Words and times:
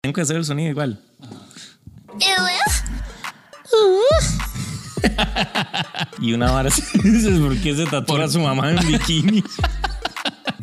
Tengo 0.00 0.14
que 0.14 0.20
hacer 0.20 0.36
el 0.36 0.44
sonido 0.44 0.70
igual. 0.70 1.02
y 6.20 6.32
una 6.32 6.52
vara 6.52 6.70
dices, 7.02 7.40
¿por 7.40 7.56
qué 7.58 7.74
se 7.74 7.84
tatúa 7.84 8.24
a 8.24 8.28
su 8.28 8.38
mamá 8.38 8.70
en 8.70 8.86
bikini? 8.86 9.42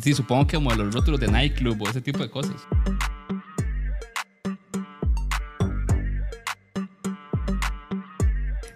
Sí, 0.00 0.14
supongo 0.14 0.46
que 0.46 0.56
como 0.56 0.72
los 0.72 0.94
rótulos 0.94 1.18
de 1.18 1.26
nightclub 1.26 1.82
o 1.82 1.88
ese 1.88 2.00
tipo 2.00 2.20
de 2.20 2.30
cosas. 2.30 2.54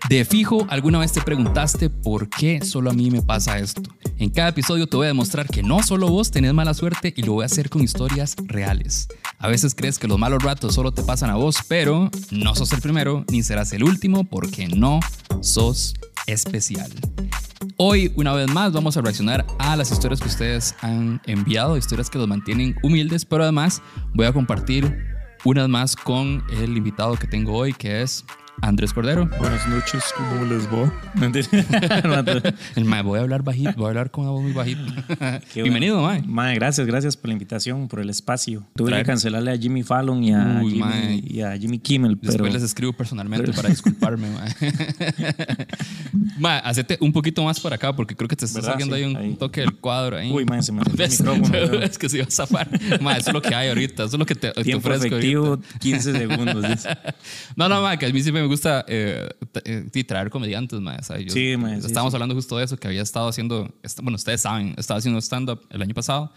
De 0.08 0.24
fijo, 0.24 0.66
alguna 0.70 0.98
vez 0.98 1.12
te 1.12 1.20
preguntaste 1.20 1.88
por 1.88 2.28
qué 2.28 2.64
solo 2.64 2.90
a 2.90 2.92
mí 2.92 3.12
me 3.12 3.22
pasa 3.22 3.60
esto. 3.60 3.82
En 4.18 4.30
cada 4.30 4.48
episodio 4.48 4.88
te 4.88 4.96
voy 4.96 5.04
a 5.04 5.08
demostrar 5.08 5.46
que 5.46 5.62
no 5.62 5.84
solo 5.84 6.08
vos 6.08 6.32
tenés 6.32 6.52
mala 6.52 6.74
suerte 6.74 7.14
y 7.16 7.22
lo 7.22 7.34
voy 7.34 7.44
a 7.44 7.46
hacer 7.46 7.70
con 7.70 7.82
historias 7.82 8.34
reales. 8.46 9.06
A 9.42 9.48
veces 9.48 9.74
crees 9.74 9.98
que 9.98 10.06
los 10.06 10.18
malos 10.18 10.42
ratos 10.42 10.74
solo 10.74 10.92
te 10.92 11.02
pasan 11.02 11.30
a 11.30 11.34
vos, 11.34 11.56
pero 11.66 12.10
no 12.30 12.54
sos 12.54 12.72
el 12.74 12.82
primero 12.82 13.24
ni 13.32 13.42
serás 13.42 13.72
el 13.72 13.84
último 13.84 14.24
porque 14.24 14.68
no 14.68 15.00
sos 15.40 15.94
especial. 16.26 16.92
Hoy, 17.78 18.12
una 18.16 18.34
vez 18.34 18.50
más, 18.50 18.74
vamos 18.74 18.98
a 18.98 19.00
reaccionar 19.00 19.46
a 19.58 19.76
las 19.76 19.92
historias 19.92 20.20
que 20.20 20.28
ustedes 20.28 20.74
han 20.82 21.22
enviado, 21.24 21.78
historias 21.78 22.10
que 22.10 22.18
los 22.18 22.28
mantienen 22.28 22.76
humildes, 22.82 23.24
pero 23.24 23.44
además 23.44 23.80
voy 24.12 24.26
a 24.26 24.32
compartir 24.34 24.94
unas 25.44 25.70
más 25.70 25.96
con 25.96 26.44
el 26.52 26.76
invitado 26.76 27.16
que 27.16 27.26
tengo 27.26 27.54
hoy, 27.54 27.72
que 27.72 28.02
es 28.02 28.26
Andrés 28.62 28.92
Cordero. 28.92 29.28
Buenas 29.38 29.66
noches, 29.68 30.02
¿cómo 30.16 30.44
les 30.44 30.66
va? 30.68 30.92
El 32.76 32.84
mae, 32.84 33.02
voy 33.02 33.18
a 33.18 33.22
hablar 33.22 33.42
bajito, 33.42 33.72
voy 33.76 33.86
a 33.86 33.88
hablar 33.88 34.10
con 34.10 34.24
una 34.24 34.32
voz 34.32 34.42
muy 34.42 34.52
bajita. 34.52 35.40
Bienvenido, 35.54 36.02
mae. 36.02 36.22
Mae, 36.22 36.54
gracias, 36.56 36.86
gracias 36.86 37.16
por 37.16 37.28
la 37.28 37.32
invitación, 37.32 37.88
por 37.88 38.00
el 38.00 38.10
espacio. 38.10 38.62
Tuve 38.76 38.90
Traer- 38.92 38.98
que 39.00 39.06
cancelarle 39.06 39.52
a 39.52 39.56
Jimmy 39.58 39.82
Fallon 39.82 40.22
y 40.22 40.34
a, 40.34 40.60
Uy, 40.62 40.72
Jimmy, 40.72 40.78
mae. 40.80 41.22
y 41.26 41.40
a 41.40 41.56
Jimmy 41.56 41.78
Kimmel, 41.78 42.18
pero 42.18 42.32
Después 42.32 42.52
les 42.52 42.62
escribo 42.62 42.92
personalmente 42.92 43.50
para 43.52 43.68
disculparme, 43.70 44.28
mae. 44.30 44.54
mae, 46.38 46.60
hacete 46.62 46.98
un 47.00 47.12
poquito 47.12 47.42
más 47.42 47.58
por 47.60 47.72
acá 47.72 47.94
porque 47.96 48.14
creo 48.14 48.28
que 48.28 48.36
te 48.36 48.44
está 48.44 48.60
¿Verdad? 48.60 48.72
saliendo 48.72 48.96
Sí, 48.96 49.02
ahí 49.02 49.10
un 49.10 49.16
ahí. 49.16 49.36
toque 49.36 49.62
del 49.62 49.74
cuadro 49.76 50.18
ahí. 50.18 50.30
Uy, 50.30 50.44
mae, 50.44 50.62
se 50.62 50.72
me 50.72 50.82
el 50.82 50.92
micrófono. 50.92 51.80
es 51.82 51.98
que 51.98 52.08
se 52.10 52.18
iba 52.18 52.26
a 52.26 52.30
zafar. 52.30 52.68
Mae, 53.00 53.18
eso 53.18 53.30
es 53.30 53.34
lo 53.34 53.40
que 53.42 53.54
hay 53.54 53.68
ahorita, 53.68 54.04
eso 54.04 54.16
es 54.16 54.18
lo 54.18 54.26
que 54.26 54.34
te, 54.34 54.52
te 54.52 54.62
tiempo 54.64 54.86
ofrezco 54.88 55.06
efectivo, 55.06 55.46
ahorita. 55.46 55.78
15 55.78 56.12
segundos. 56.12 56.64
No, 57.56 57.68
no, 57.68 57.80
mae, 57.82 57.98
que 57.98 58.06
a 58.06 58.12
mí 58.12 58.22
siempre 58.22 58.42
me 58.42 58.49
gusta 58.50 58.84
eh, 58.88 59.28
eh, 59.64 60.04
traer 60.04 60.30
comediantes, 60.30 60.80
yo- 60.80 61.32
Sí, 61.32 61.54
sí, 61.56 61.86
Estábamos 61.86 62.12
sí. 62.12 62.16
hablando 62.16 62.34
justo 62.34 62.58
de 62.58 62.64
eso, 62.64 62.76
que 62.76 62.88
había 62.88 63.02
estado 63.02 63.28
haciendo, 63.28 63.72
bueno, 64.02 64.16
ustedes 64.16 64.42
saben, 64.42 64.74
estaba 64.76 64.98
haciendo 64.98 65.18
stand-up 65.20 65.60
el 65.70 65.80
año 65.82 65.94
pasado 65.94 66.32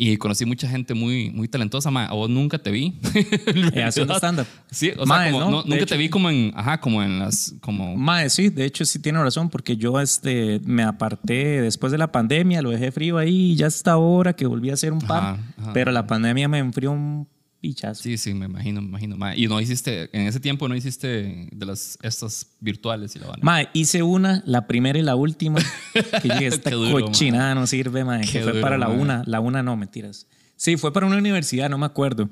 y 0.00 0.16
conocí 0.16 0.44
mucha 0.46 0.68
gente 0.68 0.94
muy, 0.94 1.28
muy 1.30 1.48
talentosa, 1.48 1.90
mae. 1.90 2.06
A 2.06 2.12
vos 2.12 2.30
nunca 2.30 2.56
te 2.58 2.70
vi. 2.70 2.94
Eh, 3.74 3.82
haciendo 3.82 4.14
stand-up. 4.14 4.46
Sí, 4.70 4.92
o 4.96 5.04
sea, 5.04 5.24
como, 5.32 5.40
¿no? 5.40 5.50
no- 5.50 5.62
nunca 5.64 5.74
hecho- 5.76 5.86
te 5.86 5.96
vi 5.96 6.08
como 6.08 6.30
en, 6.30 6.52
ajá, 6.54 6.80
como 6.80 7.02
en 7.02 7.18
las, 7.18 7.54
como... 7.60 7.96
Mae, 7.96 8.30
sí, 8.30 8.48
de 8.48 8.64
hecho 8.64 8.84
sí 8.84 9.00
tiene 9.00 9.20
razón, 9.22 9.50
porque 9.50 9.76
yo 9.76 10.00
este, 10.00 10.60
me 10.64 10.84
aparté 10.84 11.60
después 11.62 11.90
de 11.90 11.98
la 11.98 12.12
pandemia, 12.12 12.62
lo 12.62 12.70
dejé 12.70 12.92
frío 12.92 13.18
ahí, 13.18 13.52
y 13.52 13.56
ya 13.56 13.66
hasta 13.66 13.90
ahora 13.92 14.34
que 14.34 14.46
volví 14.46 14.70
a 14.70 14.74
hacer 14.74 14.92
un 14.92 15.00
par, 15.00 15.22
Ajá, 15.34 15.38
ajá. 15.58 15.72
pero 15.72 15.90
la 15.90 16.06
pandemia 16.06 16.46
me 16.48 16.58
enfrió 16.58 16.92
un 16.92 17.26
pichazo. 17.60 18.02
Sí, 18.02 18.16
sí, 18.18 18.34
me 18.34 18.46
imagino, 18.46 18.80
me 18.80 18.88
imagino. 18.88 19.16
Y 19.36 19.46
no 19.46 19.60
hiciste, 19.60 20.08
en 20.12 20.26
ese 20.26 20.40
tiempo 20.40 20.68
no 20.68 20.76
hiciste 20.76 21.48
de 21.50 21.66
las, 21.66 21.98
estas 22.02 22.46
virtuales 22.60 23.14
y 23.16 23.18
la 23.18 23.26
van 23.28 23.40
Mae, 23.42 23.68
hice 23.72 24.02
una, 24.02 24.42
la 24.46 24.66
primera 24.66 24.98
y 24.98 25.02
la 25.02 25.16
última, 25.16 25.60
que 25.92 26.28
llegué, 26.28 26.46
esta 26.48 26.70
duro, 26.70 27.06
cochinada 27.06 27.54
no 27.54 27.66
sirve, 27.66 28.04
mae, 28.04 28.22
Qué 28.22 28.32
que 28.32 28.42
fue 28.42 28.52
duro, 28.52 28.62
para 28.62 28.78
la 28.78 28.88
una, 28.88 29.22
la 29.26 29.40
una 29.40 29.62
no, 29.62 29.76
mentiras. 29.76 30.26
Sí, 30.56 30.76
fue 30.76 30.92
para 30.92 31.06
una 31.06 31.16
universidad, 31.16 31.70
no 31.70 31.78
me 31.78 31.86
acuerdo, 31.86 32.28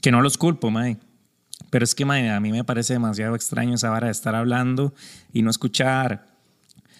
que 0.00 0.10
no 0.10 0.20
los 0.20 0.38
culpo, 0.38 0.70
mae. 0.70 0.98
Pero 1.70 1.84
es 1.84 1.94
que, 1.94 2.04
mae, 2.04 2.30
a 2.30 2.40
mí 2.40 2.52
me 2.52 2.64
parece 2.64 2.92
demasiado 2.92 3.34
extraño 3.34 3.74
esa 3.74 3.90
vara 3.90 4.06
de 4.06 4.12
estar 4.12 4.34
hablando 4.34 4.94
y 5.32 5.42
no 5.42 5.50
escuchar 5.50 6.26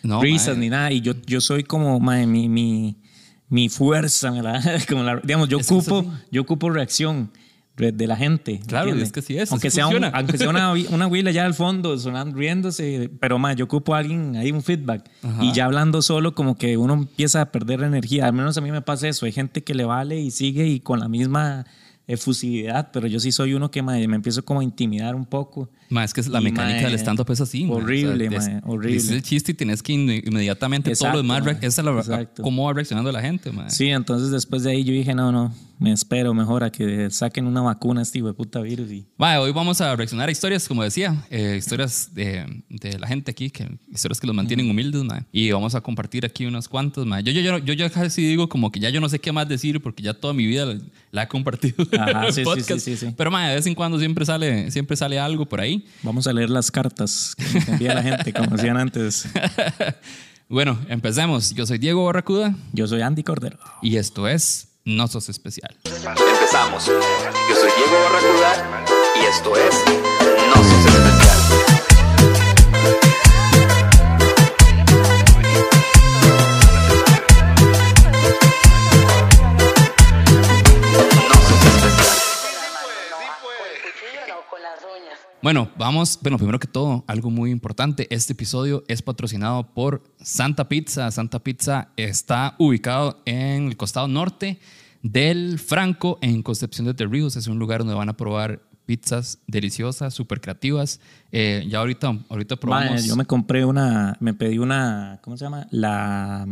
No, 0.02 0.20
risas 0.20 0.56
ni 0.56 0.68
nada. 0.68 0.92
Y 0.92 1.00
yo, 1.00 1.14
yo 1.26 1.40
soy 1.40 1.62
como, 1.62 2.00
mae, 2.00 2.26
mi, 2.26 2.48
mi, 2.48 2.96
mi 3.48 3.68
fuerza, 3.68 4.32
como 4.88 5.02
la- 5.02 5.20
digamos, 5.22 5.48
yo 5.48 5.58
ocupo, 5.58 6.04
yo 6.30 6.42
ocupo 6.42 6.70
reacción 6.70 7.30
de, 7.76 8.06
la 8.06 8.16
gente. 8.16 8.60
Claro, 8.66 8.86
¿entiende? 8.88 9.04
es 9.04 9.12
que 9.12 9.20
sí 9.22 9.36
es, 9.38 9.52
Aunque 9.52 9.70
sea, 9.70 9.86
un- 9.86 10.02
aunque 10.04 10.38
sea 10.38 10.48
una, 10.48 10.72
una 10.90 11.06
huila 11.06 11.30
allá 11.30 11.44
al 11.44 11.54
fondo, 11.54 11.98
sonando, 11.98 12.36
riéndose, 12.38 13.10
pero 13.20 13.38
mae, 13.38 13.54
yo 13.54 13.66
ocupo 13.66 13.94
a 13.94 13.98
alguien 13.98 14.34
ahí, 14.36 14.50
un 14.50 14.62
feedback. 14.62 15.08
Ajá. 15.22 15.44
Y 15.44 15.52
ya 15.52 15.66
hablando 15.66 16.00
solo, 16.00 16.34
como 16.34 16.56
que 16.56 16.76
uno 16.78 16.94
empieza 16.94 17.42
a 17.42 17.52
perder 17.52 17.82
energía. 17.82 18.26
Al 18.26 18.32
menos 18.32 18.56
a 18.56 18.62
mí 18.62 18.70
me 18.72 18.80
pasa 18.80 19.08
eso. 19.08 19.26
Hay 19.26 19.32
gente 19.32 19.62
que 19.62 19.74
le 19.74 19.84
vale 19.84 20.18
y 20.18 20.30
sigue 20.30 20.66
y 20.66 20.80
con 20.80 21.00
la 21.00 21.08
misma 21.08 21.66
efusividad, 22.08 22.90
pero 22.92 23.06
yo 23.06 23.18
sí 23.20 23.32
soy 23.32 23.54
uno 23.54 23.70
que 23.70 23.82
mae, 23.82 24.06
me 24.08 24.16
empiezo 24.16 24.44
como 24.44 24.60
a 24.60 24.64
intimidar 24.64 25.14
un 25.14 25.26
poco. 25.26 25.68
Ma, 25.90 26.04
es 26.04 26.14
que 26.14 26.22
la 26.22 26.40
Y, 26.40 26.44
mecánica 26.44 26.82
mae, 26.82 26.90
del 26.90 26.94
stand-up 26.98 27.30
es 27.30 27.40
así. 27.40 27.66
horrible, 27.70 28.28
des- 28.28 28.48
mae, 28.48 28.60
horrible. 28.64 28.94
Dices 28.94 29.10
el 29.10 29.22
chiste 29.22 29.52
y 29.52 29.54
tienes 29.54 29.82
que 29.82 29.92
in- 29.92 30.10
inmediatamente 30.24 30.90
todo 30.90 30.92
Exacto, 31.10 31.16
lo 31.16 31.22
demás. 31.22 31.58
Esa 31.62 31.80
es 31.82 32.08
la, 32.08 32.26
cómo 32.42 32.64
va 32.64 32.72
reaccionando 32.72 33.10
la 33.12 33.20
gente. 33.20 33.50
Sí, 33.68 33.88
entonces 33.88 34.30
después 34.30 34.62
de 34.62 34.70
ahí 34.70 34.84
yo 34.84 34.92
dije, 34.92 35.14
no, 35.14 35.32
no, 35.32 35.52
me 35.78 35.92
espero 35.92 36.32
mejor 36.34 36.64
a 36.64 36.70
que 36.70 37.10
saquen 37.10 37.46
una 37.46 37.60
vacuna 37.60 38.00
a 38.00 38.02
este 38.02 38.22
puta 38.32 38.60
virus. 38.60 38.90
Y... 38.90 39.06
Ma, 39.16 39.38
hoy 39.40 39.52
vamos 39.52 39.80
a 39.80 39.94
reaccionar 39.94 40.28
a 40.28 40.32
historias, 40.32 40.66
como 40.66 40.82
decía, 40.82 41.24
eh, 41.30 41.56
historias 41.58 42.14
de, 42.14 42.62
de 42.68 42.98
la 42.98 43.06
gente 43.06 43.30
aquí, 43.30 43.50
que, 43.50 43.68
historias 43.92 44.20
que 44.20 44.26
los 44.26 44.34
mantienen 44.34 44.70
humildes. 44.70 44.96
Y 45.32 45.50
vamos 45.50 45.74
a 45.74 45.80
compartir 45.80 46.24
aquí 46.24 46.46
unas 46.46 46.68
cuantas. 46.68 47.04
ma. 47.04 47.20
Yo, 47.20 47.32
yo, 47.32 47.40
yo, 47.40 47.58
yo 47.58 47.74
ya 47.74 47.90
casi 47.90 48.22
digo 48.22 48.48
como 48.48 48.72
que 48.72 48.80
ya 48.80 48.88
yo 48.90 49.00
no 49.00 49.08
sé 49.08 49.18
qué 49.18 49.32
más 49.32 49.48
decir 49.48 49.82
porque 49.82 50.02
ya 50.02 50.14
toda 50.14 50.32
mi 50.32 50.46
vida 50.46 50.64
la, 50.64 50.78
la 51.10 51.22
he 51.24 51.28
compartido 51.28 51.86
Ajá, 51.98 52.26
en 52.26 52.32
sí, 52.32 52.40
sí, 52.40 52.44
podcast. 52.44 52.80
sí, 52.80 52.96
sí. 52.96 53.14
Pero 53.16 53.30
de 53.30 53.54
vez 53.54 53.66
en 53.66 53.74
cuando 53.74 53.98
siempre 53.98 54.24
sale, 54.24 54.70
siempre 54.70 54.96
sale 54.96 55.18
algo 55.18 55.46
por 55.46 55.60
ahí. 55.60 55.84
Vamos 56.02 56.26
a 56.26 56.32
leer 56.32 56.50
las 56.50 56.70
cartas 56.70 57.34
que 57.36 57.44
nos 57.44 57.68
envía 57.68 57.94
la 57.94 58.02
gente, 58.02 58.32
como 58.32 58.56
decían 58.56 58.76
antes. 58.76 59.28
Bueno, 60.48 60.78
empecemos. 60.88 61.52
Yo 61.54 61.66
soy 61.66 61.78
Diego 61.78 62.04
Barracuda 62.04 62.54
Yo 62.72 62.86
soy 62.86 63.00
Andy 63.00 63.24
Cordero. 63.24 63.58
y 63.82 63.96
esto 63.96 64.28
es 64.28 64.75
No 64.86 65.08
Sos 65.08 65.28
Especial. 65.28 65.76
Empezamos. 65.84 66.86
Yo 66.86 67.56
soy 67.56 67.70
Diego 67.76 68.00
Barracuda 68.04 68.84
y 69.20 69.26
esto 69.26 69.56
es 69.56 69.74
No 70.48 70.54
Sos 70.54 70.86
Especial. 70.86 71.15
Bueno, 85.42 85.70
vamos, 85.78 86.18
bueno, 86.22 86.38
primero 86.38 86.58
que 86.58 86.66
todo, 86.66 87.04
algo 87.06 87.30
muy 87.30 87.50
importante, 87.50 88.06
este 88.10 88.32
episodio 88.32 88.84
es 88.88 89.02
patrocinado 89.02 89.74
por 89.74 90.02
Santa 90.20 90.68
Pizza. 90.68 91.10
Santa 91.10 91.40
Pizza 91.40 91.88
está 91.96 92.56
ubicado 92.58 93.20
en 93.26 93.66
el 93.66 93.76
costado 93.76 94.08
norte 94.08 94.58
del 95.02 95.58
Franco, 95.58 96.18
en 96.22 96.42
Concepción 96.42 96.86
de 96.86 96.94
Tres 96.94 97.10
Ríos. 97.10 97.36
Es 97.36 97.46
un 97.46 97.58
lugar 97.58 97.80
donde 97.80 97.94
van 97.94 98.08
a 98.08 98.16
probar 98.16 98.62
pizzas 98.86 99.38
deliciosas, 99.46 100.14
súper 100.14 100.40
creativas. 100.40 101.00
Eh, 101.32 101.66
ya 101.68 101.80
ahorita, 101.80 102.18
ahorita 102.28 102.56
probamos 102.56 103.04
yo 103.04 103.14
me 103.14 103.26
compré 103.26 103.64
una, 103.64 104.16
me 104.20 104.32
pedí 104.32 104.58
una, 104.58 105.20
¿cómo 105.22 105.36
se 105.36 105.44
llama? 105.44 105.66
La 105.70 106.46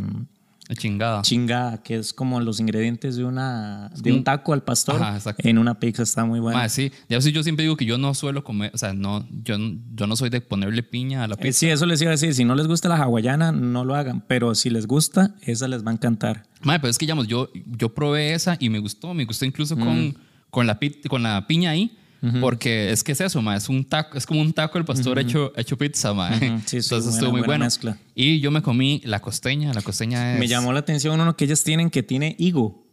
la 0.67 0.75
chingada. 0.75 1.21
chingada, 1.21 1.83
que 1.83 1.95
es 1.97 2.11
como 2.13 2.39
los 2.41 2.59
ingredientes 2.59 3.15
de 3.15 3.23
una 3.23 3.91
de 3.95 4.11
un 4.11 4.23
taco 4.23 4.51
al 4.53 4.63
pastor 4.63 5.01
Ajá, 5.01 5.35
en 5.39 5.57
una 5.57 5.79
pizza, 5.79 6.03
está 6.03 6.25
muy 6.25 6.39
buena. 6.39 6.59
Ma, 6.59 6.69
sí, 6.69 6.91
ya 7.07 7.21
sí, 7.21 7.31
yo 7.31 7.43
siempre 7.43 7.63
digo 7.63 7.77
que 7.77 7.85
yo 7.85 7.97
no 7.97 8.13
suelo 8.15 8.43
comer, 8.43 8.71
o 8.73 8.77
sea, 8.77 8.93
no, 8.93 9.27
yo, 9.43 9.57
yo 9.93 10.07
no 10.07 10.15
soy 10.15 10.29
de 10.29 10.41
ponerle 10.41 10.81
piña 10.83 11.23
a 11.23 11.27
la 11.27 11.35
Eh, 11.35 11.37
pizza. 11.39 11.59
sí, 11.59 11.69
eso 11.69 11.85
les 11.85 12.01
iba 12.01 12.09
a 12.09 12.13
decir, 12.13 12.33
si 12.33 12.45
no 12.45 12.55
les 12.55 12.67
gusta 12.67 12.89
la 12.89 12.97
hawaiana, 12.97 13.51
no 13.51 13.85
lo 13.85 13.93
hagan, 13.95 14.21
pero 14.27 14.55
si 14.55 14.69
les 14.69 14.87
gusta, 14.87 15.35
esa 15.41 15.67
les 15.67 15.85
va 15.85 15.91
a 15.91 15.93
encantar. 15.93 16.43
Madre, 16.61 16.79
pero 16.79 16.89
es 16.91 16.97
que, 16.97 17.05
digamos, 17.05 17.27
yo, 17.27 17.49
yo 17.77 17.93
probé 17.93 18.33
esa 18.33 18.57
y 18.59 18.69
me 18.69 18.79
gustó. 18.79 19.13
Me 19.13 19.25
gustó 19.25 19.45
incluso 19.45 19.75
Mm. 19.75 19.79
con, 19.79 20.17
con, 20.49 20.65
la, 20.67 20.79
con 21.07 21.21
la 21.21 21.45
piña 21.45 21.69
ahí. 21.71 21.95
Porque 22.41 22.91
es 22.91 23.03
que 23.03 23.11
es 23.11 23.21
eso, 23.21 23.41
ma, 23.41 23.55
es 23.55 23.69
un 23.69 23.83
taco, 23.85 24.17
es 24.17 24.25
como 24.25 24.41
un 24.41 24.53
taco 24.53 24.77
del 24.77 24.85
pastor 24.85 25.19
hecho, 25.19 25.51
hecho 25.55 25.77
pizza, 25.77 26.13
ma. 26.13 26.29
Sí, 26.39 26.39
sí, 26.39 26.77
Entonces 26.77 26.89
buena- 26.89 27.09
estuvo 27.15 27.31
muy 27.31 27.41
bueno. 27.41 27.65
mezcla. 27.65 27.97
Y 28.15 28.39
yo 28.39 28.51
me 28.51 28.61
comí 28.61 29.01
la 29.05 29.21
costeña, 29.21 29.73
la 29.73 29.81
costeña 29.81 30.33
es... 30.33 30.39
Me 30.39 30.47
llamó 30.47 30.73
la 30.73 30.79
atención 30.79 31.19
uno 31.19 31.35
que 31.35 31.45
ellas 31.45 31.63
tienen 31.63 31.89
que 31.89 32.03
tiene 32.03 32.35
higo. 32.39 32.83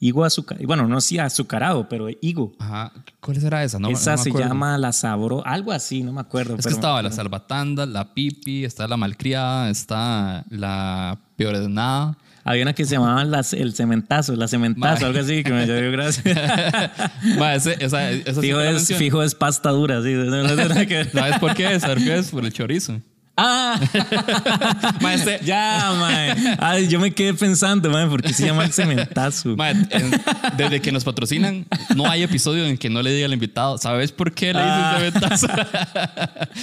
Higo 0.00 0.24
azucarado. 0.24 0.66
Bueno, 0.66 0.88
no 0.88 1.00
sí 1.00 1.18
azucarado, 1.20 1.88
pero 1.88 2.08
higo. 2.20 2.54
Ajá, 2.58 2.92
¿cuál 3.20 3.40
será 3.40 3.62
esa? 3.62 3.78
No, 3.78 3.88
Esa 3.88 4.16
no 4.16 4.24
me 4.24 4.30
se 4.32 4.36
llama 4.38 4.76
la 4.76 4.90
sabro, 4.92 5.46
algo 5.46 5.70
así, 5.70 6.02
no 6.02 6.12
me 6.12 6.20
acuerdo. 6.20 6.54
Es 6.54 6.58
que 6.58 6.62
pero- 6.64 6.74
estaba 6.74 7.02
la 7.02 7.12
salvatanda, 7.12 7.86
la 7.86 8.12
pipi, 8.12 8.64
está 8.64 8.88
la 8.88 8.96
malcriada, 8.96 9.70
está 9.70 10.44
la 10.50 11.20
peor 11.36 11.56
de 11.56 11.68
nada. 11.68 12.18
Había 12.44 12.62
una 12.62 12.72
que 12.72 12.84
se 12.84 12.96
llamaba 12.96 13.24
las- 13.24 13.52
el 13.52 13.72
cementazo, 13.74 14.34
la 14.34 14.48
cementazo, 14.48 15.06
algo 15.06 15.20
así, 15.20 15.44
que 15.44 15.52
me 15.52 15.64
dio 15.64 15.92
gracia. 15.92 16.90
Ma, 17.38 17.54
ese- 17.54 17.76
esa, 17.78 18.08
fijo, 18.40 18.60
es, 18.60 18.94
fijo 18.96 19.22
es 19.22 19.34
pasta 19.34 19.70
dura, 19.70 20.02
sí. 20.02 20.12
no-. 20.12 20.48
¿Sabes 20.48 20.68
por 20.68 20.86
qué? 20.86 21.04
¿Sabes 21.10 21.38
por 21.38 21.98
qué 21.98 22.16
es? 22.18 22.30
Por 22.30 22.44
el 22.44 22.52
chorizo. 22.52 23.00
Ah, 23.34 23.80
Ma, 25.00 25.14
este- 25.14 25.40
ya, 25.42 25.92
mae. 25.98 26.56
Ay, 26.58 26.86
yo 26.88 27.00
me 27.00 27.10
quedé 27.12 27.32
pensando, 27.32 27.88
mae, 27.90 28.06
porque 28.06 28.32
se 28.34 28.44
llama 28.46 28.64
el 28.64 28.72
cementazo. 28.72 29.56
Ma, 29.56 29.70
en- 29.70 29.88
desde 30.58 30.80
que 30.82 30.92
nos 30.92 31.02
patrocinan, 31.02 31.64
no 31.96 32.06
hay 32.08 32.22
episodio 32.22 32.66
en 32.66 32.76
que 32.76 32.90
no 32.90 33.00
le 33.00 33.10
diga 33.12 33.24
al 33.26 33.32
invitado, 33.32 33.78
¿sabes 33.78 34.12
por 34.12 34.32
qué 34.34 34.52
le 34.52 34.60
dices 34.60 34.74
Ah. 34.74 34.98
de 34.98 35.10
ventaza? 35.10 35.68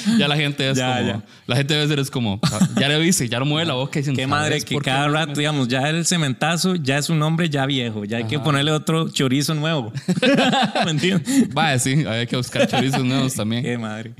ya 0.20 0.28
la 0.28 0.36
gente 0.36 0.70
es 0.70 0.78
Ya, 0.78 0.98
como, 0.98 1.08
ya. 1.08 1.22
la 1.48 1.56
gente 1.56 1.74
debe 1.74 1.88
ser 1.88 2.00
es 2.00 2.12
como, 2.12 2.40
ya 2.80 2.88
le 2.88 3.00
dice, 3.00 3.28
ya 3.28 3.40
no 3.40 3.46
mueve 3.46 3.66
la 3.66 3.74
boca 3.74 3.98
y 3.98 4.02
dicen, 4.04 4.16
Qué 4.16 4.28
madre 4.28 4.50
"¿Sabes 4.60 4.66
que 4.66 4.76
qué 4.76 4.82
cada 4.82 5.08
rato, 5.08 5.32
me-?" 5.32 5.38
digamos, 5.40 5.68
ya 5.70 5.90
el 5.90 6.06
cementazo 6.06 6.76
ya 6.76 7.00
es 7.00 7.10
un 7.10 7.18
nombre 7.18 7.50
ya 7.50 7.66
viejo, 7.66 8.06
ya 8.06 8.18
hay 8.18 8.26
que 8.26 8.38
ponerle 8.40 8.72
otro 8.72 9.10
chorizo 9.10 9.56
nuevo. 9.56 9.92
¿Me 10.86 10.92
entiendes? 10.92 11.50
Va, 11.58 11.78
sí, 11.80 12.06
hay 12.06 12.28
que 12.28 12.36
buscar 12.36 12.68
chorizos 12.68 13.04
nuevos 13.04 13.34
también. 13.34 13.64
Qué 13.64 13.76
madre. 13.78 14.14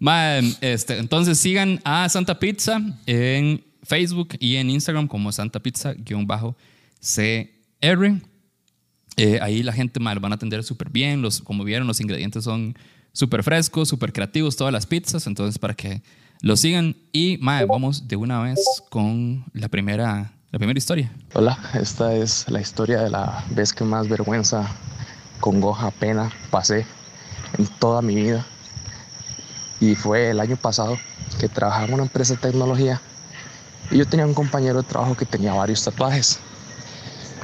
Ma, 0.00 0.38
este, 0.62 0.96
entonces 0.98 1.38
sigan 1.38 1.78
a 1.84 2.08
Santa 2.08 2.38
Pizza 2.38 2.80
en 3.04 3.62
Facebook 3.82 4.30
y 4.40 4.56
en 4.56 4.70
Instagram 4.70 5.06
como 5.06 5.30
Santa 5.30 5.60
Pizza-CR. 5.60 6.64
Eh, 9.16 9.38
ahí 9.42 9.62
la 9.62 9.74
gente 9.74 10.00
ma, 10.00 10.14
lo 10.14 10.20
van 10.20 10.32
a 10.32 10.36
atender 10.36 10.64
súper 10.64 10.88
bien. 10.88 11.20
Los, 11.20 11.42
como 11.42 11.64
vieron, 11.64 11.86
los 11.86 12.00
ingredientes 12.00 12.44
son 12.44 12.74
súper 13.12 13.42
frescos, 13.42 13.90
súper 13.90 14.14
creativos, 14.14 14.56
todas 14.56 14.72
las 14.72 14.86
pizzas. 14.86 15.26
Entonces, 15.26 15.58
para 15.58 15.74
que 15.74 16.02
lo 16.40 16.56
sigan. 16.56 16.96
Y 17.12 17.36
ma, 17.42 17.62
vamos 17.66 18.08
de 18.08 18.16
una 18.16 18.40
vez 18.40 18.58
con 18.88 19.44
la 19.52 19.68
primera, 19.68 20.32
la 20.50 20.58
primera 20.58 20.78
historia. 20.78 21.12
Hola, 21.34 21.58
esta 21.74 22.14
es 22.14 22.48
la 22.48 22.62
historia 22.62 23.02
de 23.02 23.10
la 23.10 23.44
vez 23.50 23.74
que 23.74 23.84
más 23.84 24.08
vergüenza, 24.08 24.66
congoja, 25.40 25.90
pena 25.90 26.32
pasé 26.50 26.86
en 27.58 27.66
toda 27.78 28.00
mi 28.00 28.14
vida. 28.14 28.46
Y 29.80 29.94
fue 29.94 30.30
el 30.30 30.40
año 30.40 30.56
pasado 30.56 30.98
que 31.38 31.48
trabajaba 31.48 31.86
en 31.86 31.94
una 31.94 32.02
empresa 32.02 32.34
de 32.34 32.40
tecnología 32.40 33.00
y 33.90 33.96
yo 33.96 34.06
tenía 34.06 34.26
un 34.26 34.34
compañero 34.34 34.82
de 34.82 34.88
trabajo 34.88 35.16
que 35.16 35.24
tenía 35.24 35.54
varios 35.54 35.82
tatuajes. 35.82 36.38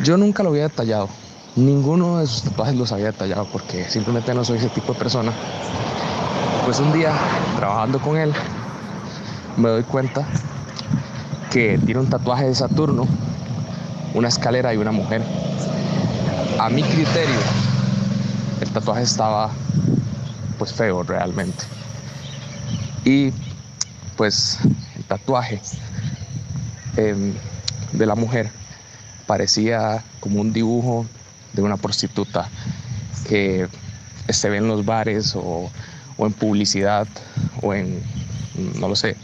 Yo 0.04 0.16
nunca 0.16 0.42
lo 0.42 0.50
había 0.50 0.64
detallado, 0.64 1.08
ninguno 1.56 2.18
de 2.18 2.26
sus 2.26 2.42
tatuajes 2.42 2.76
los 2.76 2.92
había 2.92 3.06
detallado 3.06 3.46
porque 3.50 3.88
simplemente 3.88 4.34
no 4.34 4.44
soy 4.44 4.58
ese 4.58 4.68
tipo 4.68 4.92
de 4.92 4.98
persona. 4.98 5.32
Pues 6.64 6.78
un 6.78 6.92
día, 6.92 7.12
trabajando 7.56 7.98
con 8.00 8.18
él, 8.18 8.32
me 9.56 9.70
doy 9.70 9.82
cuenta 9.84 10.26
que 11.50 11.78
tiene 11.84 12.00
un 12.00 12.10
tatuaje 12.10 12.44
de 12.44 12.54
Saturno, 12.54 13.06
una 14.14 14.28
escalera 14.28 14.74
y 14.74 14.76
una 14.76 14.92
mujer. 14.92 15.22
A 16.60 16.68
mi 16.68 16.82
criterio, 16.82 17.40
el 18.60 18.68
tatuaje 18.70 19.02
estaba 19.02 19.50
pues 20.58 20.72
feo 20.72 21.02
realmente. 21.02 21.64
Y 23.06 23.32
pues 24.16 24.58
el 24.96 25.04
tatuaje 25.04 25.60
em, 26.96 27.32
de 27.92 28.04
la 28.06 28.16
mujer 28.16 28.50
parecía 29.28 30.02
como 30.18 30.40
un 30.40 30.52
dibujo 30.52 31.06
de 31.52 31.62
una 31.62 31.76
prostituta 31.76 32.48
que 33.28 33.68
se 34.28 34.50
ve 34.50 34.56
en 34.58 34.66
los 34.66 34.84
bares 34.84 35.36
o, 35.36 35.70
o 36.16 36.26
en 36.26 36.32
publicidad 36.32 37.06
o 37.62 37.74
en, 37.74 38.02
no 38.80 38.88
lo 38.88 38.96
sé, 38.96 39.16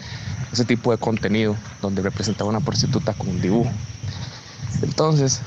ese 0.52 0.64
tipo 0.64 0.93
de 0.93 0.99
contenido 0.99 1.56
donde 1.81 2.02
representaba 2.02 2.50
una 2.50 2.61
prostituta 2.61 3.14
con 3.14 3.31
un 3.31 3.40
dibujo. 3.40 3.70
Entonces, 4.82 5.40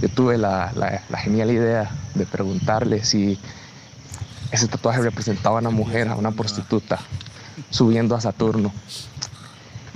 yo 0.00 0.08
tuve 0.10 0.38
la- 0.38 0.72
la 1.08 1.18
genial 1.18 1.50
idea 1.50 1.90
de 2.14 2.24
preguntarle 2.24 3.04
si 3.04 3.36
ese 4.52 4.68
tatuaje 4.68 5.00
representaba 5.00 5.56
a 5.56 5.60
una 5.60 5.70
mujer, 5.70 6.08
a 6.08 6.14
una 6.14 6.30
prostituta, 6.30 7.00
subiendo 7.70 8.14
a 8.14 8.20
Saturno. 8.20 8.70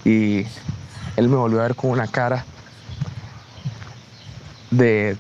Y 0.05 0.47
él 1.17 1.29
me 1.29 1.37
volvió 1.37 1.61
a 1.61 1.65
ver 1.65 1.77
con 1.77 1.91
una 1.91 2.07
cara 2.07 2.45
de 4.71 5.17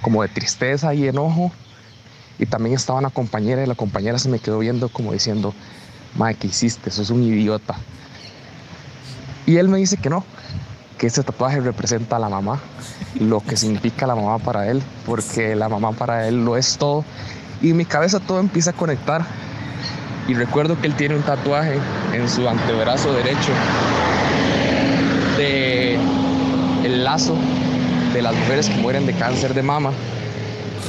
como 0.00 0.22
de 0.22 0.28
tristeza 0.28 0.94
y 0.94 1.08
enojo. 1.08 1.50
Y 2.38 2.46
también 2.46 2.76
estaba 2.76 3.00
una 3.00 3.10
compañera 3.10 3.64
y 3.64 3.66
la 3.66 3.74
compañera 3.74 4.18
se 4.18 4.28
me 4.28 4.38
quedó 4.38 4.60
viendo 4.60 4.88
como 4.88 5.12
diciendo, 5.12 5.52
Mae, 6.16 6.36
¿qué 6.36 6.46
hiciste? 6.46 6.92
Sos 6.92 7.10
un 7.10 7.24
idiota. 7.24 7.74
Y 9.46 9.56
él 9.56 9.68
me 9.68 9.78
dice 9.78 9.96
que 9.96 10.10
no, 10.10 10.24
que 10.98 11.08
ese 11.08 11.24
tatuaje 11.24 11.60
representa 11.60 12.16
a 12.16 12.18
la 12.20 12.28
mamá, 12.28 12.60
lo 13.18 13.40
que 13.40 13.56
significa 13.56 14.06
la 14.06 14.14
mamá 14.14 14.38
para 14.38 14.68
él, 14.68 14.82
porque 15.06 15.56
la 15.56 15.68
mamá 15.68 15.92
para 15.92 16.28
él 16.28 16.44
lo 16.44 16.56
es 16.56 16.76
todo. 16.78 17.04
Y 17.60 17.72
mi 17.72 17.84
cabeza 17.84 18.20
todo 18.20 18.40
empieza 18.40 18.70
a 18.70 18.72
conectar. 18.72 19.24
Y 20.28 20.34
recuerdo 20.34 20.78
que 20.80 20.86
él 20.86 20.94
tiene 20.94 21.16
un 21.16 21.22
tatuaje 21.22 21.78
en 22.12 22.28
su 22.28 22.48
antebrazo 22.48 23.12
derecho 23.14 23.52
de 25.38 25.98
el 26.84 27.04
lazo 27.04 27.34
de 28.12 28.22
las 28.22 28.34
mujeres 28.34 28.68
que 28.68 28.76
mueren 28.76 29.06
de 29.06 29.14
cáncer 29.14 29.54
de 29.54 29.62
mama. 29.62 29.90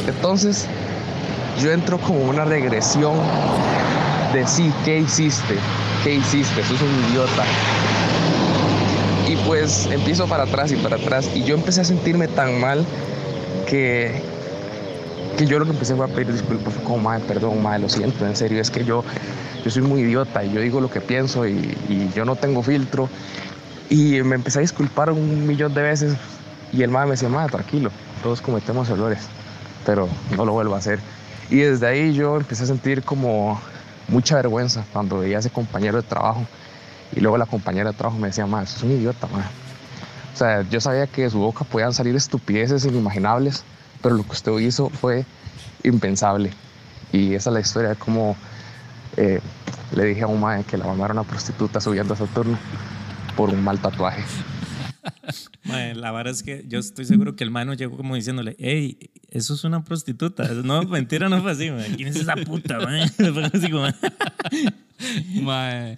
Entonces, 0.07 0.67
yo 1.61 1.71
entro 1.71 1.97
como 1.99 2.19
una 2.21 2.45
regresión 2.45 3.15
de 4.33 4.45
sí, 4.47 4.71
¿qué 4.85 4.99
hiciste? 4.99 5.55
¿Qué 6.03 6.15
hiciste? 6.15 6.63
Sos 6.63 6.81
un 6.81 7.09
idiota. 7.09 7.43
Y 9.27 9.35
pues 9.47 9.87
empiezo 9.91 10.27
para 10.27 10.43
atrás 10.43 10.71
y 10.71 10.75
para 10.75 10.95
atrás. 10.95 11.29
Y 11.33 11.43
yo 11.43 11.55
empecé 11.55 11.81
a 11.81 11.85
sentirme 11.85 12.27
tan 12.27 12.59
mal 12.59 12.85
que, 13.67 14.21
que 15.39 15.45
yo 15.45 15.57
lo 15.57 15.63
que 15.63 15.71
empecé 15.71 15.95
fue 15.95 16.03
a 16.03 16.09
pedir 16.09 16.33
disculpas. 16.33 16.73
Fue 16.73 16.83
como, 16.83 16.97
madre, 16.97 17.23
perdón, 17.25 17.63
madre, 17.63 17.79
lo 17.79 17.87
siento, 17.87 18.27
en 18.27 18.35
serio. 18.35 18.59
Es 18.59 18.69
que 18.69 18.83
yo, 18.83 19.05
yo 19.63 19.71
soy 19.71 19.81
muy 19.81 20.01
idiota 20.01 20.43
y 20.43 20.51
yo 20.51 20.59
digo 20.59 20.81
lo 20.81 20.91
que 20.91 20.99
pienso 20.99 21.47
y, 21.47 21.77
y 21.87 22.11
yo 22.13 22.25
no 22.25 22.35
tengo 22.35 22.61
filtro. 22.61 23.07
Y 23.89 24.21
me 24.21 24.35
empecé 24.35 24.59
a 24.59 24.61
disculpar 24.61 25.11
un 25.11 25.47
millón 25.47 25.73
de 25.73 25.81
veces. 25.81 26.17
Y 26.73 26.83
el 26.83 26.89
madre 26.89 27.05
me 27.07 27.11
decía, 27.11 27.29
madre, 27.29 27.51
tranquilo, 27.51 27.89
todos 28.21 28.41
cometemos 28.41 28.89
errores, 28.89 29.27
pero 29.85 30.09
no 30.35 30.43
lo 30.43 30.51
vuelvo 30.51 30.75
a 30.75 30.79
hacer. 30.79 30.99
Y 31.49 31.59
desde 31.59 31.87
ahí 31.87 32.13
yo 32.13 32.35
empecé 32.35 32.65
a 32.65 32.67
sentir 32.67 33.03
como 33.03 33.61
mucha 34.09 34.35
vergüenza 34.35 34.83
cuando 34.91 35.19
veía 35.19 35.37
a 35.37 35.39
ese 35.39 35.49
compañero 35.49 36.01
de 36.01 36.03
trabajo. 36.03 36.45
Y 37.15 37.21
luego 37.21 37.37
la 37.37 37.45
compañera 37.45 37.91
de 37.91 37.97
trabajo 37.97 38.19
me 38.19 38.27
decía, 38.27 38.45
madre, 38.45 38.65
es 38.65 38.83
un 38.83 38.91
idiota, 38.91 39.25
madre. 39.27 39.47
O 40.33 40.37
sea, 40.37 40.63
yo 40.69 40.81
sabía 40.81 41.07
que 41.07 41.21
de 41.21 41.29
su 41.29 41.39
boca 41.39 41.63
podían 41.63 41.93
salir 41.93 42.13
estupideces 42.17 42.83
inimaginables, 42.83 43.63
pero 44.01 44.15
lo 44.15 44.23
que 44.23 44.31
usted 44.31 44.57
hizo 44.59 44.89
fue 44.89 45.25
impensable. 45.83 46.51
Y 47.11 47.33
esa 47.33 47.49
es 47.49 47.53
la 47.53 47.59
historia 47.59 47.89
de 47.89 47.95
cómo 47.95 48.35
eh, 49.17 49.39
le 49.91 50.05
dije 50.05 50.23
a 50.23 50.27
un 50.27 50.39
madre 50.39 50.63
que 50.63 50.77
la 50.77 50.85
mamá 50.85 51.05
era 51.05 51.13
una 51.13 51.23
prostituta 51.23 51.81
subiendo 51.81 52.13
a 52.13 52.17
Saturno 52.17 52.57
por 53.35 53.49
un 53.49 53.63
mal 53.63 53.79
tatuaje. 53.79 54.23
Mae, 55.63 55.95
la 55.95 56.11
verdad 56.11 56.33
es 56.33 56.43
que 56.43 56.65
yo 56.67 56.79
estoy 56.79 57.05
seguro 57.05 57.35
que 57.35 57.43
el 57.43 57.51
mano 57.51 57.73
llegó 57.73 57.97
como 57.97 58.15
diciéndole, 58.15 58.55
hey, 58.59 58.97
eso 59.29 59.53
es 59.53 59.63
una 59.63 59.83
prostituta. 59.83 60.47
No, 60.63 60.83
mentira, 60.83 61.29
no 61.29 61.41
fue 61.41 61.51
así, 61.51 61.69
mae. 61.71 61.95
¿Quién 61.95 62.07
es 62.09 62.15
esa 62.15 62.35
puta? 62.35 62.79
Fue 63.17 63.45
así 63.45 63.69
como, 63.69 63.85
Mae, 65.41 65.95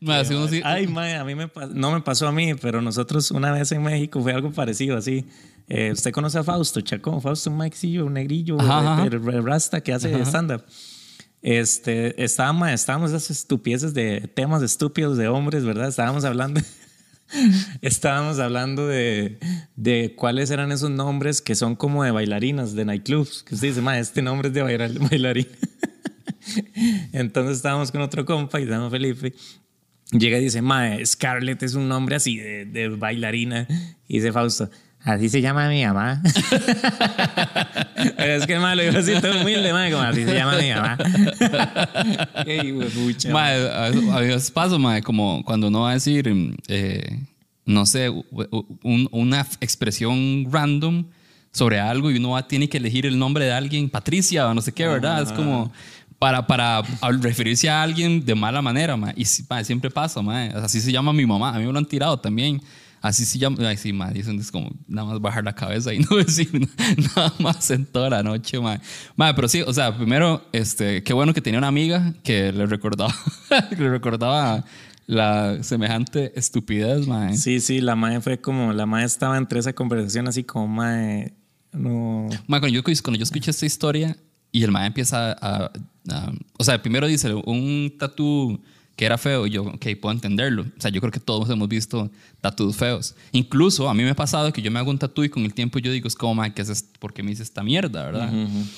mae, 0.00 0.24
si 0.24 0.34
uno 0.34 0.48
sí- 0.48 0.62
Ay, 0.64 0.86
mae, 0.86 1.16
a 1.16 1.24
mí 1.24 1.34
me 1.34 1.50
no 1.74 1.92
me 1.92 2.00
pasó 2.00 2.26
a 2.26 2.32
mí, 2.32 2.54
pero 2.54 2.80
nosotros 2.80 3.30
una 3.32 3.52
vez 3.52 3.70
en 3.72 3.82
México 3.82 4.20
fue 4.22 4.32
algo 4.32 4.50
parecido 4.50 4.96
así. 4.96 5.26
Eh, 5.68 5.90
¿Usted 5.92 6.10
conoce 6.10 6.38
a 6.38 6.42
Fausto 6.44 6.80
Chacón? 6.80 7.20
Fausto, 7.20 7.50
un 7.50 7.58
maxillo, 7.58 8.06
un 8.06 8.14
negrillo, 8.14 8.58
Ajá, 8.60 8.94
ajá. 8.94 9.06
el, 9.06 9.14
el 9.14 9.44
rasta 9.44 9.82
que 9.82 9.92
hace 9.92 10.10
stand-up. 10.24 10.62
Este, 11.42 12.22
estábamos, 12.22 12.68
estábamos 12.70 13.10
esas 13.10 13.30
estupideces 13.30 13.94
de 13.94 14.22
temas 14.34 14.62
estúpidos 14.62 15.16
de 15.16 15.28
hombres, 15.28 15.64
¿verdad? 15.64 15.88
Estábamos 15.88 16.24
hablando... 16.24 16.60
Estábamos 17.82 18.38
hablando 18.38 18.86
de, 18.86 19.38
de 19.76 20.14
cuáles 20.16 20.50
eran 20.50 20.72
esos 20.72 20.90
nombres 20.90 21.40
que 21.40 21.54
son 21.54 21.76
como 21.76 22.04
de 22.04 22.10
bailarinas, 22.10 22.74
de 22.74 22.84
nightclubs. 22.84 23.42
Que 23.42 23.54
usted 23.54 23.68
dice, 23.68 23.82
ma, 23.82 23.98
este 23.98 24.22
nombre 24.22 24.48
es 24.48 24.54
de 24.54 24.62
bailar- 24.62 24.98
bailarina. 25.10 25.48
Entonces 27.12 27.56
estábamos 27.58 27.92
con 27.92 28.00
otro 28.00 28.24
compa 28.24 28.60
y 28.60 28.64
se 28.64 28.70
llama 28.70 28.90
Felipe. 28.90 29.34
Llega 30.12 30.38
y 30.38 30.42
dice, 30.44 30.60
ma, 30.62 30.96
Scarlett 31.04 31.62
es 31.62 31.74
un 31.74 31.88
nombre 31.88 32.16
así 32.16 32.36
de, 32.36 32.64
de 32.64 32.88
bailarina. 32.88 33.66
Y 34.08 34.16
dice 34.16 34.32
Fausto, 34.32 34.68
así 35.04 35.28
se 35.28 35.40
llama 35.40 35.68
mi 35.68 35.84
mamá. 35.84 36.22
Es 38.16 38.46
que 38.46 38.58
ma, 38.58 38.74
lo 38.74 38.82
dijo 38.82 38.98
así 38.98 39.12
todo 39.20 39.40
humilde, 39.42 39.72
ma, 39.72 39.90
como 39.90 40.02
así 40.02 40.24
se 40.24 40.34
llama 40.34 40.56
mi 40.58 40.70
mamá. 40.70 40.98
Qué 42.44 42.56
hijo 42.64 42.78
de 42.80 42.86
pucha, 42.86 43.28
ma. 43.28 43.34
Mae, 43.40 43.68
a 44.12 44.20
veces- 44.20 44.50
pasa, 44.50 44.78
mae, 44.78 45.02
como 45.02 45.42
cuando 45.44 45.68
uno 45.68 45.82
va 45.82 45.90
a 45.90 45.94
decir, 45.94 46.30
eh, 46.68 47.18
no 47.66 47.86
sé, 47.86 48.08
un- 48.10 49.08
una 49.10 49.46
expresión 49.60 50.46
random 50.50 51.04
sobre 51.52 51.80
algo 51.80 52.10
y 52.10 52.16
uno 52.16 52.30
va, 52.30 52.46
tiene 52.46 52.68
que 52.68 52.78
elegir 52.78 53.06
el 53.06 53.18
nombre 53.18 53.44
de 53.44 53.52
alguien, 53.52 53.88
Patricia 53.90 54.48
o 54.48 54.54
no 54.54 54.62
sé 54.62 54.72
qué, 54.72 54.86
¿verdad? 54.86 55.22
Es 55.22 55.32
como 55.32 55.72
para, 56.18 56.46
para 56.46 56.82
referirse 57.20 57.68
a 57.68 57.82
alguien 57.82 58.24
de 58.24 58.34
mala 58.34 58.62
manera, 58.62 58.96
mae. 58.96 59.14
Y 59.16 59.24
mae, 59.48 59.64
siempre 59.64 59.90
pasa, 59.90 60.22
mae. 60.22 60.50
Así 60.54 60.80
se 60.80 60.92
llama 60.92 61.12
mi 61.12 61.26
mamá. 61.26 61.50
A 61.54 61.58
mí 61.58 61.66
me 61.66 61.72
lo 61.72 61.78
han 61.78 61.86
tirado 61.86 62.18
también. 62.18 62.62
Así 63.00 63.24
se 63.24 63.38
llama. 63.38 63.56
Ay, 63.68 63.76
sí, 63.76 63.92
ma, 63.92 64.10
dicen 64.10 64.38
es 64.38 64.50
como 64.50 64.70
nada 64.86 65.08
más 65.08 65.20
bajar 65.20 65.42
la 65.44 65.54
cabeza 65.54 65.92
y 65.94 65.98
no 66.10 66.16
decir 66.16 66.50
nada 67.16 67.32
más 67.38 67.70
en 67.70 67.86
toda 67.86 68.10
la 68.10 68.22
noche, 68.22 68.60
ma. 68.60 68.80
Ma, 69.16 69.34
pero 69.34 69.48
sí, 69.48 69.62
o 69.62 69.72
sea, 69.72 69.96
primero, 69.96 70.44
este, 70.52 71.02
qué 71.02 71.12
bueno 71.12 71.32
que 71.32 71.40
tenía 71.40 71.58
una 71.58 71.68
amiga 71.68 72.12
que 72.22 72.52
le 72.52 72.66
recordaba, 72.66 73.14
que 73.70 73.76
le 73.82 73.90
recordaba 73.90 74.64
la 75.06 75.62
semejante 75.62 76.32
estupidez, 76.38 77.06
ma. 77.06 77.32
Sí, 77.34 77.60
sí, 77.60 77.80
la 77.80 77.96
madre 77.96 78.20
fue 78.20 78.38
como, 78.40 78.72
la 78.72 78.86
madre 78.86 79.06
estaba 79.06 79.36
entre 79.38 79.60
esa 79.60 79.72
conversación 79.72 80.28
así 80.28 80.44
como, 80.44 80.68
madre, 80.68 81.32
no. 81.72 82.28
Ma, 82.46 82.60
cuando 82.60 82.68
yo, 82.68 82.82
cuando 82.82 83.16
yo 83.18 83.24
escuché 83.24 83.50
esta 83.50 83.64
historia 83.66 84.16
y 84.52 84.62
el 84.64 84.70
ma 84.72 84.84
empieza 84.86 85.32
a, 85.32 85.70
a- 86.10 86.32
O 86.58 86.64
sea, 86.64 86.82
primero 86.82 87.06
dice 87.06 87.32
un 87.32 87.92
tatú 87.98 88.60
que 89.00 89.06
era 89.06 89.16
feo 89.16 89.46
y 89.46 89.50
yo, 89.50 89.62
ok, 89.62 89.86
puedo 89.98 90.12
entenderlo. 90.12 90.60
O 90.60 90.78
sea, 90.78 90.90
yo 90.90 91.00
creo 91.00 91.10
que 91.10 91.20
todos 91.20 91.48
hemos 91.48 91.66
visto 91.70 92.10
tatuos 92.42 92.76
feos. 92.76 93.14
Incluso 93.32 93.88
a 93.88 93.94
mí 93.94 94.02
me 94.02 94.10
ha 94.10 94.14
pasado 94.14 94.52
que 94.52 94.60
yo 94.60 94.70
me 94.70 94.78
hago 94.78 94.90
un 94.90 94.98
tatu 94.98 95.24
y 95.24 95.30
con 95.30 95.42
el 95.42 95.54
tiempo 95.54 95.78
yo 95.78 95.90
digo, 95.90 96.06
es 96.06 96.14
como, 96.14 96.34
ma, 96.34 96.52
¿qué 96.52 96.60
es 96.60 96.68
esto? 96.68 96.90
¿por 96.98 97.14
qué 97.14 97.22
me 97.22 97.30
hice 97.30 97.42
esta 97.42 97.62
mierda, 97.62 98.04
verdad? 98.04 98.30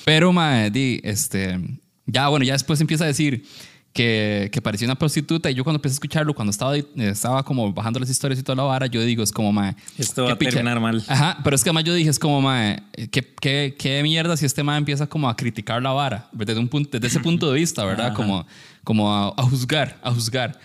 Pero, 0.04 0.32
ma, 0.32 0.70
di, 0.70 1.00
este. 1.02 1.58
Ya, 2.06 2.28
bueno, 2.28 2.44
ya 2.44 2.52
después 2.52 2.80
empieza 2.80 3.02
a 3.02 3.08
decir 3.08 3.44
que, 3.92 4.48
que 4.52 4.62
parecía 4.62 4.86
una 4.86 4.94
prostituta 4.94 5.50
y 5.50 5.54
yo 5.54 5.64
cuando 5.64 5.76
empecé 5.76 5.94
a 5.94 5.96
escucharlo, 5.96 6.34
cuando 6.34 6.50
estaba, 6.50 6.76
estaba 6.76 7.42
como 7.42 7.72
bajando 7.72 8.00
las 8.00 8.08
historias 8.08 8.40
y 8.40 8.42
toda 8.42 8.56
la 8.56 8.62
vara, 8.62 8.86
yo 8.86 9.02
digo, 9.02 9.22
es 9.22 9.32
como, 9.32 9.52
ma, 9.52 9.76
Esto 9.98 10.24
va 10.24 10.32
a 10.32 10.38
terminar 10.38 10.80
mal. 10.80 11.04
Ajá, 11.08 11.38
pero 11.44 11.54
es 11.54 11.62
que 11.62 11.70
además 11.70 11.84
yo 11.84 11.94
dije, 11.94 12.10
es 12.10 12.18
como, 12.18 12.40
mae, 12.40 12.82
¿qué, 13.10 13.34
qué, 13.40 13.74
qué 13.78 14.02
mierda 14.02 14.36
si 14.36 14.46
este 14.46 14.62
mae 14.62 14.78
empieza 14.78 15.06
como 15.06 15.28
a 15.28 15.36
criticar 15.36 15.82
la 15.82 15.92
vara, 15.92 16.28
desde, 16.32 16.58
un 16.58 16.68
punto, 16.68 16.90
desde 16.92 17.06
ese 17.06 17.20
punto 17.20 17.50
de 17.50 17.58
vista, 17.58 17.84
¿verdad? 17.84 18.14
Como, 18.22 18.46
como 18.84 19.12
a, 19.12 19.28
a 19.36 19.42
juzgar, 19.42 19.98
a 20.02 20.10
juzgar. 20.12 20.58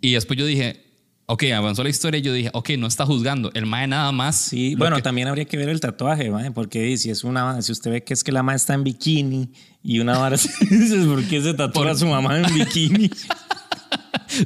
Y 0.00 0.12
después 0.12 0.38
yo 0.38 0.46
dije, 0.46 0.89
ok, 1.32 1.44
avanzó 1.56 1.82
la 1.82 1.88
historia 1.90 2.18
y 2.18 2.22
yo 2.22 2.32
dije, 2.32 2.50
ok, 2.52 2.70
no 2.78 2.86
está 2.86 3.06
juzgando, 3.06 3.50
el 3.54 3.66
mae 3.66 3.86
nada 3.86 4.10
más. 4.12 4.36
Sí, 4.36 4.74
bueno, 4.74 4.96
que- 4.96 5.02
también 5.02 5.28
habría 5.28 5.44
que 5.44 5.56
ver 5.56 5.68
el 5.68 5.80
tatuaje, 5.80 6.30
mae, 6.30 6.50
porque 6.50 6.96
si 6.96 7.10
es 7.10 7.24
una, 7.24 7.60
si 7.62 7.72
usted 7.72 7.90
ve 7.90 8.04
que 8.04 8.14
es 8.14 8.22
que 8.24 8.32
la 8.32 8.42
madre 8.42 8.56
está 8.56 8.74
en 8.74 8.84
bikini 8.84 9.50
y 9.82 10.00
una 10.00 10.18
vara 10.18 10.36
dices, 10.70 11.06
¿por 11.06 11.24
qué 11.24 11.40
se 11.40 11.54
tatúa 11.54 11.90
a 11.92 11.94
su 11.94 12.06
mamá 12.06 12.38
en 12.40 12.54
bikini? 12.54 13.10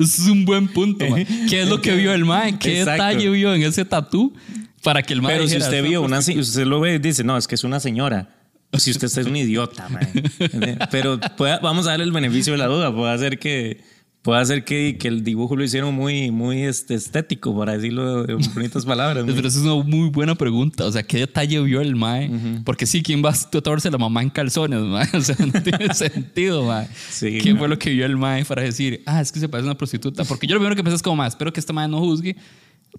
Es 0.01 0.19
un 0.21 0.45
buen 0.47 0.69
punto, 0.69 1.07
mae. 1.09 1.27
¿Qué 1.49 1.63
es 1.63 1.69
lo 1.69 1.81
que 1.81 1.95
vio 1.95 2.13
el 2.15 2.25
mae? 2.25 2.59
¿Qué 2.59 2.81
Exacto. 2.81 3.05
detalle 3.05 3.29
vio 3.31 3.55
en 3.55 3.63
ese 3.63 3.85
tatú 3.85 4.35
para 4.83 5.03
que 5.03 5.13
el 5.13 5.21
mae 5.23 5.33
Pero 5.35 5.45
si 5.47 5.55
dijera, 5.55 5.65
usted 5.67 5.79
"Es 5.85 5.89
vio 5.91 6.01
una 6.01 6.17
una, 6.17 6.23
si 6.23 6.39
usted 6.39 6.65
lo 6.65 6.81
ve, 6.81 6.99
dice, 6.99 7.23
no, 7.23 7.37
es 7.37 7.47
que 7.47 7.55
es 7.55 7.65
una 7.65 7.81
señora. 7.81 8.31
Si 8.79 8.91
usted 8.91 9.07
es 9.07 9.27
un 9.27 9.37
idiota, 9.37 9.89
mae. 9.91 10.09
Pero 10.91 11.21
vamos 11.63 11.87
a 11.87 11.91
darle 11.91 12.05
el 12.07 12.13
beneficio 12.13 12.55
de 12.55 12.59
la 12.59 12.67
duda. 12.67 12.95
Puede 12.95 13.17
ser 13.19 13.39
que, 13.39 13.83
puede 14.25 14.43
ser 14.47 14.65
que, 14.65 14.97
que 14.99 15.07
el 15.07 15.23
dibujo 15.23 15.55
lo 15.55 15.63
hicieron 15.63 15.95
muy, 15.95 16.31
muy 16.31 16.63
este, 16.63 16.95
estético, 16.95 17.57
para 17.57 17.75
decirlo 17.75 18.27
en 18.27 18.39
bonitas 18.55 18.87
palabras. 18.87 19.23
Pero 19.27 19.47
esa 19.47 19.59
es 19.59 19.65
una 19.65 19.85
muy 19.85 20.09
buena 20.09 20.35
pregunta. 20.35 20.87
O 20.87 20.91
sea, 20.91 21.03
¿qué 21.03 21.19
detalle 21.19 21.61
vio 21.61 21.83
el 21.83 21.95
mae? 21.95 22.31
Porque 22.65 22.87
sí, 22.87 23.03
¿quién 23.03 23.23
va 23.23 23.31
a 23.31 23.35
tatuarse 23.35 23.91
la 23.91 23.99
mamá 23.99 24.23
en 24.23 24.31
calzones, 24.31 24.81
mae? 24.81 25.07
O 25.13 25.21
sea, 25.21 25.37
no 25.39 25.63
tiene 25.63 25.93
sentido, 25.95 26.65
mae. 26.65 26.89
Sí, 27.11 27.39
¿Qué 27.43 27.53
no. 27.53 27.59
fue 27.59 27.69
lo 27.69 27.79
que 27.79 27.91
vio 27.91 28.07
el 28.07 28.17
mae 28.17 28.47
para 28.47 28.63
decir, 28.63 29.03
ah, 29.05 29.21
es 29.21 29.31
que 29.31 29.41
se 29.41 29.49
parece 29.49 29.69
a 29.69 29.73
una 29.73 29.77
prostituta? 29.77 30.25
Porque 30.25 30.47
yo 30.47 30.55
lo 30.55 30.61
primero 30.61 30.75
que 30.75 30.83
pensé 30.83 30.97
es 30.97 31.03
como, 31.03 31.17
mae, 31.17 31.29
espero 31.29 31.53
que 31.53 31.61
este 31.61 31.75
mae 31.75 31.87
no 31.87 31.99
juzgue 31.99 32.35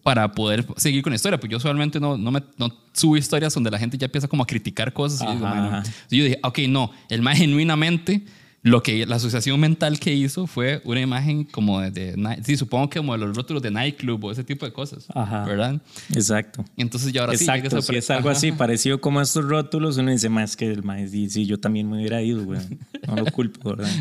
para 0.03 0.31
poder 0.31 0.63
seguir 0.77 1.01
con 1.01 1.09
la 1.09 1.15
historia. 1.15 1.39
Pues 1.39 1.49
yo 1.49 1.57
usualmente 1.57 1.99
no, 1.99 2.19
no, 2.19 2.29
me, 2.29 2.43
no 2.59 2.71
subo 2.93 3.17
historias 3.17 3.51
donde 3.51 3.71
la 3.71 3.79
gente 3.79 3.97
ya 3.97 4.05
empieza 4.05 4.27
como 4.27 4.43
a 4.43 4.45
criticar 4.45 4.93
cosas. 4.93 5.21
Y 5.23 5.39
yo, 5.39 6.17
yo 6.19 6.23
dije, 6.23 6.39
ok, 6.43 6.59
no, 6.69 6.91
el 7.09 7.23
mae 7.23 7.35
genuinamente... 7.35 8.23
Lo 8.67 8.81
que 8.81 9.05
la 9.05 9.17
asociación 9.17 9.59
mental 9.59 9.99
que 9.99 10.11
hizo 10.11 10.47
fue 10.47 10.81
una 10.85 10.99
imagen 10.99 11.43
como 11.43 11.79
de, 11.81 11.91
de 11.91 12.39
sí, 12.43 12.57
supongo 12.57 12.89
que 12.89 12.97
como 12.97 13.13
de 13.13 13.19
los 13.19 13.37
rótulos 13.37 13.61
de 13.61 13.69
nightclub 13.69 14.23
o 14.25 14.31
ese 14.31 14.43
tipo 14.43 14.65
de 14.65 14.73
cosas, 14.73 15.05
Ajá. 15.13 15.45
¿verdad? 15.45 15.79
Exacto. 16.15 16.65
Entonces 16.75 17.13
ya 17.13 17.21
ahora 17.21 17.37
sí. 17.37 17.43
Exacto, 17.43 17.67
esa 17.67 17.81
si 17.83 17.87
pre- 17.89 17.97
es 17.99 18.09
algo 18.09 18.29
Ajá. 18.29 18.37
así, 18.39 18.51
parecido 18.53 18.99
como 18.99 19.21
estos 19.21 19.45
rótulos, 19.45 19.97
uno 19.97 20.09
dice, 20.09 20.29
más 20.29 20.57
que 20.57 20.71
el 20.71 20.81
maíz, 20.81 21.11
sí, 21.11 21.29
sí, 21.29 21.45
yo 21.45 21.59
también 21.59 21.87
me 21.87 21.97
hubiera 21.97 22.23
ido, 22.23 22.43
güey. 22.43 22.59
No 23.07 23.15
lo 23.17 23.25
culpo, 23.25 23.75
¿verdad? 23.75 23.91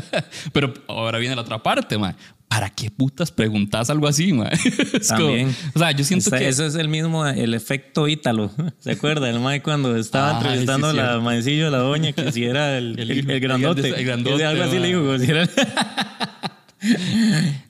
Pero 0.54 0.72
ahora 0.88 1.18
viene 1.18 1.34
la 1.36 1.42
otra 1.42 1.62
parte, 1.62 1.98
ma. 1.98 2.16
¿Para 2.48 2.70
qué 2.70 2.90
putas 2.90 3.30
preguntas 3.32 3.90
algo 3.90 4.06
así, 4.06 4.32
ma? 4.32 4.48
Es 4.92 5.08
como- 5.08 5.26
También. 5.26 5.54
o 5.74 5.78
sea, 5.78 5.90
yo 5.90 6.04
siento 6.04 6.30
que... 6.30 6.48
Eso 6.48 6.64
es 6.64 6.74
el 6.76 6.88
mismo, 6.88 7.26
el 7.26 7.54
efecto 7.54 8.06
Ítalo. 8.08 8.50
¿Se 8.78 8.92
acuerda? 8.92 9.28
El 9.28 9.40
Mae 9.40 9.62
cuando 9.62 9.96
estaba 9.96 10.30
Ah, 10.30 10.36
entrevistando 10.40 10.92
sí, 10.92 10.98
a 10.98 11.02
la 11.14 11.20
maecillo, 11.20 11.70
la 11.70 11.78
doña, 11.78 12.12
que 12.12 12.30
si 12.32 12.44
era 12.44 12.78
el, 12.78 12.96
El 13.00 13.10
el, 13.30 13.40
grandote. 13.40 13.88
el 13.88 14.04
grandote, 14.04 14.38
Que 14.38 14.44
algo 14.44 14.62
así 14.62 14.72
mae. 14.72 14.80
le 14.80 14.86
digo, 14.88 15.04
como 15.04 15.18
si 15.18 15.30
era... 15.30 15.48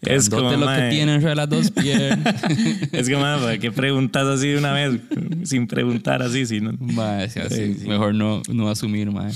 es 0.02 0.28
como, 0.28 0.42
lo 0.52 0.58
que 0.58 0.64
mae, 0.64 0.90
tiene 0.90 1.14
entre 1.14 1.34
las 1.34 1.48
dos 1.48 1.70
piernas. 1.70 2.34
Es 2.92 3.08
que, 3.08 3.16
mae, 3.16 3.38
¿para 3.40 3.58
qué 3.58 3.72
preguntas 3.72 4.26
así 4.26 4.48
de 4.48 4.58
una 4.58 4.72
vez? 4.72 5.00
Sin 5.44 5.66
preguntar 5.66 6.22
así, 6.22 6.44
sino... 6.46 6.72
Ma, 6.78 7.18
o 7.24 7.28
sea, 7.30 7.48
sí, 7.48 7.54
Sí, 7.54 7.76
sí. 7.82 7.88
mejor 7.88 8.14
no, 8.14 8.42
no 8.48 8.68
asumir, 8.68 9.10
ma. 9.10 9.28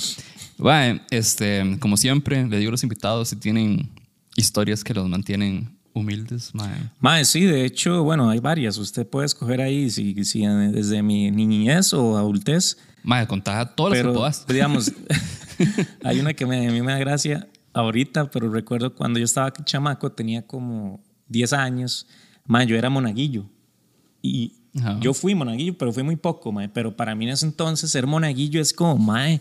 Ma, 0.59 1.01
este, 1.11 1.77
como 1.79 1.97
siempre, 1.97 2.47
le 2.47 2.59
digo 2.59 2.69
a 2.69 2.73
los 2.73 2.83
invitados 2.83 3.29
si 3.31 3.37
tienen 3.37 3.89
historias 4.37 4.85
que 4.85 4.95
los 4.95 5.09
mantienen 5.09 5.77
humildes, 5.93 6.55
ma. 6.55 6.93
Mae, 7.01 7.25
sí, 7.25 7.43
de 7.45 7.65
hecho, 7.65 8.03
bueno, 8.05 8.31
hay 8.31 8.39
varias. 8.39 8.79
Usted 8.79 9.07
puede 9.07 9.27
escoger 9.27 9.61
ahí 9.61 9.91
si, 9.91 10.25
si 10.25 10.47
desde 10.47 11.03
mi 11.03 11.31
niñez 11.31 11.93
o 11.93 12.17
adultez. 12.17 12.79
Ma, 13.03 13.27
contá 13.27 13.75
todas 13.75 13.91
las 13.93 13.99
que 13.99 14.05
Pero, 14.05 14.15
puedas. 14.15 14.47
digamos, 14.47 14.93
hay 16.05 16.21
una 16.21 16.35
que 16.35 16.47
me, 16.47 16.69
a 16.69 16.71
mí 16.71 16.81
me 16.83 16.93
da 16.93 16.99
gracia 16.99 17.49
ahorita, 17.73 18.31
pero 18.31 18.51
recuerdo 18.51 18.95
cuando 18.95 19.19
yo 19.19 19.25
estaba 19.25 19.53
chamaco, 19.65 20.13
tenía 20.13 20.47
como 20.47 21.03
10 21.29 21.53
años. 21.53 22.07
Mae, 22.47 22.67
yo 22.67 22.77
era 22.77 22.91
monaguillo. 22.91 23.47
Y 24.23 24.55
Ajá. 24.79 24.99
yo 25.01 25.15
fui 25.15 25.35
monaguillo, 25.35 25.77
pero 25.77 25.93
fui 25.93 26.03
muy 26.03 26.17
poco, 26.17 26.53
mae. 26.53 26.69
Pero 26.69 26.97
para 26.97 27.15
mí 27.15 27.25
en 27.25 27.33
ese 27.33 27.47
entonces 27.47 27.91
ser 27.91 28.07
monaguillo 28.07 28.61
es 28.61 28.73
como, 28.73 28.97
mae, 28.97 29.41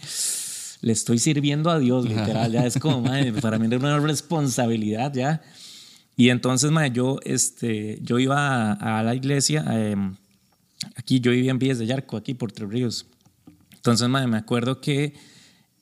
le 0.82 0.94
estoy 0.94 1.20
sirviendo 1.20 1.70
a 1.70 1.80
Dios, 1.80 2.06
literal. 2.08 2.52
Ya 2.52 2.66
es 2.66 2.78
como, 2.80 3.02
mae, 3.10 3.34
para 3.34 3.60
mí 3.60 3.68
era 3.68 3.78
una 3.78 4.00
responsabilidad 4.00 5.14
ya. 5.14 5.42
Y 6.16 6.30
entonces, 6.30 6.72
mae, 6.72 6.92
yo, 6.92 7.20
este, 7.24 8.00
yo 8.02 8.20
iba 8.20 8.72
a, 8.74 9.00
a 9.00 9.04
la 9.04 9.16
iglesia, 9.16 9.64
em, 9.70 10.16
aquí 10.96 11.20
yo 11.20 11.32
vivía 11.32 11.52
en 11.52 11.60
Villas 11.60 11.80
de 11.80 11.86
Yarco, 11.88 12.18
aquí 12.18 12.34
por 12.34 12.52
Tres 12.52 12.70
Ríos. 12.70 13.06
Entonces, 13.76 14.08
mae, 14.10 14.28
me 14.28 14.38
acuerdo 14.38 14.82
que 14.82 15.14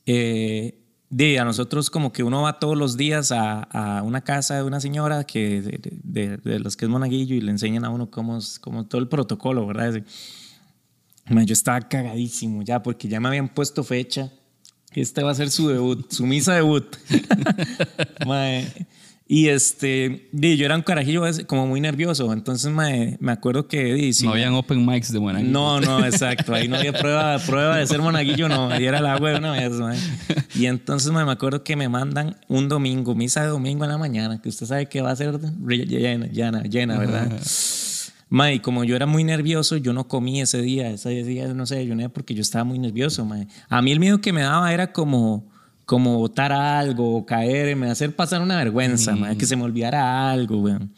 eh, 0.06 0.78
de, 1.10 1.38
a 1.38 1.44
nosotros 1.44 1.90
como 1.90 2.12
que 2.12 2.22
uno 2.22 2.42
va 2.42 2.58
todos 2.58 2.76
los 2.76 2.96
días 2.96 3.32
a, 3.32 3.62
a 3.62 4.02
una 4.02 4.22
casa 4.22 4.56
de 4.56 4.62
una 4.62 4.80
señora 4.80 5.24
que 5.24 5.60
de, 5.62 5.80
de- 6.04 6.36
de 6.36 6.58
los 6.60 6.76
que 6.76 6.84
es 6.84 6.88
monaguillo 6.90 7.34
y 7.34 7.40
le 7.40 7.50
enseñan 7.50 7.84
a 7.84 7.90
uno 7.90 8.10
cómo, 8.10 8.36
es- 8.38 8.58
cómo 8.58 8.86
todo 8.86 9.00
el 9.00 9.08
protocolo, 9.08 9.66
¿verdad? 9.66 9.88
Ese. 9.96 10.04
Mae, 11.30 11.44
yo 11.46 11.52
estaba 11.52 11.80
cagadísimo 11.88 12.62
ya 12.62 12.82
porque 12.82 13.08
ya 13.08 13.20
me 13.20 13.28
habían 13.28 13.48
puesto 13.48 13.82
fecha. 13.84 14.30
Esta 15.00 15.24
va 15.24 15.32
a 15.32 15.34
ser 15.34 15.50
su 15.50 15.68
debut, 15.68 16.10
su 16.10 16.26
misa 16.26 16.54
debut. 16.54 16.84
Mae, 18.26 18.66
y 19.30 19.48
este, 19.48 20.26
yo 20.32 20.64
era 20.64 20.74
un 20.74 20.80
carajillo 20.80 21.22
como 21.46 21.66
muy 21.66 21.82
nervioso, 21.82 22.32
entonces 22.32 22.72
mae, 22.72 23.18
me 23.20 23.32
acuerdo 23.32 23.68
que 23.68 24.10
sí, 24.14 24.24
no 24.24 24.32
habían 24.32 24.54
open 24.54 24.86
mics 24.86 25.12
de 25.12 25.18
buena 25.18 25.40
no, 25.40 25.82
no, 25.82 26.02
exacto. 26.02 26.54
Ahí 26.54 26.66
no 26.66 26.76
había 26.76 26.94
prueba, 26.94 27.38
prueba 27.38 27.76
de 27.76 27.86
ser 27.86 28.00
monaguillo, 28.00 28.48
no. 28.48 28.70
Ahí 28.70 28.86
era 28.86 29.00
el 29.00 29.06
agua 29.06 29.32
de 29.32 29.36
una 29.36 29.52
vez, 29.52 29.72
mae. 29.72 29.98
Y 30.54 30.64
entonces 30.64 31.12
mae, 31.12 31.26
me 31.26 31.32
acuerdo 31.32 31.62
que 31.62 31.76
me 31.76 31.90
mandan 31.90 32.38
un 32.48 32.70
domingo, 32.70 33.14
misa 33.14 33.42
de 33.42 33.48
domingo 33.48 33.84
en 33.84 33.90
la 33.90 33.98
mañana, 33.98 34.40
que 34.40 34.48
usted 34.48 34.64
sabe 34.64 34.88
que 34.88 35.02
va 35.02 35.10
a 35.10 35.16
ser 35.16 35.38
llena, 35.38 36.26
llena, 36.28 36.62
llena 36.62 36.98
¿verdad? 36.98 37.38
Mae, 38.30 38.56
y 38.56 38.60
como 38.60 38.84
yo 38.84 38.94
era 38.94 39.06
muy 39.06 39.24
nervioso, 39.24 39.76
yo 39.76 39.92
no 39.92 40.06
comí 40.06 40.40
ese 40.40 40.60
día. 40.60 40.90
Ese 40.90 41.10
día 41.24 41.48
no 41.54 41.66
sé, 41.66 41.76
desayuné 41.76 42.08
porque 42.08 42.34
yo 42.34 42.42
estaba 42.42 42.64
muy 42.64 42.78
nervioso, 42.78 43.24
mae. 43.24 43.48
A 43.68 43.80
mí 43.82 43.92
el 43.92 44.00
miedo 44.00 44.20
que 44.20 44.32
me 44.32 44.42
daba 44.42 44.72
era 44.72 44.92
como 44.92 45.46
como 45.88 46.18
botar 46.18 46.52
algo, 46.52 47.24
caerme, 47.24 47.90
hacer 47.90 48.14
pasar 48.14 48.42
una 48.42 48.58
vergüenza, 48.58 49.16
mae, 49.16 49.38
que 49.38 49.46
se 49.46 49.56
me 49.56 49.62
olvidara 49.62 50.30
algo, 50.30 50.60
weón. 50.60 50.92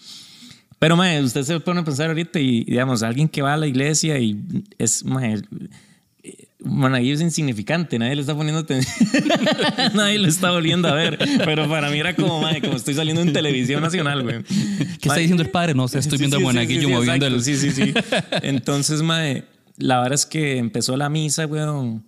Pero, 0.80 0.96
mae, 0.96 1.22
usted 1.22 1.44
se 1.44 1.60
pone 1.60 1.78
a 1.78 1.84
pensar 1.84 2.08
ahorita 2.08 2.40
y, 2.40 2.64
digamos, 2.64 3.04
alguien 3.04 3.28
que 3.28 3.40
va 3.40 3.54
a 3.54 3.56
la 3.56 3.68
iglesia 3.68 4.18
y 4.18 4.36
es, 4.78 5.04
mae, 5.04 5.40
monaguillo 6.62 7.14
es 7.14 7.20
insignificante, 7.20 7.98
nadie 7.98 8.14
le 8.14 8.20
está 8.20 8.34
poniendo 8.34 8.60
atención, 8.60 9.08
nadie 9.94 10.18
lo 10.18 10.28
está 10.28 10.50
volviendo 10.50 10.88
a 10.88 10.94
ver, 10.94 11.18
pero 11.44 11.68
para 11.68 11.90
mí 11.90 11.98
era 11.98 12.14
como, 12.14 12.40
mae, 12.40 12.60
como 12.60 12.76
estoy 12.76 12.94
saliendo 12.94 13.22
en 13.22 13.32
televisión 13.32 13.82
nacional, 13.82 14.22
güey. 14.22 14.42
¿Qué 14.42 15.08
está 15.08 15.16
diciendo 15.16 15.42
el 15.42 15.50
padre? 15.50 15.74
No 15.74 15.88
sé, 15.88 15.98
estoy 15.98 16.18
viendo 16.18 16.36
sí, 16.36 16.42
a 16.42 16.46
sí, 16.46 16.52
Monaguillo 16.52 16.80
sí, 16.80 16.86
sí, 16.86 16.92
moviendo 16.92 17.26
el... 17.26 17.42
Sí, 17.42 17.56
sí, 17.56 17.70
sí. 17.70 17.94
Entonces, 18.42 19.02
mae, 19.02 19.44
la 19.76 19.98
verdad 19.98 20.14
es 20.14 20.26
que 20.26 20.58
empezó 20.58 20.96
la 20.96 21.08
misa, 21.08 21.46
weón. 21.46 22.04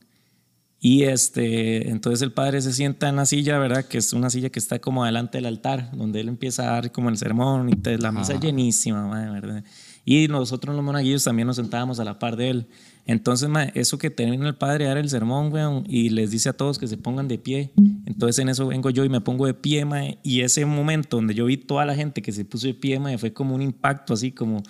Y 0.84 1.04
este, 1.04 1.90
entonces 1.90 2.22
el 2.22 2.32
padre 2.32 2.60
se 2.60 2.72
sienta 2.72 3.08
en 3.08 3.14
la 3.14 3.24
silla, 3.24 3.56
¿verdad? 3.56 3.84
Que 3.84 3.98
es 3.98 4.12
una 4.12 4.30
silla 4.30 4.50
que 4.50 4.58
está 4.58 4.80
como 4.80 5.04
delante 5.04 5.38
del 5.38 5.46
altar, 5.46 5.92
donde 5.92 6.18
él 6.18 6.28
empieza 6.28 6.64
a 6.64 6.72
dar 6.72 6.90
como 6.90 7.08
el 7.08 7.16
sermón 7.16 7.68
y 7.68 7.74
entonces 7.74 8.00
la 8.00 8.10
misa 8.10 8.40
llenísima, 8.40 9.06
mae, 9.06 9.30
¿verdad? 9.30 9.62
Y 10.04 10.26
nosotros 10.28 10.74
los 10.74 10.84
monaguillos 10.84 11.22
también 11.24 11.46
nos 11.46 11.56
sentábamos 11.56 12.00
a 12.00 12.04
la 12.04 12.18
par 12.18 12.36
de 12.36 12.50
él. 12.50 12.66
Entonces, 13.06 13.48
mae, 13.48 13.70
eso 13.74 13.98
que 13.98 14.10
termina 14.10 14.46
el 14.48 14.54
padre 14.54 14.84
dar 14.86 14.96
el 14.98 15.08
sermón, 15.08 15.52
weón, 15.52 15.84
y 15.88 16.10
les 16.10 16.30
dice 16.30 16.48
a 16.48 16.52
todos 16.52 16.78
que 16.78 16.86
se 16.86 16.96
pongan 16.96 17.26
de 17.26 17.36
pie 17.36 17.72
Entonces 18.06 18.38
en 18.38 18.48
eso 18.48 18.68
vengo 18.68 18.90
yo 18.90 19.04
y 19.04 19.08
me 19.08 19.20
pongo 19.20 19.46
de 19.46 19.54
pie, 19.54 19.84
mae, 19.84 20.18
y 20.22 20.40
ese 20.42 20.64
momento 20.66 21.16
donde 21.16 21.34
yo 21.34 21.46
vi 21.46 21.56
toda 21.56 21.84
la 21.84 21.94
gente 21.96 22.22
que 22.22 22.30
se 22.32 22.44
puso 22.44 22.68
de 22.68 22.74
pie, 22.74 23.00
mae, 23.00 23.18
fue 23.18 23.32
como 23.32 23.54
un 23.56 23.62
impacto 23.62 24.14
así 24.14 24.30
como, 24.32 24.62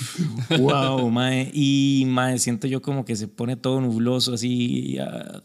wow, 0.58 1.10
mae, 1.10 1.50
y 1.52 2.04
mae, 2.06 2.38
siento 2.38 2.66
yo 2.66 2.80
como 2.82 3.04
que 3.04 3.16
se 3.16 3.28
pone 3.28 3.56
todo 3.56 3.80
nubloso 3.80 4.34
así, 4.34 4.92
y, 4.94 4.98
ah, 4.98 5.40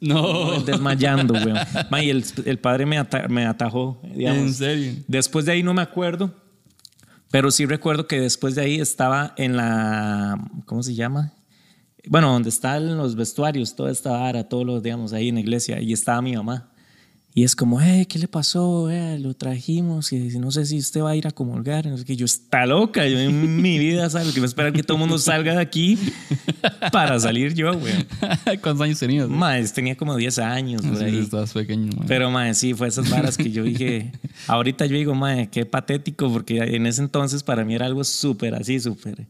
No. 0.00 0.60
desmayando, 0.62 1.34
weón. 1.34 1.58
Mae, 1.90 2.06
y 2.06 2.10
el, 2.10 2.24
el 2.44 2.58
padre 2.58 2.86
me, 2.86 2.98
ata- 2.98 3.28
me 3.28 3.44
atajó, 3.46 4.00
digamos. 4.14 4.42
¿En 4.42 4.54
serio? 4.54 4.92
Después 5.08 5.44
de 5.44 5.52
ahí 5.52 5.62
no 5.62 5.74
me 5.74 5.82
acuerdo, 5.82 6.34
pero 7.32 7.50
sí 7.50 7.64
recuerdo 7.64 8.06
que 8.06 8.20
después 8.20 8.54
de 8.54 8.60
ahí 8.60 8.78
estaba 8.78 9.32
en 9.38 9.56
la, 9.56 10.38
¿cómo 10.66 10.82
se 10.82 10.94
llama? 10.94 11.32
Bueno, 12.06 12.30
donde 12.30 12.50
están 12.50 12.98
los 12.98 13.16
vestuarios, 13.16 13.74
toda 13.74 13.90
esta 13.90 14.10
vara, 14.10 14.50
todos 14.50 14.66
los, 14.66 14.82
digamos, 14.82 15.14
ahí 15.14 15.30
en 15.30 15.36
la 15.36 15.40
iglesia, 15.40 15.80
y 15.80 15.94
estaba 15.94 16.20
mi 16.20 16.36
mamá. 16.36 16.71
Y 17.34 17.44
es 17.44 17.56
como, 17.56 17.80
eh, 17.80 18.04
¿qué 18.10 18.18
le 18.18 18.28
pasó? 18.28 18.90
Eh, 18.90 19.18
lo 19.18 19.32
trajimos 19.32 20.12
y 20.12 20.18
no 20.38 20.50
sé 20.50 20.66
si 20.66 20.76
usted 20.78 21.00
va 21.00 21.10
a 21.12 21.16
ir 21.16 21.26
a 21.26 21.30
comulgar. 21.30 21.86
y 21.86 21.88
No 21.88 21.96
sé 21.96 22.04
qué. 22.04 22.14
Yo, 22.14 22.26
está 22.26 22.66
loca. 22.66 23.08
Yo 23.08 23.18
en 23.18 23.62
mi 23.62 23.78
vida, 23.78 24.10
¿sabes? 24.10 24.34
Que 24.34 24.40
me 24.40 24.46
esperar 24.46 24.72
que 24.74 24.82
todo 24.82 24.98
el 24.98 25.00
mundo 25.00 25.16
salga 25.16 25.54
de 25.54 25.60
aquí 25.62 25.98
para 26.92 27.18
salir 27.18 27.54
yo, 27.54 27.72
güey. 27.78 27.94
¿Cuántos 28.60 28.82
años 28.82 28.98
tenías? 28.98 29.28
Más, 29.30 29.72
tenía 29.72 29.96
como 29.96 30.14
10 30.14 30.38
años 30.40 30.82
por 30.82 30.98
Sí, 30.98 31.04
ahí. 31.04 31.18
estabas 31.20 31.54
pequeño. 31.54 31.90
mae. 31.96 32.06
Pero, 32.06 32.30
mae, 32.30 32.52
sí, 32.54 32.74
fue 32.74 32.88
esas 32.88 33.08
varas 33.08 33.38
que 33.38 33.50
yo 33.50 33.62
dije. 33.62 34.12
Ahorita 34.46 34.84
yo 34.84 34.96
digo, 34.96 35.14
mae, 35.14 35.48
qué 35.48 35.64
patético, 35.64 36.30
porque 36.30 36.58
en 36.58 36.86
ese 36.86 37.00
entonces 37.00 37.42
para 37.42 37.64
mí 37.64 37.74
era 37.74 37.86
algo 37.86 38.04
súper 38.04 38.54
así, 38.54 38.78
súper, 38.78 39.26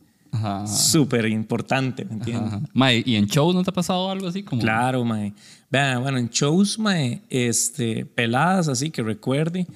súper 0.66 1.26
importante, 1.26 2.04
¿me 2.04 2.14
entiendes? 2.14 2.52
Ajá. 2.74 2.92
¿y 2.94 3.14
en 3.14 3.26
show 3.26 3.52
no 3.52 3.62
te 3.62 3.70
ha 3.70 3.74
pasado 3.74 4.10
algo 4.10 4.26
así 4.26 4.42
como? 4.42 4.60
Claro, 4.60 5.04
mae. 5.04 5.32
Vea, 5.72 5.96
bueno, 6.00 6.18
en 6.18 6.28
shows, 6.28 6.78
mae, 6.78 7.22
este, 7.30 8.04
peladas 8.04 8.68
así 8.68 8.90
que 8.90 9.02
recuerde, 9.02 9.66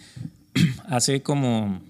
hace 0.88 1.22
como 1.22 1.80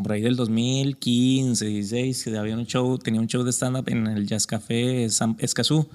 por 0.00 0.12
ahí 0.12 0.22
del 0.22 0.36
2015, 0.36 1.64
16, 1.66 2.22
que 2.22 2.38
había 2.38 2.56
un 2.56 2.64
show, 2.64 2.96
tenía 2.96 3.20
un 3.20 3.26
show 3.26 3.42
de 3.42 3.50
stand-up 3.50 3.88
en 3.88 4.06
el 4.06 4.24
Jazz 4.24 4.46
Café 4.46 5.04
Escazú. 5.04 5.88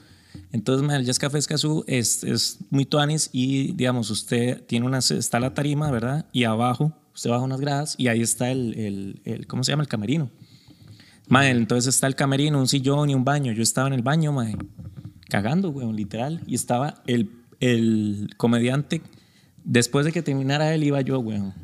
Entonces, 0.52 0.92
el 0.92 1.06
Jazz 1.06 1.18
Café 1.18 1.38
Escazú 1.38 1.86
es, 1.88 2.26
es 2.26 2.58
muy 2.70 2.84
tuanis 2.84 3.30
y, 3.32 3.72
digamos, 3.72 4.10
usted 4.10 4.62
tiene 4.66 4.86
una, 4.86 4.98
está 4.98 5.40
la 5.40 5.54
tarima, 5.54 5.90
¿verdad? 5.92 6.26
Y 6.34 6.44
abajo, 6.44 6.92
usted 7.16 7.30
baja 7.30 7.46
unas 7.46 7.62
gradas 7.62 7.96
y 7.98 8.10
ahí 8.10 8.22
está 8.22 8.52
el, 8.52 8.78
el, 8.78 9.22
el 9.24 9.48
¿cómo 9.48 9.64
se 9.64 9.72
llama? 9.72 9.84
El 9.84 9.90
camerino. 9.90 10.30
Mae, 11.30 11.52
entonces 11.52 11.96
está 11.96 12.08
el 12.08 12.16
camerino, 12.16 12.60
un 12.60 12.68
sillón 12.68 13.10
y 13.10 13.16
un 13.16 13.24
baño. 13.24 13.54
Yo 13.54 13.64
estaba 13.64 13.88
en 13.88 13.94
el 13.94 14.02
baño, 14.02 14.34
mae, 14.34 14.58
cagando, 15.34 15.72
weón, 15.72 15.96
literal. 15.96 16.42
Y 16.46 16.54
estaba 16.54 17.02
el, 17.08 17.32
el 17.60 18.30
comediante, 18.38 19.02
después 19.64 20.06
de 20.06 20.12
que 20.12 20.22
terminara 20.22 20.76
él, 20.76 20.84
iba 20.84 21.02
yo, 21.02 21.18
weón. 21.18 21.56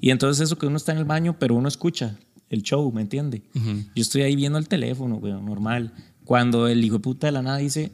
Y 0.00 0.10
entonces 0.10 0.44
eso 0.44 0.56
que 0.58 0.66
uno 0.66 0.76
está 0.76 0.92
en 0.92 0.98
el 0.98 1.06
baño, 1.06 1.34
pero 1.36 1.56
uno 1.56 1.66
escucha 1.66 2.16
el 2.50 2.62
show, 2.62 2.92
¿me 2.92 3.02
entiende? 3.02 3.42
Yo 3.52 4.02
estoy 4.02 4.22
ahí 4.22 4.36
viendo 4.36 4.60
el 4.60 4.68
teléfono, 4.68 5.16
weón, 5.16 5.44
normal. 5.44 5.92
Cuando 6.24 6.68
el 6.68 6.84
hijo 6.84 6.98
de 6.98 7.00
puta 7.00 7.26
de 7.26 7.32
la 7.32 7.42
nada 7.42 7.56
dice, 7.56 7.90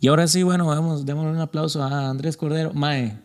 y 0.00 0.08
ahora 0.08 0.26
sí, 0.26 0.42
bueno, 0.44 0.64
vamos, 0.64 1.04
démosle 1.04 1.32
un 1.32 1.40
aplauso 1.40 1.82
a 1.82 2.08
Andrés 2.08 2.38
Cordero. 2.38 2.72
Mae, 2.72 3.18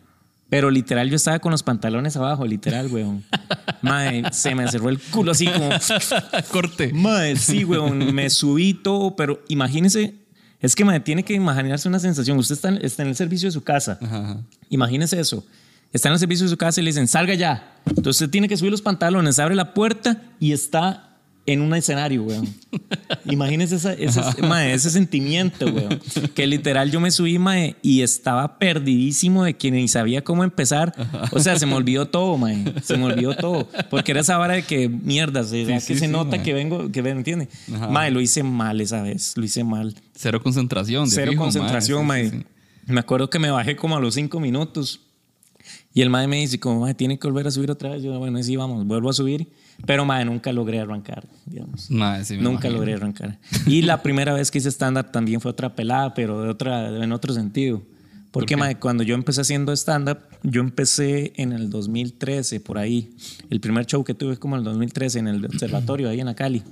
pero 0.50 0.70
literal 0.70 1.08
yo 1.08 1.16
estaba 1.16 1.38
con 1.38 1.52
los 1.52 1.62
pantalones 1.62 2.18
abajo, 2.18 2.44
literal, 2.44 2.88
weón. 2.88 3.24
Mae, 3.80 4.30
se 4.30 4.54
me 4.54 4.68
cerró 4.68 4.90
el 4.90 4.98
culo 4.98 5.32
así 5.32 5.46
como... 5.46 5.70
Corte. 6.52 6.92
Mae, 6.92 7.36
sí, 7.36 7.64
weón, 7.64 8.14
me 8.14 8.28
subí 8.28 8.74
todo, 8.74 9.16
pero 9.16 9.42
imagínese, 9.48 10.25
es 10.60 10.74
que 10.74 11.00
tiene 11.00 11.22
que 11.22 11.34
imaginarse 11.34 11.88
una 11.88 11.98
sensación. 11.98 12.38
Usted 12.38 12.54
está 12.54 12.68
en, 12.68 12.84
está 12.84 13.02
en 13.02 13.08
el 13.08 13.16
servicio 13.16 13.48
de 13.48 13.52
su 13.52 13.62
casa. 13.62 13.98
Ajá, 14.00 14.18
ajá. 14.18 14.40
Imagínese 14.70 15.20
eso. 15.20 15.44
Está 15.92 16.08
en 16.08 16.14
el 16.14 16.18
servicio 16.18 16.44
de 16.44 16.50
su 16.50 16.56
casa 16.56 16.80
y 16.80 16.84
le 16.84 16.90
dicen, 16.90 17.08
salga 17.08 17.34
ya. 17.34 17.76
Entonces 17.86 18.20
usted 18.20 18.30
tiene 18.30 18.48
que 18.48 18.56
subir 18.56 18.70
los 18.70 18.82
pantalones, 18.82 19.38
abre 19.38 19.54
la 19.54 19.72
puerta 19.74 20.22
y 20.40 20.52
está 20.52 21.05
en 21.46 21.60
un 21.60 21.74
escenario, 21.74 22.22
weón. 22.24 22.46
Imagínese 23.26 23.76
esa- 23.76 23.92
ese, 23.94 24.20
mae, 24.42 24.72
ese 24.72 24.90
sentimiento, 24.90 25.66
weón. 25.66 26.00
Que 26.34 26.46
literal 26.46 26.90
yo 26.90 27.00
me 27.00 27.10
subí, 27.10 27.38
mae, 27.38 27.76
y 27.82 28.02
estaba 28.02 28.58
perdidísimo 28.58 29.44
de 29.44 29.54
que 29.54 29.70
ni 29.70 29.88
sabía 29.88 30.22
cómo 30.22 30.44
empezar. 30.44 30.94
O 31.32 31.38
sea, 31.40 31.58
se 31.58 31.66
me 31.66 31.74
olvidó 31.74 32.08
todo, 32.08 32.36
mae. 32.36 32.64
Se 32.82 32.96
me 32.96 33.04
olvidó 33.04 33.36
todo. 33.36 33.68
Porque 33.90 34.12
era 34.12 34.20
esa 34.20 34.36
vara 34.38 34.54
de 34.54 34.62
que, 34.62 34.88
mierda, 34.88 35.44
¿será 35.44 35.80
Sí, 35.80 35.86
que 35.88 35.94
sí, 35.94 36.00
se 36.00 36.06
sí, 36.06 36.12
nota 36.12 36.36
mae. 36.36 36.42
que 36.42 36.52
vengo, 36.54 36.90
que 36.90 37.02
ven, 37.02 37.18
¿entiende? 37.18 37.48
Ajá. 37.74 37.88
Mae, 37.88 38.10
lo 38.10 38.20
hice 38.20 38.42
mal 38.42 38.80
esa 38.80 39.02
vez, 39.02 39.36
lo 39.36 39.44
hice 39.44 39.64
mal. 39.64 39.94
Cero 40.14 40.42
concentración. 40.42 41.08
Cero 41.10 41.30
fijo, 41.32 41.42
concentración, 41.44 42.06
mae. 42.06 42.30
mae. 42.30 42.44
Me 42.86 43.00
acuerdo 43.00 43.28
que 43.30 43.38
me 43.38 43.50
bajé 43.50 43.74
como 43.76 43.96
a 43.96 44.00
los 44.00 44.14
cinco 44.14 44.38
minutos. 44.40 45.00
Y 45.92 46.02
el 46.02 46.10
mae 46.10 46.28
me 46.28 46.36
dice, 46.36 46.60
como, 46.60 46.80
mae, 46.82 46.94
tiene 46.94 47.18
que 47.18 47.26
volver 47.26 47.46
a 47.46 47.50
subir 47.50 47.70
otra 47.70 47.90
vez. 47.90 48.02
Yo, 48.02 48.16
bueno, 48.18 48.40
sí, 48.42 48.54
vamos, 48.54 48.86
vuelvo 48.86 49.10
a 49.10 49.12
subir. 49.12 49.48
Pero, 49.84 50.04
mae, 50.04 50.24
nunca 50.24 50.52
logré 50.52 50.80
arrancar, 50.80 51.26
digamos. 51.44 51.90
Mae, 51.90 52.24
sí, 52.24 52.36
me 52.36 52.42
nunca 52.42 52.68
imagino. 52.68 52.74
logré 52.76 52.94
arrancar. 52.94 53.38
Y 53.66 53.82
la 53.82 54.02
primera 54.02 54.32
vez 54.32 54.50
que 54.50 54.58
hice 54.58 54.70
stand-up 54.70 55.12
también 55.12 55.40
fue 55.40 55.50
otra 55.50 55.74
pelada, 55.74 56.14
pero 56.14 56.42
de 56.42 56.48
otra, 56.48 56.88
en 57.04 57.12
otro 57.12 57.34
sentido. 57.34 57.82
Porque, 58.30 58.56
mae, 58.56 58.78
cuando 58.78 59.02
yo 59.02 59.14
empecé 59.14 59.40
haciendo 59.40 59.72
stand-up, 59.72 60.18
yo 60.42 60.60
empecé 60.60 61.32
en 61.36 61.52
el 61.52 61.70
2013, 61.70 62.60
por 62.60 62.78
ahí. 62.78 63.14
El 63.50 63.60
primer 63.60 63.86
show 63.86 64.04
que 64.04 64.14
tuve 64.14 64.36
como 64.36 64.56
en 64.56 64.60
el 64.60 64.64
2013 64.64 65.18
en 65.20 65.28
el 65.28 65.44
observatorio, 65.46 66.08
ahí 66.08 66.20
en 66.20 66.26
la 66.26 66.34
Cali. 66.34 66.62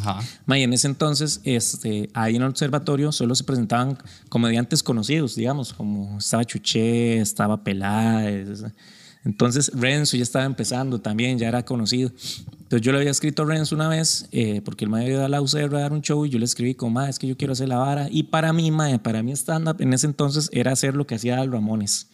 Ajá. 0.00 0.20
Ma, 0.46 0.58
y 0.58 0.62
en 0.62 0.72
ese 0.72 0.86
entonces, 0.86 1.40
este, 1.44 2.08
ahí 2.14 2.36
en 2.36 2.42
el 2.42 2.48
observatorio 2.48 3.10
solo 3.10 3.34
se 3.34 3.42
presentaban 3.42 3.98
comediantes 4.28 4.82
conocidos, 4.82 5.34
digamos, 5.34 5.72
como 5.72 6.18
estaba 6.18 6.44
Chuché, 6.44 7.18
estaba 7.18 7.64
Peláez. 7.64 8.62
Entonces 9.28 9.70
Renzo 9.74 10.16
ya 10.16 10.22
estaba 10.22 10.46
empezando 10.46 11.02
también, 11.02 11.38
ya 11.38 11.48
era 11.48 11.62
conocido. 11.62 12.10
Entonces 12.62 12.80
yo 12.80 12.92
le 12.92 12.98
había 12.98 13.10
escrito 13.10 13.42
a 13.42 13.44
Renzo 13.46 13.74
una 13.74 13.86
vez, 13.86 14.26
eh, 14.32 14.62
porque 14.64 14.86
él 14.86 14.90
me 14.90 15.02
había 15.02 15.26
a 15.26 15.28
la 15.28 15.42
UCR 15.42 15.76
a 15.76 15.80
dar 15.80 15.92
un 15.92 16.00
show 16.00 16.24
y 16.24 16.30
yo 16.30 16.38
le 16.38 16.46
escribí 16.46 16.74
como, 16.74 16.92
ma, 16.92 17.10
es 17.10 17.18
que 17.18 17.26
yo 17.26 17.36
quiero 17.36 17.52
hacer 17.52 17.68
la 17.68 17.76
vara. 17.76 18.08
Y 18.10 18.22
para 18.22 18.54
mí, 18.54 18.70
ma, 18.70 18.96
para 19.02 19.22
mí 19.22 19.32
stand-up 19.32 19.82
en 19.82 19.92
ese 19.92 20.06
entonces 20.06 20.48
era 20.50 20.72
hacer 20.72 20.96
lo 20.96 21.06
que 21.06 21.14
hacía 21.14 21.38
Al 21.38 21.52
Ramones. 21.52 22.08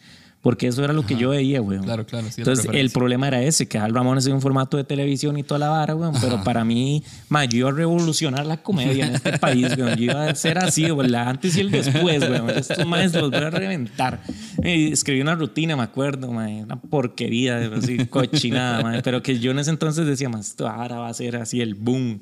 Porque 0.45 0.67
eso 0.67 0.83
era 0.83 0.93
lo 0.93 1.03
que 1.03 1.15
yo 1.15 1.29
veía, 1.31 1.59
güey. 1.59 1.79
Claro, 1.79 2.05
claro, 2.05 2.27
sí, 2.29 2.41
Entonces, 2.41 2.67
el 2.71 2.91
problema 2.91 3.27
era 3.29 3.41
ese, 3.41 3.67
que 3.67 3.79
Al 3.79 3.95
Ramones 3.95 4.27
es 4.27 4.31
un 4.31 4.41
formato 4.41 4.77
de 4.77 4.83
televisión 4.83 5.39
y 5.39 5.41
toda 5.41 5.57
la 5.57 5.69
vara, 5.69 5.95
güey. 5.95 6.11
Pero 6.21 6.43
para 6.43 6.63
mí, 6.63 7.03
ma, 7.29 7.45
yo 7.45 7.57
iba 7.57 7.69
a 7.69 7.71
revolucionar 7.71 8.45
la 8.45 8.61
comedia 8.61 9.07
en 9.07 9.15
este 9.15 9.39
país, 9.39 9.75
güey. 9.75 9.95
Yo 9.95 10.03
iba 10.03 10.29
a 10.29 10.35
ser 10.35 10.59
así, 10.59 10.87
güey, 10.89 11.09
la 11.09 11.27
antes 11.27 11.57
y 11.57 11.61
el 11.61 11.71
después, 11.71 12.27
güey. 12.29 12.59
Estos 12.59 12.85
más 12.85 13.11
los 13.15 13.31
voy 13.31 13.39
a 13.39 13.49
reventar. 13.49 14.21
Y 14.63 14.91
escribí 14.91 15.19
una 15.19 15.33
rutina, 15.33 15.75
me 15.75 15.81
acuerdo, 15.81 16.31
ma, 16.31 16.45
una 16.45 16.79
porquería, 16.79 17.71
así, 17.75 18.05
cochinada, 18.05 18.83
ma. 18.83 19.01
Pero 19.03 19.23
que 19.23 19.39
yo 19.39 19.49
en 19.49 19.57
ese 19.57 19.71
entonces 19.71 20.05
decía, 20.05 20.29
más, 20.29 20.49
esto 20.49 20.67
ahora 20.67 20.99
va 20.99 21.09
a 21.09 21.13
ser 21.15 21.37
así 21.37 21.59
el 21.59 21.73
boom. 21.73 22.21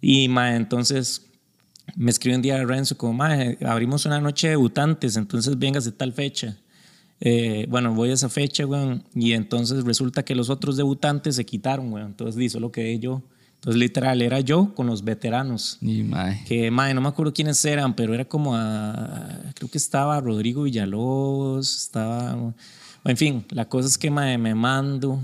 Y, 0.00 0.26
ma, 0.26 0.56
entonces 0.56 1.28
me 1.94 2.10
escribió 2.10 2.38
un 2.38 2.42
día 2.42 2.64
Renzo 2.64 2.98
como, 2.98 3.22
abrimos 3.22 4.04
una 4.04 4.20
noche 4.20 4.48
de 4.48 4.54
debutantes, 4.54 5.14
entonces 5.14 5.56
vengas 5.56 5.84
de 5.84 5.92
tal 5.92 6.12
fecha. 6.12 6.56
Eh, 7.20 7.66
bueno, 7.68 7.94
voy 7.94 8.10
a 8.10 8.14
esa 8.14 8.28
fecha, 8.30 8.64
weón, 8.66 9.04
y 9.14 9.32
entonces 9.32 9.84
resulta 9.84 10.24
que 10.24 10.34
los 10.34 10.48
otros 10.48 10.76
debutantes 10.76 11.36
se 11.36 11.44
quitaron, 11.44 11.92
weón. 11.92 12.08
Entonces, 12.08 12.36
di, 12.36 12.48
solo 12.48 12.72
quedé 12.72 12.98
yo. 12.98 13.22
Entonces, 13.56 13.78
literal, 13.78 14.22
era 14.22 14.40
yo 14.40 14.74
con 14.74 14.86
los 14.86 15.04
veteranos. 15.04 15.76
Y, 15.82 16.02
mae. 16.02 16.42
Que, 16.46 16.70
mae, 16.70 16.94
no 16.94 17.02
me 17.02 17.08
acuerdo 17.08 17.34
quiénes 17.34 17.62
eran, 17.66 17.94
pero 17.94 18.14
era 18.14 18.24
como 18.24 18.56
a. 18.56 19.38
Creo 19.54 19.70
que 19.70 19.76
estaba 19.76 20.18
Rodrigo 20.18 20.62
Villalobos, 20.62 21.76
estaba. 21.76 22.54
En 23.04 23.16
fin, 23.18 23.44
la 23.50 23.66
cosa 23.68 23.88
es 23.88 23.98
que, 23.98 24.10
mae, 24.10 24.38
me 24.38 24.54
mando. 24.54 25.20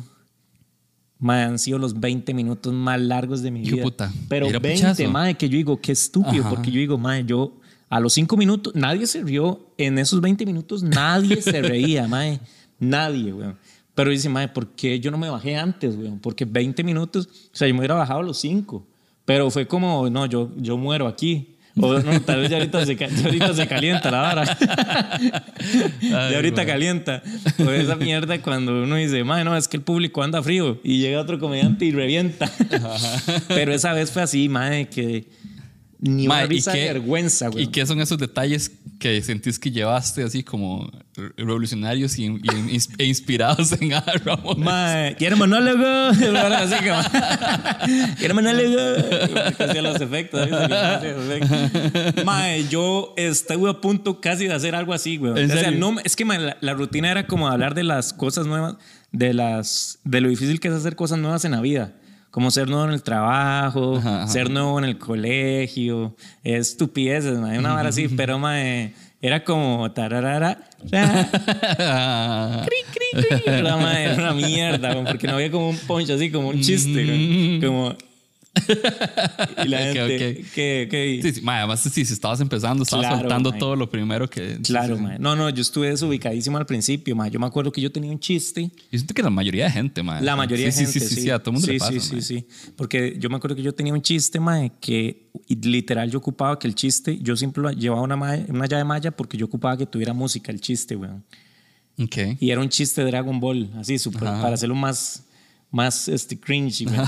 Mae, 1.19 1.45
han 1.45 1.59
sido 1.59 1.79
los 1.79 1.99
20 1.99 2.35
minutos 2.35 2.75
más 2.75 3.01
largos 3.01 3.41
de 3.41 3.51
mi 3.51 3.63
vida. 3.63 3.83
puta, 3.83 4.13
Pero 4.29 4.49
era 4.49 4.59
20, 4.59 4.77
pichazo. 4.93 5.11
mae, 5.11 5.35
que 5.35 5.49
yo 5.49 5.57
digo, 5.57 5.81
qué 5.81 5.93
estúpido, 5.93 6.43
Ajá. 6.43 6.51
porque 6.51 6.71
yo 6.71 6.79
digo, 6.79 6.99
mae, 6.99 7.25
yo 7.25 7.59
a 7.89 8.01
los 8.01 8.13
5 8.15 8.37
minutos, 8.37 8.75
nadie 8.75 9.07
se 9.07 9.23
rió. 9.23 9.61
En 9.79 9.99
esos 9.99 10.21
20 10.21 10.45
minutos, 10.47 10.83
nadie 10.83 11.41
se 11.41 11.63
reía, 11.63 12.09
mae. 12.09 12.41
Nadie, 12.79 13.33
weón. 13.33 13.57
Pero 13.95 14.11
dice, 14.11 14.29
mae, 14.29 14.49
¿por 14.49 14.69
qué 14.69 15.01
yo 15.01 15.11
no 15.11 15.19
me 15.19 15.31
bajé 15.31 15.57
antes, 15.57 15.97
weón? 15.97 16.19
Porque 16.19 16.45
20 16.45 16.85
minutos, 16.85 17.27
o 17.27 17.57
sea, 17.57 17.67
yo 17.69 17.75
me 17.75 17.81
hubiera 17.81 17.95
bajado 17.95 18.21
a 18.21 18.25
los 18.25 18.39
5. 18.39 18.87
Pero 19.25 19.51
fue 19.51 19.67
como, 19.67 20.09
no, 20.11 20.27
yo, 20.27 20.53
yo 20.57 20.77
muero 20.77 21.07
aquí. 21.07 21.57
O 21.79 21.99
no, 21.99 22.21
tal 22.25 22.41
vez 22.41 22.51
ya 22.51 22.57
ahorita 22.57 22.87
se, 22.87 22.97
ya 22.97 23.09
ahorita 23.25 23.55
se 23.55 23.67
calienta 23.67 24.11
la 24.11 24.21
vara. 24.21 24.45
ya 26.01 26.37
ahorita 26.37 26.63
güey. 26.63 26.67
calienta. 26.67 27.23
O 27.59 27.71
esa 27.71 27.97
mierda 27.97 28.41
cuando 28.41 28.83
uno 28.83 28.97
dice, 28.97 29.23
mae, 29.25 29.45
no, 29.45 29.57
es 29.57 29.69
que 29.69 29.77
el 29.77 29.83
público 29.83 30.23
anda 30.23 30.43
frío. 30.43 30.81
Y 30.83 30.99
llega 30.99 31.21
otro 31.21 31.39
comediante 31.39 31.85
y 31.85 31.93
revienta. 31.93 32.51
Pero 33.49 33.73
esa 33.73 33.93
vez 33.93 34.11
fue 34.11 34.23
así, 34.23 34.49
mae, 34.49 34.89
que 34.89 35.27
ni 35.99 36.27
una 36.27 36.35
Mae, 36.37 36.45
¿y 36.45 36.49
risa 36.49 36.73
de 36.73 36.85
vergüenza, 36.93 37.49
güey. 37.49 37.65
¿Y 37.65 37.67
qué 37.69 37.87
son 37.87 38.01
esos 38.01 38.19
detalles 38.19 38.71
que 38.99 39.23
sentís 39.23 39.59
que 39.59 39.71
llevaste 39.71 40.23
así 40.23 40.43
como 40.43 40.91
revolucionarios 41.37 42.19
y, 42.19 42.27
e 42.99 43.05
inspirados 43.05 43.73
en 43.81 43.95
Ada 43.95 44.13
Ramón? 44.25 44.61
Mae, 44.61 45.17
¿quiere 45.17 45.37
monólogo? 45.37 45.85
Así 45.87 46.75
como, 46.85 48.15
¿quiere 48.19 48.35
monólogo? 48.35 48.77
Porque 49.33 49.65
hacía 49.65 49.83
los 49.83 50.01
efectos. 50.01 50.49
¿sabes? 50.49 50.71
Hacía 50.73 51.13
los 51.13 51.25
efectos. 51.31 52.25
Mae, 52.25 52.69
yo 52.69 53.15
estuve 53.17 53.71
a 53.71 53.81
punto 53.81 54.21
casi 54.21 54.47
de 54.47 54.55
hacer 54.55 54.75
algo 54.75 54.93
así, 54.93 55.17
güey. 55.17 55.33
¿En 55.39 55.51
O 55.51 55.55
sea, 55.55 55.65
serio? 55.65 55.79
no, 55.79 55.99
es 56.05 56.17
que 56.17 56.25
mae, 56.25 56.39
la, 56.39 56.57
la 56.61 56.75
rutina 56.75 57.11
era 57.11 57.27
como 57.27 57.49
hablar 57.49 57.75
de 57.75 57.85
las 57.85 58.13
cosas 58.13 58.47
nuevas, 58.47 58.77
de, 59.13 59.33
las, 59.35 59.99
de 60.05 60.21
lo 60.21 60.29
difícil 60.29 60.61
que 60.61 60.69
es 60.69 60.75
hacer 60.75 60.95
cosas 60.97 61.19
nuevas 61.19 61.45
en 61.45 61.53
la 61.53 61.61
vida. 61.61 61.95
Como 62.37 62.51
ser 62.51 62.69
nuevo 62.69 62.85
en 62.85 62.93
el 62.93 63.03
trabajo, 63.03 63.97
Ajá, 63.97 64.25
ajá. 64.25 64.29
ser 64.29 64.51
nuevo 64.51 64.79
en 64.79 64.85
el 64.85 64.99
colegio, 64.99 66.15
estupideces, 66.45 67.39
mae, 67.39 67.59
una 67.59 67.73
vara 67.73 67.89
así, 67.89 68.09
pero 68.09 68.39
mae, 68.39 68.93
era 69.23 69.43
como 69.43 69.91
tararara, 69.93 70.59
ra, 70.93 71.31
cri, 72.67 72.77
cri, 72.93 73.43
era 73.47 73.77
una 73.77 74.35
mierda, 74.35 75.03
porque 75.03 75.27
no 75.27 75.37
había 75.37 75.51
como 75.51 75.71
un 75.71 75.79
poncho 75.79 76.13
así, 76.13 76.31
como 76.31 76.49
un 76.49 76.61
chiste, 76.61 77.59
como. 77.65 77.97
Y 79.65 79.69
la 79.69 79.79
Ok, 79.79 79.85
gente, 79.93 80.31
ok. 80.41 80.53
que, 80.55 80.89
que- 80.91 81.21
Sí, 81.23 81.33
sí, 81.33 81.41
mae, 81.43 81.59
además, 81.59 81.81
sí, 81.81 82.05
si 82.05 82.13
estabas 82.13 82.41
empezando, 82.41 82.83
estabas 82.83 83.07
Claro, 83.07 83.21
soltando 83.21 83.51
mae. 83.51 83.59
todo 83.61 83.77
lo 83.77 83.89
primero 83.91 84.29
que. 84.29 84.59
Claro, 84.63 84.97
sí, 84.97 85.03
sí. 85.05 85.11
No, 85.19 85.37
no, 85.37 85.51
yo 85.51 85.63
estuve 85.63 85.89
desubicadísimo 85.91 86.59
al 86.59 86.67
principio, 86.67 87.15
mae. 87.17 87.31
Yo 87.31 87.39
me 87.39 87.47
acuerdo 87.47 87.73
que 87.73 87.81
yo 87.81 87.91
tenía 87.93 88.11
un 88.11 88.19
chiste. 88.21 88.63
Yo 88.91 88.99
siento 88.99 89.15
que 89.15 89.23
la 89.23 89.31
mayoría 89.31 89.65
de 89.67 89.71
gente, 89.73 90.03
mae. 90.03 90.23
La 90.23 90.37
mayoría 90.37 90.71
sí, 90.73 90.81
de 90.81 90.85
gente, 90.93 91.01
Sí, 91.01 91.15
sí, 91.15 91.21
sí, 91.23 91.31
a 91.31 91.39
todo 91.39 91.53
mundo 91.53 91.67
sí, 91.67 91.73
le 91.75 91.79
pasa, 91.79 91.93
Sí, 91.93 92.01
sí, 92.01 92.23
sí. 92.23 92.47
Porque 92.77 93.17
yo 93.19 93.29
me 93.31 93.37
acuerdo 93.37 93.57
que 93.57 93.63
yo 93.63 93.75
tenía 93.75 93.93
un 93.93 94.03
chiste, 94.03 94.41
mae, 94.41 94.73
que 94.81 95.31
literal 95.49 96.11
yo 96.11 96.19
ocupaba 96.19 96.59
que 96.59 96.67
el 96.67 96.75
chiste, 96.75 97.19
yo 97.21 97.37
siempre 97.37 97.63
llevaba 97.75 98.03
una, 98.03 98.17
una 98.17 98.67
llave 98.67 98.85
malla 98.85 99.11
porque 99.11 99.37
yo 99.37 99.47
ocupaba 99.47 99.77
que 99.77 99.87
tuviera 99.87 100.13
música 100.13 100.53
el 100.53 100.61
chiste, 100.61 100.97
weón. 100.97 101.25
Ok. 101.99 102.17
Y 102.41 102.51
era 102.51 102.61
un 102.61 102.69
chiste 102.69 103.01
de 103.03 103.07
Dragon 103.11 103.41
Ball, 103.41 103.71
así, 103.79 103.99
súper, 103.99 104.29
Ajá. 104.29 104.43
para 104.43 104.55
hacerlo 104.55 104.75
más, 104.75 105.25
más 105.71 106.09
este, 106.09 106.39
cringe, 106.39 106.85
güey. 106.85 107.01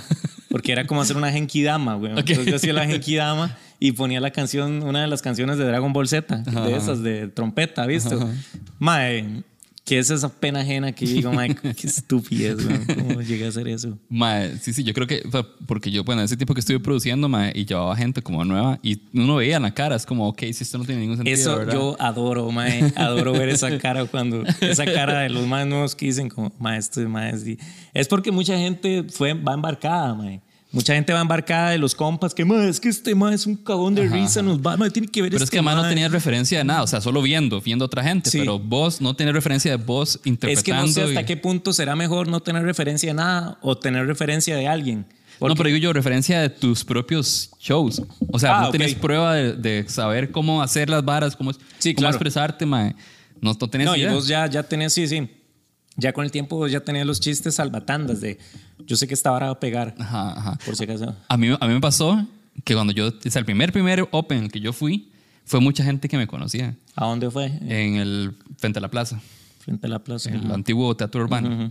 Porque 0.51 0.73
era 0.73 0.87
como 0.87 1.03
hacer 1.03 1.17
una 1.17 1.31
Genkidama, 1.31 1.95
güey. 1.95 2.13
Ok. 2.13 2.19
Entonces 2.31 2.47
yo 2.47 2.57
hacía 2.57 2.73
la 2.73 2.87
Genkidama 2.87 3.57
y 3.81 3.93
ponía 3.93 4.21
la 4.21 4.31
canción, 4.31 4.83
una 4.83 5.03
de 5.03 5.07
las 5.07 5.23
canciones 5.23 5.59
de 5.59 5.65
Dragon 5.65 5.93
Ball 5.93 6.09
Z, 6.09 6.43
Ajá, 6.47 6.67
de 6.67 6.77
esas, 6.77 7.03
de 7.03 7.29
trompeta, 7.29 7.87
¿viste? 7.87 8.17
Mae, 8.79 9.43
¿qué 9.89 9.99
es 9.99 10.11
esa 10.11 10.29
pena 10.29 10.61
ajena 10.61 10.93
que 10.93 11.07
yo 11.07 11.15
digo, 11.15 11.33
mae, 11.33 11.55
qué 11.55 11.71
estupidez, 11.87 12.63
güey? 12.63 12.79
¿Cómo 12.99 13.23
llegué 13.23 13.47
a 13.47 13.49
hacer 13.49 13.67
eso? 13.69 13.99
Mae, 14.11 14.59
sí, 14.59 14.75
sí, 14.75 14.85
yo 14.85 14.93
creo 14.93 15.07
que, 15.07 15.23
o 15.27 15.31
sea, 15.31 15.47
porque 15.67 15.91
yo, 15.91 16.05
bueno, 16.05 16.21
ese 16.21 16.37
tiempo 16.37 16.53
que 16.53 16.61
estuve 16.61 16.79
produciendo, 16.79 17.27
mae, 17.27 17.53
y 17.55 17.65
llevaba 17.65 17.97
gente 17.97 18.21
como 18.21 18.45
nueva, 18.45 18.79
y 18.83 19.01
uno 19.15 19.37
veía 19.37 19.57
en 19.57 19.63
la 19.63 19.73
cara, 19.73 19.97
es 19.97 20.05
como, 20.05 20.29
ok, 20.29 20.41
si 20.53 20.63
esto 20.63 20.77
no 20.77 20.85
tiene 20.85 21.01
ningún 21.01 21.17
sentido, 21.17 21.35
Eso 21.35 21.57
¿verdad? 21.57 21.73
yo 21.73 21.97
adoro, 21.99 22.51
mae. 22.51 22.93
Adoro 22.97 23.33
ver 23.33 23.49
esa 23.49 23.79
cara 23.79 24.05
cuando. 24.05 24.45
Esa 24.61 24.85
cara 24.85 25.21
de 25.21 25.31
los 25.31 25.47
más 25.47 25.67
nuevos 25.67 25.95
que 25.95 26.05
dicen, 26.05 26.29
como, 26.29 26.53
mae, 26.59 26.79
esto 26.79 27.01
es 27.01 27.09
mae. 27.09 27.39
sí". 27.39 27.57
Es 27.95 28.09
porque 28.09 28.31
mucha 28.31 28.59
gente 28.59 29.05
fue, 29.09 29.33
va 29.33 29.55
embarcada, 29.55 30.15
mae. 30.15 30.43
Mucha 30.71 30.95
gente 30.95 31.15
va 31.15 31.21
embarcada 31.23 31.71
de 31.71 31.79
los 31.79 31.95
compas 31.95 32.35
que, 32.35 32.43
es 32.69 32.79
que 32.79 32.91
este 32.91 33.15
mae 33.15 33.35
es 33.35 33.47
un 33.47 33.57
cagón 33.57 33.95
de 33.95 34.03
Ajá, 34.05 34.15
risa, 34.15 34.43
nos 34.43 34.59
va, 34.61 34.77
mae, 34.77 34.91
tiene 34.91 35.09
que 35.09 35.23
ver 35.23 35.31
Pero 35.31 35.39
es 35.39 35.45
este 35.45 35.55
que 35.55 35.59
además 35.61 35.77
no 35.77 35.83
mae". 35.83 35.91
tenías 35.91 36.13
referencia 36.13 36.59
de 36.59 36.65
nada, 36.65 36.83
o 36.83 36.87
sea, 36.87 37.01
solo 37.01 37.23
viendo, 37.23 37.61
viendo 37.63 37.85
a 37.85 37.87
otra 37.87 38.03
gente, 38.03 38.29
Sí. 38.29 38.39
pero 38.41 38.59
vos 38.59 39.01
no 39.01 39.17
tenés 39.17 39.33
referencia 39.33 39.71
de 39.71 39.83
vos 39.83 40.17
Es 40.17 40.21
que 40.21 40.29
interpretando. 40.29 40.87
no 40.87 40.93
sé 40.93 41.03
hasta 41.05 41.23
y- 41.23 41.25
qué 41.25 41.37
punto 41.39 41.73
será 41.73 41.97
mejor 41.97 42.29
no 42.29 42.41
tener 42.41 42.65
referencia 42.65 43.09
de 43.09 43.15
nada 43.15 43.59
o 43.63 43.79
tener 43.79 44.07
referencia 44.07 44.57
de 44.57 44.69
alguien. 44.69 44.99
No, 44.99 45.47
Porque- 45.47 45.57
pero 45.57 45.67
digo 45.69 45.79
yo, 45.79 45.93
referencia 45.95 46.41
de 46.43 46.51
tus 46.51 46.85
propios 46.85 47.51
shows. 47.59 48.03
O 48.31 48.39
sea, 48.39 48.59
Ah, 48.59 48.61
no 48.63 48.67
ok. 48.67 48.73
tenés 48.73 48.95
prueba 48.95 49.35
de, 49.35 49.53
de 49.55 49.89
saber 49.89 50.31
cómo 50.31 50.61
hacer 50.63 50.91
las 50.91 51.03
varas, 51.03 51.35
cómo, 51.35 51.53
Sí, 51.79 51.95
cómo 51.95 52.03
claro. 52.03 52.15
expresarte, 52.17 52.67
mae. 52.67 52.95
No, 53.41 53.53
no 53.59 53.71
tenés 53.71 53.87
No, 53.87 53.97
y 53.97 54.01
idea. 54.01 54.13
vos 54.13 54.27
ya, 54.27 54.47
ya 54.49 54.63
tenés, 54.65 54.93
sí, 54.93 55.07
sí. 55.09 55.31
Ya 55.99 56.13
con 56.15 56.25
el 56.25 56.31
tiempo 56.31 56.67
ya 56.69 56.81
tenías 56.81 57.05
los 57.07 57.21
chistes 57.21 57.57
salvatandas 57.57 58.21
de, 58.23 58.39
yo 58.87 58.97
sé 58.97 59.07
que 59.07 59.15
esta 59.15 59.31
vara 59.31 59.47
va 59.47 59.53
a 59.53 59.61
pegar, 59.61 59.95
Ajá, 59.99 60.31
ajá. 60.39 60.59
por 60.65 60.75
si 60.77 60.85
acaso. 60.85 61.15
A 61.29 61.37
mí, 61.37 61.49
a 61.61 61.67
mí 61.67 61.75
me 61.75 61.81
pasó 61.81 62.25
que 62.65 62.73
cuando 62.75 62.93
yo, 62.93 63.09
o 63.09 63.13
sea, 63.31 63.41
el 63.41 63.45
primer, 63.45 63.73
primer 63.73 64.09
Open 64.13 64.49
que 64.49 64.61
yo 64.61 64.73
fui, 64.73 65.11
fue 65.45 65.61
mucha 65.61 65.83
gente 65.85 66.09
que 66.09 66.17
me 66.17 66.27
conocía 66.27 66.75
¿A 66.95 67.07
dónde 67.07 67.31
fue? 67.31 67.47
en 67.47 67.97
el, 67.97 68.35
frente 68.59 68.79
a 68.79 68.83
la 68.83 68.89
plaza, 68.89 69.21
Frente 69.59 69.87
a 69.87 69.91
la 69.91 69.99
plaza. 69.99 70.31
en 70.31 70.37
el 70.37 70.53
antiguo 70.53 70.97
teatro 70.97 71.21
urbano. 71.23 71.71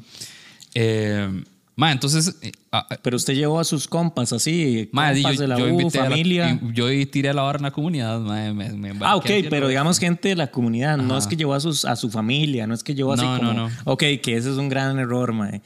Eh, 0.75 1.43
ma, 1.77 1.93
entonces, 1.93 2.35
eh, 2.41 2.51
ah, 2.73 2.85
Pero 3.01 3.15
usted 3.15 3.33
llevó 3.35 3.59
a 3.59 3.63
sus 3.63 3.87
compas 3.87 4.33
así, 4.33 4.89
ma, 4.91 5.13
compas 5.13 5.35
yo, 5.35 5.41
de 5.41 5.47
la 5.47 5.57
yo 5.57 5.65
U, 5.65 5.67
invité 5.69 5.99
a 5.99 6.03
la- 6.03 6.09
familia. 6.09 6.59
yo 6.73 6.87
tiré 7.09 7.29
a 7.29 7.33
la 7.33 7.43
barra 7.43 7.59
en 7.59 7.63
la 7.63 7.71
comunidad. 7.71 8.19
ma, 8.19 8.51
me- 8.53 8.73
me 8.73 8.93
ah, 9.01 9.15
ok, 9.15 9.29
pero 9.49 9.69
digamos 9.69 9.97
gente 9.99 10.27
de 10.29 10.35
la 10.35 10.47
comunidad, 10.51 10.97
no 10.97 11.17
es 11.17 11.25
que 11.27 11.37
llevó 11.37 11.53
a, 11.53 11.59
sus, 11.61 11.85
a 11.85 11.95
su 11.95 12.09
familia, 12.11 12.67
no 12.67 12.73
es 12.73 12.83
que 12.83 12.93
llevó 12.93 13.13
así 13.13 13.23
No, 13.23 13.37
como... 13.37 13.53
no, 13.53 13.69
no. 13.69 13.75
Ok, 13.85 13.99
que 14.21 14.35
ese 14.35 14.51
es 14.51 14.57
un 14.57 14.67
gran 14.67 14.99
error, 14.99 15.31
mae. 15.31 15.61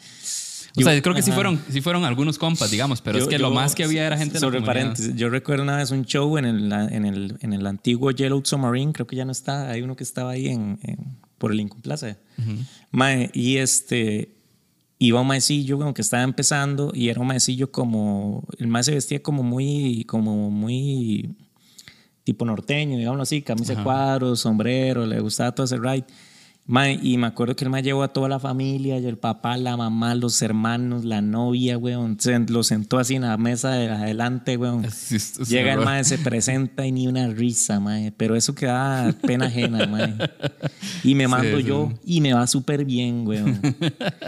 O 0.77 0.81
sea, 0.83 0.95
yo 0.95 1.01
creo 1.01 1.13
que 1.13 1.21
sí 1.21 1.31
fueron, 1.33 1.59
sí 1.69 1.81
fueron 1.81 2.05
algunos 2.05 2.37
compas, 2.37 2.71
digamos, 2.71 3.01
pero 3.01 3.17
Yo- 3.17 3.23
es 3.25 3.29
que 3.29 3.37
lo 3.39 3.51
más 3.51 3.75
que 3.75 3.83
había 3.83 4.07
era 4.07 4.17
gente 4.17 4.35
de 4.35 4.39
la 4.39 4.47
Sobre 4.47 4.61
paréntesis, 4.61 5.13
yo 5.15 5.29
recuerdo 5.29 5.63
una 5.63 5.75
vez 5.75 5.91
un 5.91 6.05
show 6.05 6.37
en 6.37 6.45
el, 6.45 6.71
en 6.71 7.05
el, 7.05 7.37
en 7.41 7.51
el 7.51 7.65
antiguo 7.67 8.11
Yellow 8.11 8.41
Submarine, 8.45 8.93
creo 8.93 9.05
que 9.07 9.17
ya 9.17 9.25
no 9.25 9.33
está, 9.33 9.69
hay 9.69 9.81
uno 9.81 9.97
que 9.97 10.03
estaba 10.05 10.31
ahí 10.31 10.47
en, 10.47 10.79
en- 10.83 11.17
por 11.37 11.51
el 11.51 11.57
Lincoln 11.57 11.81
Plaza. 11.81 12.17
Mae, 12.91 13.31
y 13.33 13.57
este, 13.57 14.29
iba 15.01 15.19
un 15.19 15.25
maecillo 15.25 15.79
como 15.79 15.95
que 15.95 16.03
estaba 16.03 16.21
empezando 16.21 16.91
y 16.93 17.09
era 17.09 17.19
un 17.19 17.25
maecillo 17.25 17.71
como, 17.71 18.43
el 18.59 18.67
mae 18.67 18.83
se 18.83 18.93
vestía 18.93 19.23
como 19.23 19.41
muy, 19.41 20.03
como 20.05 20.51
muy 20.51 21.35
tipo 22.23 22.45
norteño, 22.45 22.99
digámoslo 22.99 23.23
así, 23.23 23.41
camisa 23.41 23.73
de 23.73 23.81
cuadros, 23.81 24.41
sombrero, 24.41 25.07
le 25.07 25.19
gustaba 25.19 25.53
todo 25.53 25.65
ese 25.65 25.77
ride. 25.77 26.05
Mae, 26.65 26.99
y 27.01 27.17
me 27.17 27.27
acuerdo 27.27 27.55
que 27.55 27.65
el 27.65 27.69
mae 27.69 27.81
llevó 27.81 28.03
a 28.03 28.13
toda 28.13 28.29
la 28.29 28.39
familia, 28.39 28.97
y 28.99 29.05
el 29.05 29.17
papá, 29.17 29.57
la 29.57 29.75
mamá, 29.75 30.15
los 30.15 30.41
hermanos, 30.41 31.03
la 31.03 31.21
novia, 31.21 31.77
weón. 31.77 32.17
Se 32.19 32.37
lo 32.39 32.63
sentó 32.63 32.97
así 32.99 33.15
en 33.15 33.23
la 33.23 33.35
mesa 33.37 33.71
de 33.71 33.89
adelante, 33.89 34.57
weón. 34.57 34.85
Es 35.11 35.37
Llega 35.49 35.73
el 35.73 35.79
horror. 35.79 35.85
mae, 35.85 36.03
se 36.03 36.17
presenta 36.17 36.85
y 36.85 36.91
ni 36.91 37.07
una 37.07 37.27
risa, 37.27 37.79
mae. 37.79 38.11
Pero 38.11 38.35
eso 38.35 38.55
que 38.55 38.67
da 38.67 39.13
pena 39.21 39.47
ajena, 39.47 39.85
mae. 39.87 40.15
Y 41.03 41.15
me 41.15 41.27
mando 41.27 41.57
sí. 41.57 41.63
yo 41.63 41.91
y 42.05 42.21
me 42.21 42.33
va 42.33 42.45
súper 42.47 42.85
bien, 42.85 43.27
weón. 43.27 43.59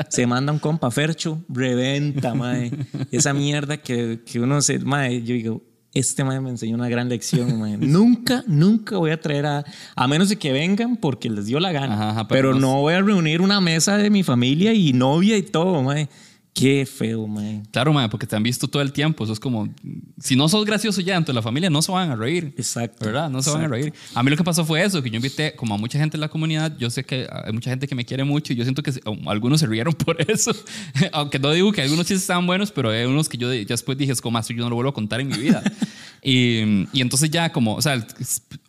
Se 0.09 0.25
manda 0.27 0.51
un 0.51 0.59
compa 0.59 0.91
Fercho, 0.91 1.43
reventa, 1.47 2.33
mae. 2.33 2.71
Esa 3.11 3.33
mierda 3.33 3.77
que, 3.77 4.21
que 4.25 4.39
uno 4.39 4.61
se. 4.61 4.79
Mae, 4.79 5.21
yo 5.21 5.35
digo, 5.35 5.61
este 5.93 6.23
mae 6.23 6.39
me 6.41 6.49
enseñó 6.49 6.75
una 6.75 6.89
gran 6.89 7.09
lección. 7.09 7.59
Nunca, 7.79 8.43
nunca 8.47 8.97
voy 8.97 9.11
a 9.11 9.19
traer 9.19 9.45
a. 9.45 9.63
A 9.95 10.07
menos 10.07 10.29
de 10.29 10.37
que 10.37 10.51
vengan 10.51 10.97
porque 10.97 11.29
les 11.29 11.45
dio 11.45 11.59
la 11.59 11.71
gana. 11.71 11.93
Ajá, 11.93 12.09
ajá, 12.11 12.27
pero 12.27 12.49
pero 12.49 12.53
no- 12.59 12.59
no 12.73 12.81
voy 12.81 12.93
a 12.95 13.01
reunir 13.01 13.41
una 13.41 13.61
mesa 13.61 13.97
de 13.97 14.09
mi 14.09 14.23
familia 14.23 14.73
y 14.73 14.93
novia 14.93 15.37
y 15.37 15.43
todo, 15.43 15.81
mae. 15.83 16.09
Qué 16.53 16.85
feo, 16.85 17.25
mae. 17.25 17.63
Claro, 17.71 17.91
mae, 17.93 18.07
porque 18.09 18.27
te 18.27 18.35
han 18.35 18.43
visto 18.43 18.67
todo 18.67 18.83
el 18.83 18.93
tiempo. 18.93 19.23
Eso 19.23 19.33
es 19.33 19.39
como, 19.39 19.73
si 20.19 20.35
no 20.35 20.47
sos 20.47 20.65
gracioso 20.65 21.01
ya 21.01 21.15
dentro 21.15 21.33
de 21.33 21.35
la 21.35 21.41
familia, 21.41 21.71
no 21.71 21.81
se 21.81 21.91
van 21.91 22.11
a 22.11 22.15
reír. 22.15 22.53
Exacto. 22.57 23.05
¿Verdad? 23.05 23.27
No 23.29 23.41
se 23.41 23.49
van 23.49 23.61
a 23.61 23.65
Exacto. 23.65 23.81
reír. 23.85 23.93
A 24.13 24.21
mí 24.21 24.29
lo 24.29 24.37
que 24.37 24.43
pasó 24.43 24.63
fue 24.63 24.83
eso, 24.83 25.01
que 25.01 25.09
yo 25.09 25.15
invité 25.15 25.55
como 25.55 25.73
a 25.73 25.77
mucha 25.79 25.97
gente 25.97 26.15
en 26.15 26.21
la 26.21 26.27
comunidad. 26.29 26.77
Yo 26.77 26.91
sé 26.91 27.03
que 27.03 27.27
hay 27.31 27.51
mucha 27.53 27.71
gente 27.71 27.87
que 27.87 27.95
me 27.95 28.05
quiere 28.05 28.23
mucho 28.23 28.53
y 28.53 28.55
yo 28.55 28.63
siento 28.65 28.83
que 28.83 28.91
algunos 29.25 29.61
se 29.61 29.65
rieron 29.65 29.93
por 30.05 30.21
eso. 30.29 30.51
Aunque 31.11 31.39
no 31.39 31.51
digo 31.51 31.71
que 31.71 31.81
algunos 31.81 32.05
sí 32.05 32.13
estaban 32.13 32.45
buenos, 32.45 32.71
pero 32.71 32.91
hay 32.91 33.05
unos 33.05 33.29
que 33.29 33.37
yo 33.39 33.49
de- 33.49 33.61
ya 33.65 33.73
después 33.73 33.97
dije, 33.97 34.11
es 34.11 34.21
como 34.21 34.37
así, 34.37 34.53
yo 34.53 34.63
no 34.63 34.69
lo 34.69 34.75
vuelvo 34.75 34.91
a 34.91 34.93
contar 34.93 35.21
en 35.21 35.29
mi 35.29 35.37
vida. 35.37 35.63
y, 36.21 36.87
y 36.93 37.01
entonces 37.01 37.31
ya 37.31 37.51
como, 37.51 37.73
o 37.73 37.81
sea, 37.81 37.93
el, 37.95 38.05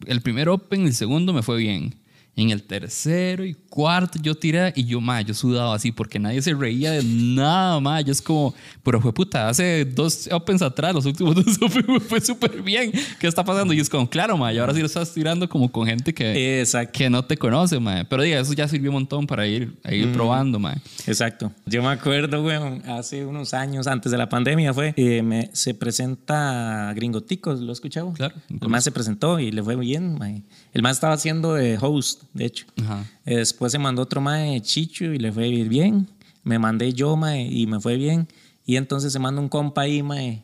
el 0.06 0.20
primer 0.22 0.48
Open, 0.48 0.86
el 0.86 0.94
segundo 0.94 1.34
me 1.34 1.42
fue 1.42 1.58
bien. 1.58 1.94
En 2.36 2.50
el 2.50 2.64
tercero 2.64 3.44
y 3.44 3.54
cuarto 3.54 4.18
yo 4.20 4.34
tiré 4.34 4.72
y 4.74 4.84
yo, 4.84 5.00
ma, 5.00 5.20
yo 5.20 5.32
sudaba 5.34 5.72
así 5.74 5.92
porque 5.92 6.18
nadie 6.18 6.42
se 6.42 6.52
reía 6.52 6.90
de 6.90 7.02
nada, 7.04 7.78
ma. 7.78 8.00
Yo 8.00 8.10
es 8.10 8.20
como, 8.20 8.52
pero 8.82 9.00
fue 9.00 9.12
puta, 9.14 9.48
hace 9.48 9.84
dos 9.84 10.28
Opens 10.32 10.60
atrás, 10.60 10.92
los 10.92 11.06
últimos 11.06 11.34
dos 11.44 11.56
Opens 11.62 12.02
fue 12.08 12.20
súper 12.20 12.60
bien. 12.60 12.90
¿Qué 13.20 13.28
está 13.28 13.44
pasando? 13.44 13.72
Y 13.72 13.78
es 13.78 13.88
como, 13.88 14.10
claro, 14.10 14.36
ma, 14.36 14.52
y 14.52 14.58
ahora 14.58 14.74
sí 14.74 14.80
lo 14.80 14.86
estás 14.86 15.14
tirando 15.14 15.48
como 15.48 15.70
con 15.70 15.86
gente 15.86 16.12
que, 16.12 16.58
Exacto. 16.60 16.90
que 16.98 17.08
no 17.08 17.24
te 17.24 17.36
conoce, 17.36 17.78
ma. 17.78 18.04
Pero 18.10 18.22
diga, 18.24 18.40
eso 18.40 18.52
ya 18.52 18.66
sirvió 18.66 18.90
un 18.90 18.94
montón 18.94 19.28
para 19.28 19.46
ir, 19.46 19.72
a 19.84 19.94
ir 19.94 20.10
probando, 20.12 20.58
ma. 20.58 20.74
Exacto. 21.06 21.52
Yo 21.66 21.82
me 21.82 21.88
acuerdo, 21.90 22.42
weón, 22.42 22.82
hace 22.88 23.24
unos 23.24 23.54
años, 23.54 23.86
antes 23.86 24.10
de 24.10 24.18
la 24.18 24.28
pandemia 24.28 24.74
fue, 24.74 24.92
eh, 24.96 25.22
me- 25.22 25.50
se 25.52 25.72
presenta 25.74 26.92
Gringoticos, 26.96 27.60
¿lo 27.60 27.72
has 27.72 27.76
escuchado? 27.76 28.12
Claro. 28.12 28.34
El 28.60 28.68
más 28.68 28.82
se 28.82 28.90
presentó 28.90 29.38
y 29.38 29.52
le 29.52 29.62
fue 29.62 29.76
bien, 29.76 30.18
mae. 30.18 30.42
El 30.72 30.82
más 30.82 30.96
estaba 30.96 31.14
haciendo 31.14 31.54
de 31.54 31.78
host, 31.80 32.23
de 32.32 32.46
hecho. 32.46 32.66
Ajá. 32.82 33.04
Eh, 33.24 33.37
Después 33.37 33.72
se 33.72 33.78
mandó 33.78 34.02
otro 34.02 34.20
mae, 34.20 34.60
Chicho, 34.60 35.04
y 35.12 35.18
le 35.18 35.32
fue 35.32 35.50
bien. 35.64 36.08
Me 36.42 36.58
mandé 36.58 36.92
yo, 36.92 37.16
mae, 37.16 37.42
y 37.42 37.66
me 37.66 37.80
fue 37.80 37.96
bien. 37.96 38.28
Y 38.64 38.76
entonces 38.76 39.12
se 39.12 39.18
manda 39.18 39.40
un 39.40 39.48
compa 39.48 39.82
ahí, 39.82 40.02
mae. 40.02 40.42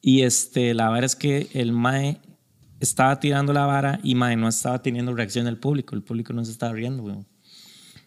Y 0.00 0.22
este, 0.22 0.74
la 0.74 0.88
verdad 0.90 1.04
es 1.04 1.16
que 1.16 1.48
el 1.52 1.72
mae 1.72 2.20
estaba 2.80 3.18
tirando 3.18 3.52
la 3.52 3.66
vara 3.66 3.98
y 4.02 4.14
mae 4.14 4.36
no 4.36 4.48
estaba 4.48 4.80
teniendo 4.80 5.14
reacción 5.14 5.44
del 5.44 5.58
público. 5.58 5.94
El 5.94 6.02
público 6.02 6.32
no 6.32 6.44
se 6.44 6.52
estaba 6.52 6.72
riendo, 6.72 7.02
weón. 7.02 7.26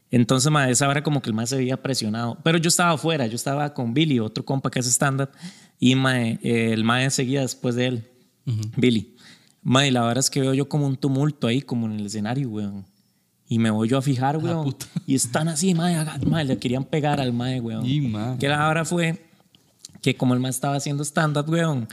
Entonces, 0.10 0.52
mae, 0.52 0.71
esa 0.71 0.88
hora 0.89 1.04
como 1.04 1.21
que 1.21 1.30
el 1.30 1.34
mae 1.34 1.47
se 1.47 1.56
veía 1.56 1.82
presionado. 1.82 2.38
Pero 2.43 2.58
yo 2.58 2.67
estaba 2.67 2.91
afuera, 2.91 3.28
yo 3.28 3.36
estaba 3.36 3.74
con 3.74 3.93
Billy, 3.93 4.19
otro 4.19 4.43
compa 4.43 4.69
que 4.69 4.80
hace 4.80 4.89
stand-up, 4.89 5.30
y 5.80 5.95
mae, 5.95 6.38
eh, 6.43 6.74
el 6.74 6.84
mae 6.84 7.10
seguía 7.10 7.41
después 7.41 7.76
de 7.76 7.88
él. 7.88 8.08
Billy. 8.76 9.15
Mae, 9.62 9.91
la 9.91 10.02
verdad 10.02 10.19
es 10.19 10.30
que 10.30 10.41
veo 10.41 10.54
yo 10.54 10.67
como 10.67 10.86
un 10.88 10.97
tumulto 10.97 11.47
ahí, 11.47 11.62
como 11.62 11.86
en 11.86 11.93
el 11.93 12.06
escenario, 12.06 12.50
weón. 12.50 12.86
Y 13.52 13.60
me 13.60 13.70
voy 13.70 13.90
yo 13.90 13.98
a 13.98 14.02
fijar, 14.02 14.38
weón. 14.38 14.64
puta. 14.64 14.86
Y 15.06 15.14
están 15.14 15.50
así, 15.50 15.74
haga- 15.74 16.18
mae, 16.26 16.46
le 16.46 16.58
querían 16.58 16.86
pegar 16.86 17.20
al 17.20 17.34
mae, 17.34 17.60
weón. 17.60 17.86
Y, 17.86 18.00
mae. 18.00 18.38
Que 18.38 18.48
la 18.48 18.66
hora 18.70 18.86
fue 18.86 19.26
que 20.02 20.16
como 20.16 20.34
el 20.34 20.40
mae 20.40 20.52
estaba 20.52 20.78
haciendo 20.78 21.04
stand-up, 21.04 21.50
weón, 21.50 21.90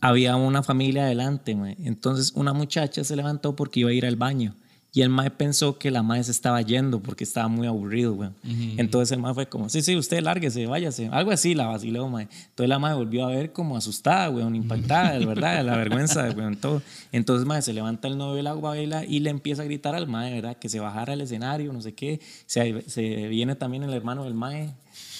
había 0.00 0.34
una 0.36 0.62
familia 0.62 1.02
adelante, 1.02 1.54
mae. 1.54 1.76
Entonces 1.84 2.32
una 2.34 2.54
muchacha 2.54 3.04
se 3.04 3.14
levantó 3.16 3.54
porque 3.54 3.80
iba 3.80 3.90
a 3.90 3.92
ir 3.92 4.06
al 4.06 4.16
baño. 4.16 4.54
Y 4.98 5.02
el 5.02 5.10
mae 5.10 5.30
pensó 5.30 5.78
que 5.78 5.92
la 5.92 6.02
mae 6.02 6.24
se 6.24 6.32
estaba 6.32 6.60
yendo 6.60 6.98
porque 6.98 7.22
estaba 7.22 7.46
muy 7.46 7.68
aburrido, 7.68 8.14
weón. 8.14 8.34
Entonces 8.78 9.12
el 9.12 9.22
mae 9.22 9.32
fue 9.32 9.48
como, 9.48 9.68
sí, 9.68 9.80
sí, 9.80 9.94
usted 9.94 10.20
lárguese, 10.20 10.66
váyase. 10.66 11.06
Algo 11.12 11.30
así 11.30 11.54
la 11.54 11.66
vaciló, 11.66 12.08
mae. 12.08 12.26
Entonces 12.48 12.68
la 12.68 12.80
mae 12.80 12.94
volvió 12.94 13.24
a 13.24 13.28
ver 13.28 13.52
como 13.52 13.76
asustada, 13.76 14.28
weón, 14.28 14.56
impactada, 14.56 15.16
de 15.16 15.24
verdad, 15.24 15.58
de 15.58 15.62
la 15.62 15.76
vergüenza, 15.76 16.28
weón, 16.36 16.56
todo. 16.56 16.82
Entonces, 17.12 17.46
mae, 17.46 17.62
se 17.62 17.72
levanta 17.72 18.08
el 18.08 18.18
novio 18.18 18.34
de 18.34 18.42
la 18.42 18.54
baila 18.54 19.04
y 19.04 19.20
le 19.20 19.30
empieza 19.30 19.62
a 19.62 19.66
gritar 19.66 19.94
al 19.94 20.08
mae, 20.08 20.34
¿verdad? 20.34 20.56
Que 20.56 20.68
se 20.68 20.80
bajara 20.80 21.12
al 21.12 21.20
escenario, 21.20 21.72
no 21.72 21.80
sé 21.80 21.94
qué. 21.94 22.18
Se, 22.46 22.82
se 22.90 23.28
viene 23.28 23.54
también 23.54 23.84
el 23.84 23.94
hermano 23.94 24.24
del 24.24 24.34
mae 24.34 24.74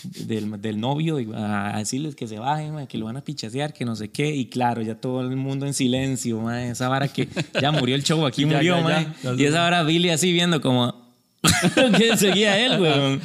del, 0.05 0.61
del 0.61 0.81
novio 0.81 1.21
y 1.21 1.29
a 1.35 1.75
decirles 1.79 2.15
que 2.15 2.27
se 2.27 2.39
bajen, 2.39 2.75
mae, 2.75 2.87
que 2.87 2.99
lo 2.99 3.07
van 3.07 3.17
a 3.17 3.21
pichasear, 3.23 3.73
que 3.73 3.85
no 3.85 3.97
sé 3.97 4.09
qué. 4.11 4.35
Y 4.35 4.47
claro, 4.47 4.83
ya 4.83 4.95
todo 4.95 5.21
el 5.21 5.37
mundo 5.37 5.67
en 5.67 5.75
silencio. 5.75 6.51
Esa 6.53 6.89
vara 6.89 7.09
que 7.09 7.29
ya 7.61 7.73
murió 7.73 7.95
el 7.95 8.03
show, 8.03 8.25
aquí 8.27 8.43
Ya, 8.43 8.49
murió, 8.49 8.77
ya, 8.77 8.83
mae. 8.83 9.07
ya. 9.23 9.35
Y 9.35 9.45
esa 9.45 9.61
vara 9.61 9.83
Billy 9.83 10.11
así 10.11 10.33
viendo 10.33 10.61
como... 10.61 11.09
que 11.97 12.17
seguía 12.17 12.59
él, 12.59 12.81
weón. 12.81 13.21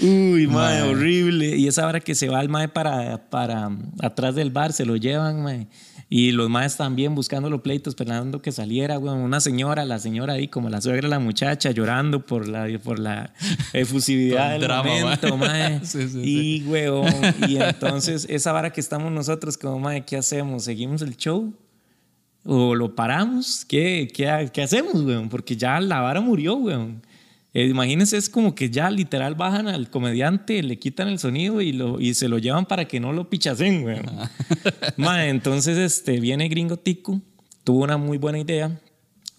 Uy, 0.00 0.46
mae, 0.46 0.82
horrible. 0.82 1.56
Y 1.56 1.68
esa 1.68 1.86
hora 1.86 2.00
que 2.00 2.14
se 2.14 2.28
va 2.28 2.40
el 2.40 2.48
mae 2.48 2.68
para, 2.68 3.28
para 3.28 3.70
atrás 4.00 4.34
del 4.34 4.50
bar, 4.50 4.72
se 4.72 4.86
lo 4.86 4.96
llevan, 4.96 5.42
mae. 5.42 5.66
Y 6.14 6.32
los 6.32 6.50
maes 6.50 6.76
también 6.76 7.14
buscando 7.14 7.48
los 7.48 7.62
pleitos, 7.62 7.92
esperando 7.92 8.42
que 8.42 8.52
saliera, 8.52 8.98
weón. 8.98 9.20
Una 9.20 9.40
señora, 9.40 9.86
la 9.86 9.98
señora 9.98 10.34
ahí, 10.34 10.46
como 10.46 10.68
la 10.68 10.82
suegra 10.82 11.08
la 11.08 11.18
muchacha, 11.18 11.70
llorando 11.70 12.26
por 12.26 12.46
la, 12.48 12.68
por 12.84 12.98
la 12.98 13.32
efusividad 13.72 14.50
del 14.50 14.60
drama, 14.60 14.90
momento, 14.90 15.36
mae. 15.38 15.80
Sí, 15.86 16.06
sí, 16.06 16.20
y, 16.22 16.68
weón, 16.68 17.06
y 17.48 17.56
entonces, 17.62 18.26
esa 18.28 18.52
vara 18.52 18.74
que 18.74 18.82
estamos 18.82 19.10
nosotros, 19.10 19.56
como, 19.56 19.78
mae, 19.78 20.04
¿qué 20.04 20.18
hacemos? 20.18 20.64
¿Seguimos 20.64 21.00
el 21.00 21.16
show? 21.16 21.50
¿O 22.44 22.74
lo 22.74 22.94
paramos? 22.94 23.64
¿Qué, 23.64 24.06
qué, 24.12 24.50
qué 24.52 24.62
hacemos, 24.64 25.02
weón? 25.02 25.30
Porque 25.30 25.56
ya 25.56 25.80
la 25.80 26.02
vara 26.02 26.20
murió, 26.20 26.56
weón. 26.56 27.00
Eh, 27.54 27.66
imagínense, 27.66 28.16
es 28.16 28.30
como 28.30 28.54
que 28.54 28.70
ya 28.70 28.90
literal 28.90 29.34
bajan 29.34 29.68
al 29.68 29.90
comediante, 29.90 30.62
le 30.62 30.78
quitan 30.78 31.08
el 31.08 31.18
sonido 31.18 31.60
y, 31.60 31.72
lo, 31.72 32.00
y 32.00 32.14
se 32.14 32.28
lo 32.28 32.38
llevan 32.38 32.64
para 32.64 32.86
que 32.86 32.98
no 32.98 33.12
lo 33.12 33.28
pichasen, 33.28 33.84
weón. 33.84 34.06
Mae, 34.96 35.28
entonces 35.28 35.76
este, 35.76 36.18
viene 36.18 36.48
Gringo 36.48 36.78
Tico, 36.78 37.20
tuvo 37.62 37.84
una 37.84 37.98
muy 37.98 38.16
buena 38.16 38.38
idea 38.38 38.80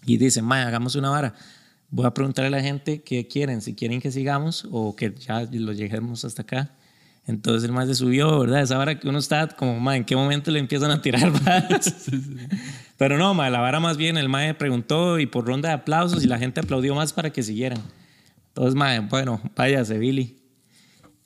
y 0.06 0.16
dice, 0.16 0.42
mae, 0.42 0.62
hagamos 0.62 0.94
una 0.94 1.10
vara. 1.10 1.34
Voy 1.90 2.06
a 2.06 2.14
preguntarle 2.14 2.48
a 2.48 2.50
la 2.50 2.62
gente 2.62 3.02
qué 3.02 3.26
quieren, 3.26 3.60
si 3.62 3.74
quieren 3.74 4.00
que 4.00 4.10
sigamos 4.10 4.66
o 4.70 4.94
que 4.94 5.14
ya 5.14 5.48
lo 5.50 5.72
lleguemos 5.72 6.24
hasta 6.24 6.42
acá. 6.42 6.72
Entonces 7.26 7.64
el 7.64 7.72
mae 7.72 7.86
se 7.86 7.94
subió, 7.94 8.40
¿verdad? 8.40 8.62
Esa 8.62 8.76
vara 8.76 9.00
que 9.00 9.08
uno 9.08 9.18
está 9.18 9.48
como, 9.48 9.80
mae, 9.80 9.96
¿en 9.96 10.04
qué 10.04 10.14
momento 10.14 10.50
le 10.50 10.58
empiezan 10.58 10.90
a 10.90 11.00
tirar 11.00 11.32
varas? 11.42 12.10
Pero 12.98 13.16
no, 13.16 13.32
mae, 13.34 13.50
la 13.50 13.60
vara 13.60 13.80
más 13.80 13.96
bien, 13.96 14.18
el 14.18 14.28
mae 14.28 14.54
preguntó 14.54 15.18
y 15.18 15.26
por 15.26 15.46
ronda 15.46 15.70
de 15.70 15.74
aplausos 15.74 16.22
y 16.22 16.28
la 16.28 16.38
gente 16.38 16.60
aplaudió 16.60 16.94
más 16.94 17.12
para 17.12 17.30
que 17.30 17.42
siguieran. 17.42 17.80
Entonces, 18.56 18.76
mae, 18.76 19.00
bueno, 19.00 19.40
váyase, 19.56 19.98
Billy. 19.98 20.36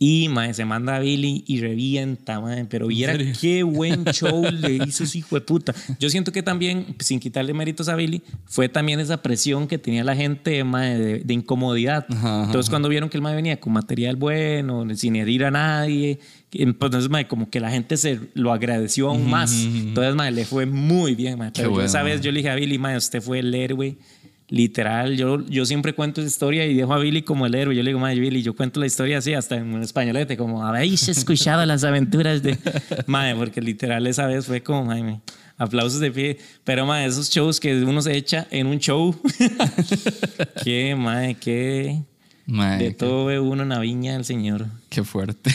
Y, 0.00 0.28
mae, 0.28 0.54
se 0.54 0.64
manda 0.64 0.96
a 0.96 1.00
Billy 1.00 1.44
y 1.46 1.60
revienta, 1.60 2.40
mae. 2.40 2.64
Pero 2.64 2.86
viera 2.86 3.18
qué 3.38 3.64
buen 3.64 4.04
show 4.12 4.44
le 4.50 4.76
hizo 4.86 5.04
ese 5.04 5.18
hijo 5.18 5.34
de 5.34 5.42
puta. 5.42 5.74
Yo 5.98 6.08
siento 6.08 6.32
que 6.32 6.42
también, 6.42 6.94
sin 7.00 7.20
quitarle 7.20 7.52
méritos 7.52 7.88
a 7.88 7.96
Billy, 7.96 8.22
fue 8.46 8.70
también 8.70 8.98
esa 9.00 9.20
presión 9.20 9.66
que 9.66 9.76
tenía 9.76 10.04
la 10.04 10.16
gente, 10.16 10.64
mae, 10.64 10.98
de, 10.98 11.18
de 11.18 11.34
incomodidad. 11.34 12.06
Ajá, 12.08 12.16
ajá, 12.16 12.44
Entonces, 12.46 12.70
cuando 12.70 12.88
vieron 12.88 13.10
que 13.10 13.18
el 13.18 13.22
mae 13.22 13.34
venía 13.34 13.60
con 13.60 13.74
material 13.74 14.16
bueno, 14.16 14.86
sin 14.94 15.16
herir 15.16 15.44
a 15.44 15.50
nadie, 15.50 16.20
entonces, 16.52 17.10
mae, 17.10 17.26
como 17.26 17.50
que 17.50 17.60
la 17.60 17.70
gente 17.70 17.96
se 17.96 18.20
lo 18.34 18.52
agradeció 18.52 19.08
aún 19.10 19.28
más. 19.28 19.52
Entonces, 19.52 20.14
mae, 20.14 20.30
le 20.30 20.44
fue 20.44 20.64
muy 20.64 21.14
bien, 21.14 21.38
mae. 21.38 21.50
Pero 21.52 21.70
bueno, 21.70 21.84
esa 21.84 22.02
vez 22.02 22.20
yo 22.22 22.32
le 22.32 22.38
dije 22.38 22.50
a 22.50 22.54
Billy, 22.54 22.78
mae, 22.78 22.96
usted 22.96 23.20
fue 23.20 23.40
el 23.40 23.54
héroe. 23.54 23.98
Literal, 24.50 25.14
yo, 25.16 25.44
yo 25.46 25.66
siempre 25.66 25.92
cuento 25.92 26.22
esa 26.22 26.28
historia 26.28 26.64
y 26.66 26.74
dejo 26.74 26.94
a 26.94 26.98
Billy 26.98 27.20
como 27.22 27.44
el 27.44 27.54
héroe. 27.54 27.76
Yo 27.76 27.82
le 27.82 27.90
digo, 27.90 28.00
mae, 28.00 28.18
Billy, 28.18 28.42
yo 28.42 28.56
cuento 28.56 28.80
la 28.80 28.86
historia 28.86 29.18
así, 29.18 29.34
hasta 29.34 29.56
en 29.56 29.82
españolete, 29.82 30.38
como, 30.38 30.64
habéis 30.64 31.06
escuchado 31.08 31.66
las 31.66 31.84
aventuras 31.84 32.42
de. 32.42 32.56
Mae, 33.06 33.34
porque 33.34 33.60
literal 33.60 34.06
esa 34.06 34.26
vez 34.26 34.46
fue 34.46 34.62
como, 34.62 34.86
mae, 34.86 35.02
me- 35.02 35.20
aplausos 35.58 36.00
de 36.00 36.10
pie. 36.10 36.38
Pero, 36.64 36.86
mae, 36.86 37.04
esos 37.06 37.28
shows 37.30 37.60
que 37.60 37.82
uno 37.82 38.00
se 38.00 38.16
echa 38.16 38.46
en 38.50 38.68
un 38.68 38.78
show. 38.78 39.14
qué, 40.64 40.94
mae, 40.96 41.34
qué. 41.34 42.02
Mae, 42.50 42.78
De 42.78 42.90
todo 42.92 43.26
ve 43.26 43.38
uno 43.38 43.62
en 43.62 43.68
la 43.68 43.78
viña 43.78 44.14
del 44.14 44.24
Señor. 44.24 44.66
Qué 44.88 45.04
fuerte. 45.04 45.50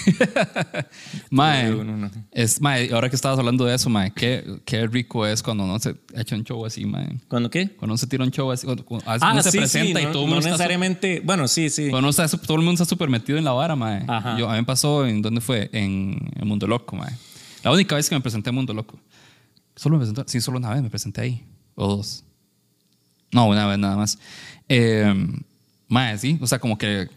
mae, 1.32 1.72
¿no? 1.72 2.12
es, 2.32 2.62
mae, 2.62 2.92
ahora 2.94 3.10
que 3.10 3.16
estabas 3.16 3.40
hablando 3.40 3.66
de 3.66 3.74
eso, 3.74 3.90
mae, 3.90 4.12
qué, 4.12 4.60
qué 4.64 4.86
rico 4.86 5.26
es 5.26 5.42
cuando 5.42 5.64
uno 5.64 5.80
se 5.80 5.96
echa 6.16 6.36
un 6.36 6.44
show 6.44 6.64
así, 6.66 6.86
mae. 6.86 7.18
¿Cuándo 7.28 7.50
qué? 7.50 7.70
Cuando 7.70 7.94
uno 7.94 7.98
se 7.98 8.06
tira 8.06 8.24
un 8.24 8.30
show 8.30 8.52
así, 8.52 8.66
cuando, 8.66 8.86
cuando 8.86 9.04
uno 9.08 9.42
se 9.44 9.52
presenta 9.58 10.00
y 10.02 10.04
Ah, 10.04 10.08
no, 10.08 10.12
todo 10.12 10.24
el 10.26 10.30
no 10.30 10.36
mundo 10.36 10.38
está 10.38 10.42
su- 10.50 10.52
necesariamente. 10.52 11.22
Bueno, 11.26 11.48
sí, 11.48 11.72
sí. 11.72 11.90
cuando 11.90 12.08
uno 12.08 12.10
está 12.10 12.28
todo 12.28 12.58
el 12.58 12.64
mundo 12.64 12.74
está 12.74 12.86
súper 12.86 13.10
metido 13.10 13.40
en 13.40 13.44
la 13.46 13.54
vara, 13.54 13.76
mae. 13.76 14.04
Ajá. 14.08 14.38
Yo, 14.38 14.48
a 14.48 14.52
mí 14.54 14.60
me 14.60 14.64
pasó 14.66 15.08
en, 15.08 15.22
¿dónde 15.24 15.42
fue? 15.42 15.70
En 15.74 16.32
el 16.36 16.46
Mundo 16.46 16.68
Loco, 16.68 16.96
mae. 16.96 17.12
La 17.64 17.72
única 17.72 17.96
vez 17.96 18.08
que 18.08 18.14
me 18.14 18.22
presenté 18.22 18.50
en 18.52 18.56
Mundo 18.56 18.74
Loco. 18.74 19.00
Solo 19.76 19.98
me 19.98 20.06
presenté, 20.06 20.30
sí, 20.32 20.40
solo 20.42 20.60
una 20.60 20.70
vez 20.72 20.84
me 20.84 20.92
presenté 20.92 21.22
ahí. 21.22 21.44
O 21.74 21.88
dos. 21.88 22.24
No, 23.32 23.48
una 23.48 23.66
vez 23.66 23.80
nada 23.80 23.96
más. 23.98 24.20
Eh, 24.70 25.12
mae, 25.88 26.18
sí, 26.18 26.38
o 26.42 26.48
sea, 26.48 26.60
como 26.60 26.78
que... 26.78 27.10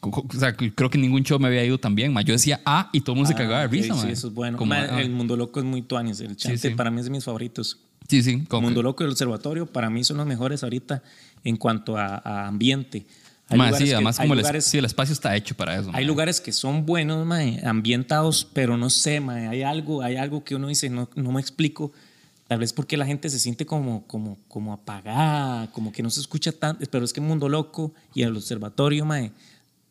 O 0.00 0.26
sea, 0.38 0.54
creo 0.54 0.90
que 0.90 0.98
ningún 0.98 1.22
show 1.22 1.38
me 1.38 1.46
había 1.48 1.64
ido 1.64 1.78
tan 1.78 1.94
bien, 1.94 2.12
mae. 2.12 2.22
Yo 2.24 2.32
decía 2.34 2.60
ah 2.66 2.90
y 2.92 3.00
todo 3.00 3.12
el 3.12 3.16
mundo 3.18 3.28
se 3.28 3.34
cagaba 3.34 3.60
de 3.62 3.68
risa, 3.68 3.94
Sí, 3.94 4.00
mae. 4.02 4.12
eso 4.12 4.28
es 4.28 4.34
bueno. 4.34 4.58
Como, 4.58 4.74
ah, 4.74 5.00
el 5.00 5.08
Mundo 5.10 5.34
Loco 5.36 5.60
es 5.60 5.64
muy 5.64 5.80
tuanis. 5.82 6.20
El 6.20 6.36
chante 6.36 6.58
sí. 6.70 6.74
para 6.74 6.90
mí 6.90 6.98
es 6.98 7.04
de 7.06 7.10
mis 7.10 7.24
favoritos. 7.24 7.78
sí, 8.06 8.22
sí. 8.22 8.44
como 8.48 8.62
Mundo 8.62 8.80
que- 8.80 8.84
Loco 8.84 9.02
y 9.02 9.06
el 9.06 9.12
Observatorio 9.12 9.66
para 9.66 9.88
mí 9.88 10.04
son 10.04 10.18
los 10.18 10.26
mejores 10.26 10.62
ahorita 10.62 11.02
en 11.44 11.56
cuanto 11.56 11.96
a, 11.96 12.20
a 12.22 12.48
ambiente. 12.48 13.06
Mae, 13.50 13.72
sí, 13.74 13.84
que- 13.84 13.94
además 13.94 14.18
hay 14.20 14.24
como 14.24 14.34
el, 14.34 14.40
es- 14.40 14.44
lugares- 14.46 14.64
sí, 14.66 14.76
el 14.78 14.84
espacio 14.84 15.12
está 15.14 15.34
hecho 15.34 15.54
para 15.54 15.74
eso. 15.76 15.88
Hay 15.88 15.92
mae. 15.92 16.04
lugares 16.04 16.40
que 16.42 16.52
son 16.52 16.84
buenos, 16.84 17.24
mae, 17.24 17.60
ambientados, 17.64 18.46
pero 18.52 18.76
no 18.76 18.90
sé, 18.90 19.22
hay 19.30 19.62
algo, 19.62 20.02
hay 20.02 20.16
algo 20.16 20.44
que 20.44 20.54
uno 20.54 20.68
dice, 20.68 20.90
no, 20.90 21.08
no 21.14 21.32
me 21.32 21.40
explico. 21.40 21.92
Tal 22.48 22.58
vez 22.58 22.72
porque 22.72 22.96
la 22.96 23.04
gente 23.06 23.28
se 23.28 23.38
siente 23.38 23.66
como, 23.66 24.06
como, 24.06 24.38
como 24.48 24.72
apagada, 24.72 25.70
como 25.70 25.92
que 25.92 26.02
no 26.02 26.08
se 26.10 26.20
escucha 26.20 26.50
tanto, 26.50 26.84
pero 26.90 27.04
es 27.04 27.12
que 27.12 27.20
Mundo 27.20 27.48
Loco 27.48 27.92
y 28.14 28.22
el 28.22 28.34
Observatorio, 28.34 29.04
mae, 29.04 29.32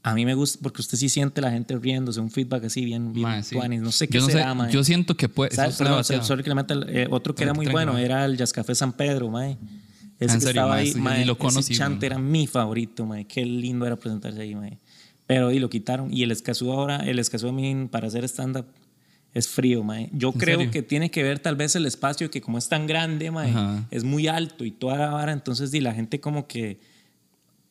a 0.01 0.15
mí 0.15 0.25
me 0.25 0.33
gusta 0.33 0.57
porque 0.63 0.81
usted 0.81 0.97
sí 0.97 1.07
siente 1.07 1.39
la 1.39 1.51
gente 1.51 1.77
riéndose, 1.77 2.19
un 2.19 2.31
feedback 2.31 2.63
así 2.65 2.83
bien, 2.83 3.13
bien 3.13 3.27
Mae, 3.27 3.43
sí. 3.43 3.55
tuanis. 3.55 3.81
No 3.81 3.91
sé 3.91 4.07
qué 4.07 4.15
yo 4.15 4.21
no 4.21 4.27
será, 4.27 4.49
sé, 4.49 4.55
mae. 4.55 4.71
Yo 4.73 4.83
siento 4.83 5.15
que 5.15 5.29
puede... 5.29 5.55
Perdón, 5.55 6.03
sorry 6.03 6.41
que 6.43 6.49
le 6.49 6.55
meta 6.55 6.75
eh, 6.87 7.07
otro 7.11 7.35
que 7.35 7.43
era 7.43 7.53
muy 7.53 7.67
bueno 7.67 7.97
era 7.97 8.25
el 8.25 8.37
Jazz 8.37 8.53
Café 8.53 8.73
San 8.73 8.91
Pedro, 8.93 9.29
mae. 9.29 9.57
Ese 10.19 10.33
¿En 10.33 10.39
que 10.39 10.45
serio, 10.47 10.49
estaba 10.49 10.69
mae? 10.69 10.81
ahí, 10.81 10.89
Ese 10.89 10.99
mae, 10.99 11.25
lo 11.25 11.33
ese 11.33 11.39
conocí, 11.41 11.75
chante 11.75 12.07
mae. 12.09 12.15
era 12.15 12.17
mi 12.19 12.47
favorito, 12.47 13.05
mae. 13.05 13.25
Qué 13.25 13.45
lindo 13.45 13.85
era 13.85 13.95
presentarse 13.97 14.41
ahí, 14.41 14.55
mae. 14.55 14.79
Pero 15.27 15.51
y 15.51 15.59
lo 15.59 15.69
quitaron. 15.69 16.11
Y 16.11 16.23
el 16.23 16.31
Escazú 16.31 16.71
ahora, 16.71 16.97
el 17.05 17.19
Escazú 17.19 17.49
a 17.49 17.51
mí 17.51 17.87
para 17.91 18.07
hacer 18.07 18.23
stand-up 18.23 18.65
es 19.37 19.47
frío, 19.47 19.83
mae. 19.83 20.09
Yo 20.13 20.31
creo 20.33 20.57
serio? 20.57 20.71
que 20.71 20.81
tiene 20.81 21.11
que 21.11 21.23
ver 21.23 21.39
tal 21.39 21.55
vez 21.55 21.75
el 21.75 21.85
espacio 21.85 22.29
que 22.31 22.41
como 22.41 22.57
es 22.57 22.67
tan 22.69 22.87
grande, 22.87 23.31
mae, 23.31 23.51
Ajá. 23.51 23.85
es 23.91 24.03
muy 24.03 24.27
alto 24.27 24.65
y 24.65 24.71
toda 24.71 24.97
la 24.97 25.09
vara, 25.09 25.31
entonces 25.33 25.71
di, 25.71 25.79
la 25.79 25.93
gente 25.93 26.19
como 26.19 26.47
que 26.47 26.79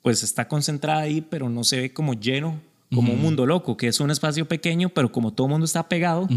pues 0.03 0.23
está 0.23 0.47
concentrada 0.47 1.01
ahí, 1.01 1.21
pero 1.21 1.49
no 1.49 1.65
se 1.65 1.81
ve 1.81 1.93
como 1.93 2.15
lleno, 2.15 2.61
como 2.95 3.13
un 3.15 3.21
mundo 3.21 3.45
loco, 3.47 3.77
que 3.77 3.89
es 3.89 3.99
un 3.99 4.13
espacio 4.13 4.47
pequeño, 4.47 4.89
pero 4.91 5.11
como 5.11 5.33
todo 5.33 5.49
el 5.49 5.51
mundo 5.51 5.65
está 5.65 5.89
pegado, 5.89 6.29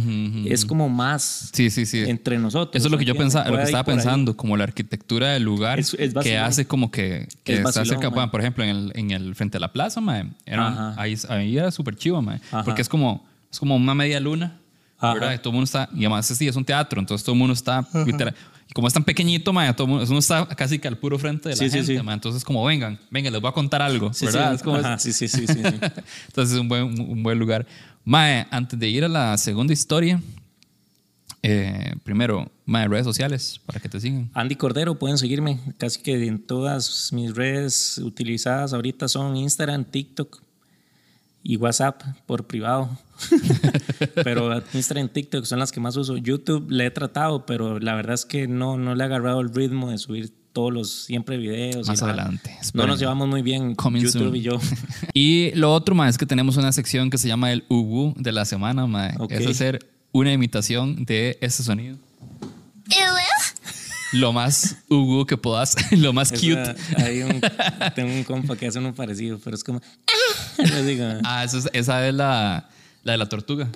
es 0.46 0.66
como 0.66 0.90
más 0.90 1.52
Sí, 1.54 1.70
sí, 1.70 1.86
sí. 1.86 2.00
entre 2.00 2.40
nosotros. 2.40 2.76
Eso 2.76 2.88
es 2.88 2.92
lo 2.92 2.98
que 2.98 3.06
yo 3.06 3.16
pensaba, 3.16 3.48
lo 3.52 3.58
que 3.58 3.64
estaba 3.66 3.82
ahí. 3.82 3.96
pensando, 3.98 4.36
como 4.36 4.58
la 4.58 4.64
arquitectura 4.64 5.30
del 5.34 5.44
lugar 5.44 5.80
Es- 5.80 5.94
es 5.94 6.16
que 6.16 6.40
hace 6.40 6.66
como 6.66 6.90
que, 6.90 7.28
que 7.44 7.54
Es 7.54 7.58
está 7.60 7.68
vacilón, 7.70 7.86
cerca, 7.86 8.10
mae. 8.10 8.16
bueno, 8.16 8.32
por 8.32 8.42
ejemplo, 8.42 8.64
en 8.64 8.70
el, 8.72 8.92
en 8.96 9.12
el 9.12 9.36
frente 9.36 9.58
a 9.58 9.60
la 9.60 9.72
plaza, 9.72 10.02
mae, 10.02 10.26
era, 10.48 10.96
ahí, 11.00 11.16
ahí 11.30 11.56
era 11.56 11.70
súper 11.70 11.96
chivo, 11.96 12.20
mae, 12.24 12.42
porque 12.66 12.82
es 12.82 12.90
como, 12.90 13.28
es 13.52 13.60
como 13.60 13.76
una 13.76 13.94
media 13.94 14.20
luna. 14.20 14.60
¿Verdad? 15.02 15.34
Y 15.34 15.38
todo 15.38 15.50
el 15.50 15.54
mundo 15.56 15.66
está, 15.66 15.90
y 15.94 16.00
además 16.00 16.26
sí, 16.28 16.48
es 16.48 16.56
un 16.56 16.66
teatro, 16.66 17.00
entonces 17.00 17.24
todo 17.26 17.34
el 17.34 17.40
mundo 17.40 17.54
está, 17.54 17.88
literal, 18.06 18.36
y 18.70 18.74
como 18.74 18.88
es 18.88 18.94
tan 18.94 19.04
pequeñito, 19.04 19.52
mae, 19.54 19.74
todo 19.74 19.86
el 19.86 19.90
mundo, 19.94 20.06
uno 20.10 20.20
está 20.20 20.46
casi 20.50 20.78
que 20.78 20.88
al 20.88 20.98
puro 20.98 21.18
frente 21.18 21.50
de 21.50 21.56
la 21.56 21.60
Sí, 21.60 21.70
gente, 21.72 21.98
sí. 21.98 22.04
mae, 22.04 22.14
entonces 22.16 22.44
como 22.44 22.64
vengan, 22.66 23.00
vengan, 23.10 23.34
les 23.34 23.42
voy 23.42 23.50
a 23.50 23.54
contar 23.54 23.82
algo, 23.82 24.14
Sí, 24.14 24.26
¿verdad? 24.26 24.50
sí, 24.52 24.56
Es 24.58 24.64
como- 24.64 24.78
ajá, 24.78 25.00
sí, 25.00 25.12
sí, 25.14 25.28
sí, 25.28 25.48
sí, 25.48 25.54
sí. 25.56 25.60
entonces 26.28 26.54
es 26.54 26.60
un 26.60 26.68
buen, 26.68 26.84
un 27.00 27.24
buen 27.24 27.40
lugar. 27.40 27.66
Mae, 28.06 28.46
antes 28.52 28.80
de 28.80 28.88
ir 28.90 29.04
a 29.04 29.08
la 29.10 29.38
segunda 29.38 29.74
historia, 29.74 30.22
eh, 31.42 31.96
primero, 32.04 32.52
mae, 32.66 32.88
redes 32.88 33.06
sociales 33.06 33.62
para 33.66 33.80
que 33.80 33.88
te 33.88 34.00
sigan. 34.00 34.30
Andy 34.34 34.56
Cordero, 34.56 34.96
pueden 35.00 35.18
seguirme 35.18 35.60
casi 35.78 36.02
que 36.02 36.28
en 36.28 36.40
todas 36.46 37.12
mis 37.14 37.34
redes 37.34 37.98
utilizadas 38.04 38.74
ahorita 38.74 39.08
son 39.08 39.38
Instagram, 39.38 39.86
TikTok 39.86 40.42
y 41.44 41.58
WhatsApp 41.58 42.02
por 42.26 42.48
privado. 42.48 42.90
pero 44.16 44.62
Instagram 44.74 45.08
y 45.08 45.10
TikTok 45.10 45.46
son 45.46 45.60
las 45.60 45.72
que 45.72 45.80
más 45.80 45.96
uso. 45.98 46.18
YouTube 46.18 46.70
le 46.70 46.86
he 46.86 46.92
tratado, 46.92 47.46
pero 47.46 47.80
la 47.80 47.96
verdad 47.96 48.14
es 48.16 48.26
que 48.26 48.48
no, 48.48 48.78
no 48.78 48.96
le 48.96 49.04
he 49.04 49.06
agarrado 49.06 49.42
el 49.42 49.54
ritmo 49.54 49.92
de 49.92 49.98
subir 49.98 50.34
todos 50.54 50.74
los 50.74 50.92
siempre 50.92 51.38
videos. 51.38 51.88
Más 51.88 52.02
y 52.02 52.04
adelante. 52.04 52.58
No 52.74 52.88
nos 52.88 53.00
llevamos 53.00 53.28
muy 53.28 53.42
bien 53.42 53.76
Coming 53.76 54.04
YouTube 54.04 54.22
soon. 54.22 54.36
y 54.36 54.42
yo. 54.42 54.60
Y 55.14 55.52
lo 55.56 55.74
otro, 55.74 55.96
ma, 55.96 56.10
es 56.10 56.18
que 56.18 56.26
tenemos 56.26 56.58
una 56.58 56.72
sección 56.72 57.10
que 57.10 57.18
se 57.18 57.28
llama 57.28 57.52
el 57.52 57.66
Ugu 57.70 58.14
de 58.18 58.32
la 58.32 58.46
semana, 58.46 58.88
ma. 58.88 59.12
Ok. 59.20 59.32
Es 59.32 59.48
hacer 59.48 59.80
una 60.12 60.34
imitación 60.34 61.06
de 61.06 61.38
este 61.42 61.64
sonido. 61.64 61.98
Lo 64.14 64.34
más 64.34 64.76
Ugu 64.90 65.26
que 65.26 65.38
puedas, 65.38 65.76
lo 65.92 66.14
más 66.14 66.32
cute. 66.32 66.76
Hay 66.98 67.22
un, 67.24 67.42
tengo 67.96 68.12
un 68.14 68.24
compa 68.24 68.56
que 68.56 68.68
hace 68.68 68.80
uno 68.80 68.94
parecido, 68.96 69.40
pero 69.44 69.56
es 69.56 69.64
como. 69.64 69.82
Digo, 70.86 71.06
Ah, 71.24 71.44
esa 71.44 71.60
es, 71.60 71.70
esa 71.74 72.08
es 72.08 72.14
la, 72.14 72.70
la 73.04 73.12
de 73.14 73.18
la 73.18 73.30
tortuga. 73.30 73.68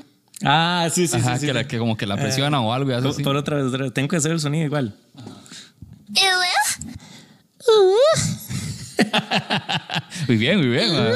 ah, 0.43 0.87
sí, 0.91 1.07
sí, 1.07 1.17
Ajá, 1.17 1.35
sí. 1.35 1.41
sí, 1.41 1.45
que, 1.47 1.53
la, 1.53 1.67
que 1.67 1.77
como 1.77 1.95
que 1.97 2.05
la 2.07 2.15
presiona 2.17 2.59
o 2.61 2.73
algo 2.73 2.89
y 2.91 2.93
hace 2.93 3.03
Por- 3.03 3.11
así. 3.11 3.23
por 3.23 3.35
otra 3.35 3.57
vez, 3.57 3.65
otra 3.67 3.83
vez. 3.83 3.93
Tengo 3.93 4.07
que 4.07 4.15
hacer 4.17 4.31
el 4.31 4.39
sonido 4.39 4.65
igual. 4.65 4.95
Muy 10.27 10.37
bien, 10.37 10.57
muy 10.59 10.67
bien, 10.67 10.91
ma. 10.93 11.09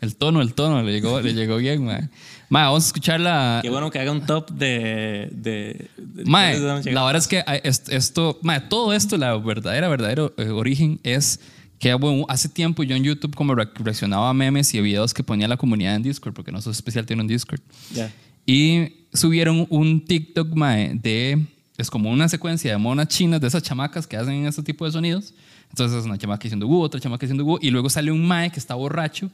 El 0.00 0.16
tono, 0.16 0.42
el 0.42 0.54
tono, 0.54 0.82
le 0.82 0.92
llegó, 0.92 1.20
le 1.20 1.34
llegó 1.34 1.56
bien, 1.56 1.84
ma. 1.84 2.00
Ma, 2.48 2.66
vamos 2.66 2.84
a 2.84 2.86
escuchar 2.88 3.18
la... 3.20 3.58
Qué 3.62 3.70
bueno 3.70 3.90
que 3.90 3.98
haga 3.98 4.12
un 4.12 4.24
top 4.24 4.50
de. 4.50 5.28
de, 5.32 5.88
de- 5.96 6.24
Mae, 6.26 6.58
de- 6.60 6.92
la 6.92 7.04
verdad 7.04 7.16
es 7.16 7.26
que 7.26 7.42
esto, 7.90 8.38
mae, 8.42 8.60
todo 8.60 8.92
esto, 8.92 9.16
la 9.16 9.36
verdadera, 9.36 9.88
verdadero 9.88 10.32
eh, 10.36 10.48
origen 10.50 11.00
es 11.02 11.40
que 11.78 11.92
bueno, 11.94 12.24
hace 12.28 12.48
tiempo 12.48 12.82
yo 12.84 12.94
en 12.96 13.02
YouTube 13.04 13.34
como 13.34 13.54
re- 13.54 13.68
reaccionaba 13.74 14.30
a 14.30 14.32
memes 14.34 14.72
y 14.74 14.78
a 14.78 14.80
videos 14.80 15.12
que 15.12 15.22
ponía 15.24 15.48
la 15.48 15.56
comunidad 15.56 15.96
en 15.96 16.02
Discord, 16.04 16.34
porque 16.34 16.52
no 16.52 16.60
soy 16.62 16.72
especial, 16.72 17.04
tiene 17.04 17.22
un 17.22 17.28
Discord. 17.28 17.60
Ya. 17.92 18.12
Y 18.46 19.06
subieron 19.12 19.66
un 19.68 20.04
TikTok, 20.04 20.54
mae, 20.54 20.92
de, 20.94 21.44
es 21.76 21.90
como 21.90 22.10
una 22.10 22.28
secuencia 22.28 22.70
de 22.70 22.78
monas 22.78 23.08
chinas, 23.08 23.40
de 23.40 23.48
esas 23.48 23.62
chamacas 23.62 24.06
que 24.06 24.16
hacen 24.16 24.46
este 24.46 24.62
tipo 24.62 24.84
de 24.86 24.92
sonidos. 24.92 25.34
Entonces 25.70 25.98
es 25.98 26.04
una 26.06 26.16
chamaca 26.16 26.44
diciendo 26.44 26.66
gu, 26.68 26.80
otra 26.80 27.00
chamaca 27.00 27.26
diciendo 27.26 27.42
gu, 27.44 27.58
y 27.60 27.70
luego 27.70 27.90
sale 27.90 28.12
un 28.12 28.24
mae 28.24 28.50
que 28.50 28.60
está 28.60 28.76
borracho 28.76 29.28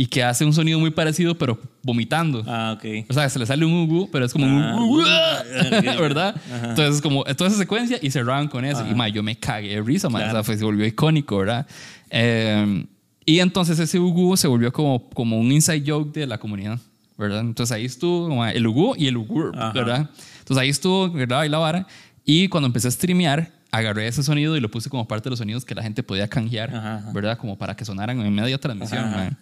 y 0.00 0.06
que 0.06 0.24
hace 0.24 0.46
un 0.46 0.54
sonido 0.54 0.80
muy 0.80 0.90
parecido, 0.90 1.36
pero 1.36 1.58
vomitando. 1.82 2.42
Ah, 2.46 2.74
ok. 2.74 3.04
O 3.10 3.12
sea, 3.12 3.28
se 3.28 3.38
le 3.38 3.44
sale 3.44 3.66
un 3.66 3.72
ugu, 3.82 4.08
pero 4.10 4.24
es 4.24 4.32
como 4.32 4.46
Ah. 4.46 4.74
un 4.76 4.82
ugu, 4.82 5.02
¿verdad? 6.00 6.34
Entonces, 6.50 6.96
es 6.96 7.02
como 7.02 7.22
toda 7.24 7.48
esa 7.50 7.58
secuencia 7.58 7.98
y 8.00 8.10
cerraban 8.10 8.48
con 8.48 8.64
eso. 8.64 8.82
Y 8.90 8.94
ma, 8.94 9.08
yo 9.08 9.22
me 9.22 9.36
cagué 9.36 9.74
de 9.74 9.82
risa, 9.82 10.08
ma. 10.08 10.20
Claro. 10.20 10.32
O 10.32 10.34
sea, 10.36 10.42
fue- 10.44 10.56
se 10.56 10.64
volvió 10.64 10.86
icónico, 10.86 11.36
¿verdad? 11.36 11.66
Eh, 12.08 12.86
y 13.26 13.40
entonces 13.40 13.78
ese 13.78 13.98
ugu 13.98 14.36
se 14.38 14.48
volvió 14.48 14.72
como, 14.72 15.10
como 15.10 15.38
un 15.38 15.52
inside 15.52 15.84
joke 15.86 16.12
de 16.18 16.26
la 16.26 16.38
comunidad, 16.38 16.78
¿verdad? 17.18 17.40
Entonces 17.40 17.76
ahí 17.76 17.84
estuvo 17.84 18.44
el 18.46 18.66
ugu 18.66 18.94
y 18.96 19.06
el 19.06 19.16
Ajá. 19.54 19.72
¿verdad? 19.72 20.08
Entonces 20.38 20.56
ahí 20.62 20.70
estuvo, 20.70 21.10
¿verdad? 21.10 21.44
Y 21.44 21.50
la 21.50 21.58
vara. 21.58 21.86
Y 22.24 22.48
cuando 22.48 22.66
empecé 22.68 22.88
a 22.88 22.90
streamear, 22.90 23.50
agarré 23.70 24.08
ese 24.08 24.22
sonido 24.22 24.56
y 24.56 24.60
lo 24.60 24.70
puse 24.70 24.88
como 24.90 25.06
parte 25.06 25.24
de 25.24 25.30
los 25.30 25.38
sonidos 25.38 25.64
que 25.64 25.74
la 25.74 25.82
gente 25.82 26.02
podía 26.02 26.26
canjear, 26.26 26.74
Ajá, 26.74 26.96
ajá. 26.96 27.12
¿verdad? 27.12 27.38
Como 27.38 27.56
para 27.56 27.76
que 27.76 27.84
sonaran 27.84 28.20
en 28.20 28.34
media 28.34 28.58
transmisión, 28.58 29.04
Ajá, 29.04 29.14
ajá. 29.14 29.30
ma. 29.30 29.38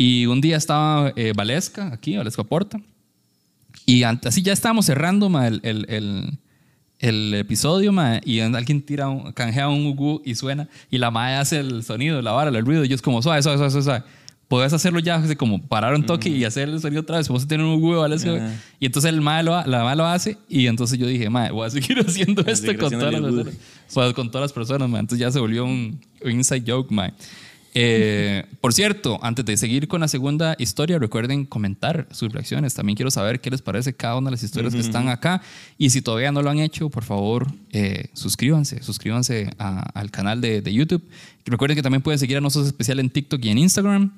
Y 0.00 0.26
un 0.26 0.40
día 0.40 0.56
estaba 0.56 1.12
eh, 1.16 1.32
Valesca, 1.36 1.92
aquí, 1.92 2.16
Valesca 2.16 2.44
Porta, 2.44 2.80
y 3.84 4.04
así 4.04 4.42
ya 4.42 4.52
estábamos 4.52 4.86
cerrando 4.86 5.28
ma, 5.28 5.48
el, 5.48 5.60
el, 5.64 5.86
el, 5.88 6.38
el 7.00 7.34
episodio 7.34 7.92
ma, 7.92 8.20
y 8.24 8.38
alguien 8.40 8.80
tira, 8.80 9.08
un, 9.08 9.32
canjea 9.32 9.68
un 9.68 9.86
ugu 9.86 10.22
y 10.24 10.36
suena 10.36 10.68
y 10.88 10.98
la 10.98 11.10
madre 11.10 11.34
hace 11.36 11.58
el 11.58 11.82
sonido, 11.82 12.22
la 12.22 12.30
vara, 12.32 12.50
el 12.50 12.64
ruido 12.64 12.84
y 12.84 12.88
yo 12.88 12.94
es 12.94 13.02
como 13.02 13.20
suave, 13.22 13.42
suave, 13.42 13.58
suave, 13.58 13.82
suave. 13.82 14.02
Puedes 14.46 14.72
hacerlo 14.72 14.98
ya, 15.00 15.16
así 15.16 15.36
como 15.36 15.60
parar 15.60 15.94
un 15.94 16.06
toque 16.06 16.30
y 16.30 16.42
hacer 16.44 16.70
el 16.70 16.80
sonido 16.80 17.02
otra 17.02 17.18
vez. 17.18 17.28
Vamos 17.28 17.44
a 17.44 17.48
tener 17.48 17.66
un 17.66 17.72
ugu 17.72 17.92
de 17.92 17.98
Valesca. 17.98 18.34
Ajá. 18.34 18.54
Y 18.80 18.86
entonces 18.86 19.10
el 19.12 19.20
mae 19.20 19.42
lo, 19.42 19.50
la 19.66 19.84
mae 19.84 19.94
lo 19.94 20.06
hace 20.06 20.38
y 20.48 20.68
entonces 20.68 20.98
yo 20.98 21.06
dije, 21.06 21.28
mae, 21.28 21.50
voy 21.50 21.66
a 21.66 21.70
seguir 21.70 21.98
haciendo 22.06 22.40
esto 22.46 22.74
con 22.78 22.90
todas, 22.90 23.20
las 23.20 23.46
Pues, 23.92 24.14
con 24.14 24.30
todas 24.30 24.44
las 24.44 24.52
personas. 24.54 24.88
mae. 24.88 25.00
Entonces 25.00 25.20
ya 25.20 25.30
se 25.30 25.38
volvió 25.38 25.66
un, 25.66 26.00
un 26.24 26.30
inside 26.30 26.64
joke, 26.66 26.90
mae. 26.90 27.12
Eh, 27.80 28.44
por 28.60 28.72
cierto, 28.72 29.20
antes 29.22 29.44
de 29.44 29.56
seguir 29.56 29.86
con 29.86 30.00
la 30.00 30.08
segunda 30.08 30.56
historia, 30.58 30.98
recuerden 30.98 31.44
comentar 31.46 32.08
sus 32.10 32.32
reacciones. 32.32 32.74
También 32.74 32.96
quiero 32.96 33.10
saber 33.12 33.40
qué 33.40 33.50
les 33.50 33.62
parece 33.62 33.92
cada 33.94 34.16
una 34.16 34.26
de 34.26 34.32
las 34.32 34.42
historias 34.42 34.74
que 34.74 34.80
están 34.80 35.08
acá. 35.08 35.42
Y 35.78 35.90
si 35.90 36.02
todavía 36.02 36.32
no 36.32 36.42
lo 36.42 36.50
han 36.50 36.58
hecho, 36.58 36.90
por 36.90 37.04
favor, 37.04 37.46
eh, 37.70 38.08
suscríbanse. 38.14 38.82
Suscríbanse 38.82 39.50
a- 39.60 39.88
al 39.96 40.10
canal 40.10 40.40
de, 40.40 40.60
de 40.60 40.72
YouTube. 40.72 41.04
Recuerden 41.46 41.76
que 41.76 41.82
también 41.82 42.02
pueden 42.02 42.18
seguir 42.18 42.36
a 42.36 42.40
nosotros 42.40 42.66
especial 42.66 42.98
en 42.98 43.10
TikTok 43.10 43.44
y 43.44 43.48
en 43.50 43.58
Instagram. 43.58 44.12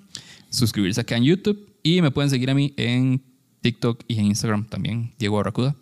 Suscribirse 0.49 1.03
acá 1.03 1.17
en 1.19 1.25
YouTube. 1.25 1.69
Y 1.83 2.01
me 2.01 2.11
pueden 2.11 2.31
seguir 2.31 2.49
a 2.49 2.55
mí 2.55 2.73
en 2.79 3.21
TikTok 3.61 4.05
y 4.09 4.19
en 4.21 4.25
Instagram 4.27 4.65
también, 4.71 5.13
Diego 5.19 5.37
Barracuda. 5.37 5.77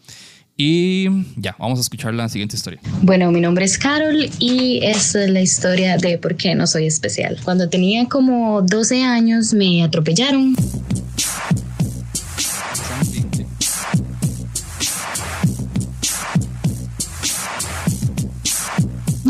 Y 0.60 1.06
ya, 1.36 1.54
vamos 1.56 1.78
a 1.78 1.82
escuchar 1.82 2.12
la 2.14 2.28
siguiente 2.28 2.56
historia. 2.56 2.80
Bueno, 3.02 3.30
mi 3.30 3.40
nombre 3.40 3.64
es 3.64 3.78
Carol 3.78 4.28
y 4.40 4.80
esta 4.82 5.22
es 5.22 5.30
la 5.30 5.40
historia 5.40 5.96
de 5.98 6.18
por 6.18 6.34
qué 6.34 6.56
no 6.56 6.66
soy 6.66 6.86
especial. 6.86 7.38
Cuando 7.44 7.68
tenía 7.68 8.06
como 8.08 8.60
12 8.62 9.04
años 9.04 9.54
me 9.54 9.84
atropellaron. 9.84 10.56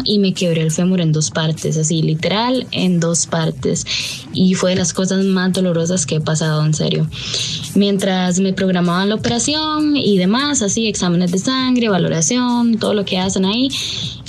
y 0.04 0.18
me 0.18 0.32
quebré 0.32 0.62
el 0.62 0.70
fémur 0.70 1.02
en 1.02 1.12
dos 1.12 1.30
partes, 1.30 1.76
así 1.76 2.00
literal 2.00 2.66
en 2.70 2.98
dos 2.98 3.26
partes. 3.26 3.84
Y 4.32 4.54
fue 4.54 4.70
de 4.70 4.76
las 4.76 4.94
cosas 4.94 5.22
más 5.26 5.52
dolorosas 5.52 6.06
que 6.06 6.14
he 6.14 6.20
pasado, 6.22 6.64
en 6.64 6.72
serio. 6.72 7.06
Mientras 7.78 8.40
me 8.40 8.52
programaban 8.52 9.08
la 9.08 9.14
operación 9.14 9.96
y 9.96 10.18
demás, 10.18 10.62
así 10.62 10.88
exámenes 10.88 11.30
de 11.30 11.38
sangre, 11.38 11.88
valoración, 11.88 12.76
todo 12.76 12.92
lo 12.92 13.04
que 13.04 13.18
hacen 13.18 13.44
ahí, 13.44 13.68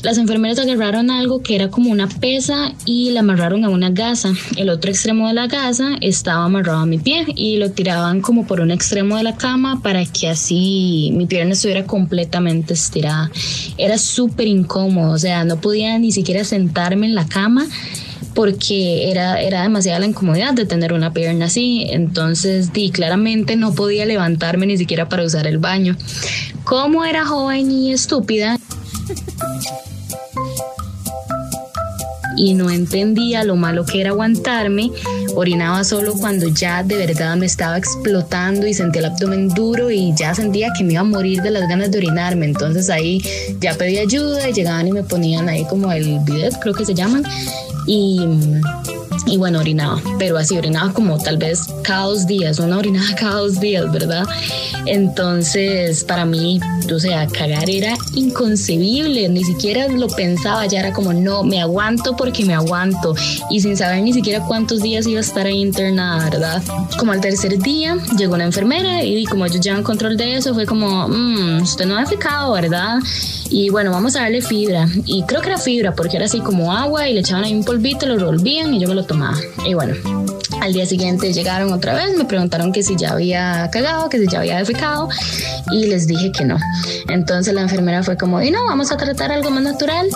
las 0.03 0.19
enfermeras 0.19 0.59
agarraron 0.59 1.09
algo 1.09 1.41
que 1.41 1.55
era 1.55 1.71
como 1.71 1.89
una 1.89 2.07
pesa 2.07 2.73
y 2.85 3.09
la 3.09 3.21
amarraron 3.21 3.65
a 3.65 3.69
una 3.69 3.89
gasa. 3.89 4.33
El 4.55 4.69
otro 4.69 4.91
extremo 4.91 5.27
de 5.27 5.33
la 5.33 5.47
gasa 5.47 5.95
estaba 5.99 6.45
amarrado 6.45 6.77
a 6.81 6.85
mi 6.85 6.99
pie 6.99 7.25
y 7.35 7.57
lo 7.57 7.71
tiraban 7.71 8.21
como 8.21 8.45
por 8.45 8.61
un 8.61 8.69
extremo 8.69 9.17
de 9.17 9.23
la 9.23 9.35
cama 9.35 9.81
para 9.81 10.05
que 10.05 10.29
así 10.29 11.11
mi 11.15 11.25
pierna 11.25 11.53
estuviera 11.53 11.85
completamente 11.85 12.75
estirada. 12.75 13.31
Era 13.79 13.97
súper 13.97 14.45
incómodo, 14.45 15.13
o 15.13 15.17
sea, 15.17 15.43
no 15.43 15.59
podía 15.59 15.97
ni 15.97 16.11
siquiera 16.11 16.43
sentarme 16.43 17.07
en 17.07 17.15
la 17.15 17.25
cama 17.25 17.65
porque 18.39 19.11
era, 19.11 19.41
era 19.41 19.63
demasiada 19.63 19.99
la 19.99 20.05
incomodidad 20.05 20.53
de 20.53 20.65
tener 20.65 20.93
una 20.93 21.11
pierna 21.11 21.47
así. 21.47 21.87
Entonces, 21.89 22.71
di, 22.71 22.89
claramente 22.89 23.57
no 23.57 23.75
podía 23.75 24.05
levantarme 24.05 24.65
ni 24.65 24.77
siquiera 24.77 25.09
para 25.09 25.25
usar 25.25 25.45
el 25.45 25.57
baño. 25.57 25.97
Como 26.63 27.03
era 27.03 27.25
joven 27.25 27.69
y 27.69 27.91
estúpida, 27.91 28.57
y 32.37 32.53
no 32.53 32.69
entendía 32.69 33.43
lo 33.43 33.57
malo 33.57 33.85
que 33.85 33.99
era 33.99 34.11
aguantarme. 34.11 34.91
Orinaba 35.35 35.83
solo 35.83 36.13
cuando 36.13 36.47
ya 36.47 36.81
de 36.81 36.95
verdad 36.95 37.35
me 37.35 37.45
estaba 37.45 37.77
explotando 37.77 38.65
y 38.65 38.73
sentía 38.73 39.01
el 39.01 39.07
abdomen 39.07 39.49
duro 39.49 39.91
y 39.91 40.13
ya 40.15 40.33
sentía 40.33 40.69
que 40.77 40.85
me 40.85 40.93
iba 40.93 41.01
a 41.01 41.03
morir 41.03 41.41
de 41.41 41.51
las 41.51 41.67
ganas 41.67 41.91
de 41.91 41.97
orinarme. 41.97 42.45
Entonces 42.45 42.89
ahí 42.89 43.21
ya 43.59 43.73
pedí 43.73 43.97
ayuda 43.97 44.49
y 44.49 44.53
llegaban 44.53 44.87
y 44.87 44.93
me 44.93 45.03
ponían 45.03 45.49
ahí 45.49 45.65
como 45.65 45.91
el 45.91 46.19
bidet, 46.19 46.57
creo 46.61 46.73
que 46.73 46.85
se 46.85 46.93
llaman. 46.93 47.25
Y, 47.91 48.21
y 49.25 49.37
bueno, 49.37 49.59
orinaba, 49.61 49.99
pero 50.19 50.37
así 50.37 50.55
orinaba 50.55 50.93
como 50.93 51.17
tal 51.17 51.37
vez 51.37 51.65
cada 51.81 52.03
dos 52.03 52.27
días, 52.27 52.59
una 52.59 52.77
orinada 52.77 53.15
cada 53.19 53.37
dos 53.37 53.59
días, 53.59 53.91
¿verdad? 53.91 54.25
Entonces, 54.85 56.03
para 56.03 56.23
mí, 56.23 56.59
o 56.93 56.99
sea, 56.99 57.25
cagar 57.25 57.67
era 57.67 57.95
inconcebible, 58.13 59.27
ni 59.27 59.43
siquiera 59.43 59.87
lo 59.87 60.05
pensaba, 60.07 60.67
ya 60.67 60.81
era 60.81 60.93
como, 60.93 61.13
no, 61.13 61.43
me 61.43 61.59
aguanto 61.59 62.15
porque 62.15 62.45
me 62.45 62.53
aguanto, 62.53 63.15
y 63.49 63.59
sin 63.59 63.75
saber 63.75 64.03
ni 64.03 64.13
siquiera 64.13 64.45
cuántos 64.45 64.83
días 64.83 65.07
iba 65.07 65.17
a 65.17 65.21
estar 65.21 65.47
ahí 65.47 65.59
internada, 65.59 66.29
¿verdad? 66.29 66.63
Como 66.99 67.11
al 67.11 67.21
tercer 67.21 67.57
día 67.57 67.97
llegó 68.19 68.35
una 68.35 68.45
enfermera 68.45 69.03
y 69.03 69.25
como 69.25 69.47
ellos 69.47 69.61
llevan 69.61 69.81
control 69.81 70.15
de 70.15 70.35
eso, 70.35 70.53
fue 70.53 70.67
como, 70.67 71.07
mmm, 71.07 71.63
usted 71.63 71.87
no 71.87 71.97
ha 71.97 72.05
ficado, 72.05 72.53
¿verdad? 72.53 72.99
Y 73.49 73.69
bueno, 73.69 73.91
vamos 73.91 74.15
a 74.15 74.21
darle 74.21 74.41
fibra. 74.41 74.87
Y 75.05 75.23
creo 75.23 75.41
que 75.41 75.47
era 75.47 75.57
fibra 75.57 75.95
porque 75.95 76.17
era 76.17 76.25
así 76.25 76.39
como 76.39 76.73
agua 76.73 77.07
y 77.07 77.13
le 77.13 77.21
echaban 77.21 77.43
ahí 77.43 77.53
un 77.53 77.63
polvito, 77.63 78.05
lo 78.05 78.17
revolvían 78.17 78.73
y 78.73 78.79
yo 78.79 78.87
me 78.87 78.95
lo 78.95 79.05
tomaba. 79.05 79.37
Y 79.65 79.73
bueno, 79.73 79.95
al 80.61 80.73
día 80.73 80.85
siguiente 80.85 81.33
llegaron 81.33 81.71
otra 81.71 81.93
vez, 81.93 82.15
me 82.17 82.25
preguntaron 82.25 82.71
que 82.71 82.83
si 82.83 82.95
ya 82.95 83.11
había 83.11 83.69
cagado, 83.71 84.09
que 84.09 84.19
si 84.19 84.27
ya 84.27 84.39
había 84.39 84.57
defecado 84.57 85.09
y 85.71 85.87
les 85.87 86.07
dije 86.07 86.31
que 86.31 86.45
no. 86.45 86.57
Entonces 87.07 87.53
la 87.53 87.61
enfermera 87.61 88.03
fue 88.03 88.17
como, 88.17 88.41
y 88.41 88.51
no, 88.51 88.65
vamos 88.65 88.91
a 88.91 88.97
tratar 88.97 89.31
algo 89.31 89.49
más 89.49 89.63
natural. 89.63 90.07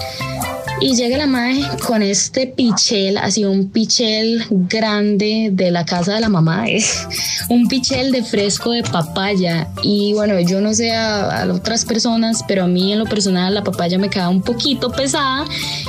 Y 0.81 0.95
llega 0.95 1.17
la 1.17 1.27
madre 1.27 1.61
con 1.87 2.01
este 2.01 2.47
pichel, 2.47 3.17
así 3.17 3.45
un 3.45 3.69
pichel 3.69 4.45
grande 4.49 5.49
de 5.51 5.71
la 5.71 5.85
casa 5.85 6.15
de 6.15 6.19
la 6.19 6.29
mamá, 6.29 6.65
es 6.67 7.07
un 7.49 7.67
pichel 7.67 8.11
de 8.11 8.23
fresco 8.23 8.71
de 8.71 8.83
papaya. 8.83 9.67
Y 9.81 10.13
bueno, 10.13 10.39
yo 10.41 10.59
no 10.61 10.73
sé 10.73 10.91
a, 10.91 11.43
a, 11.43 11.53
otras 11.53 11.85
personas, 11.85 12.43
pero 12.47 12.65
a 12.65 12.67
mí 12.67 12.91
en 12.91 12.99
lo 12.99 13.05
personal 13.05 13.53
la 13.53 13.63
papaya 13.63 13.97
me 13.97 14.09
queda 14.09 14.29
un 14.29 14.41
poquito 14.41 14.91
pesada. 14.91 15.45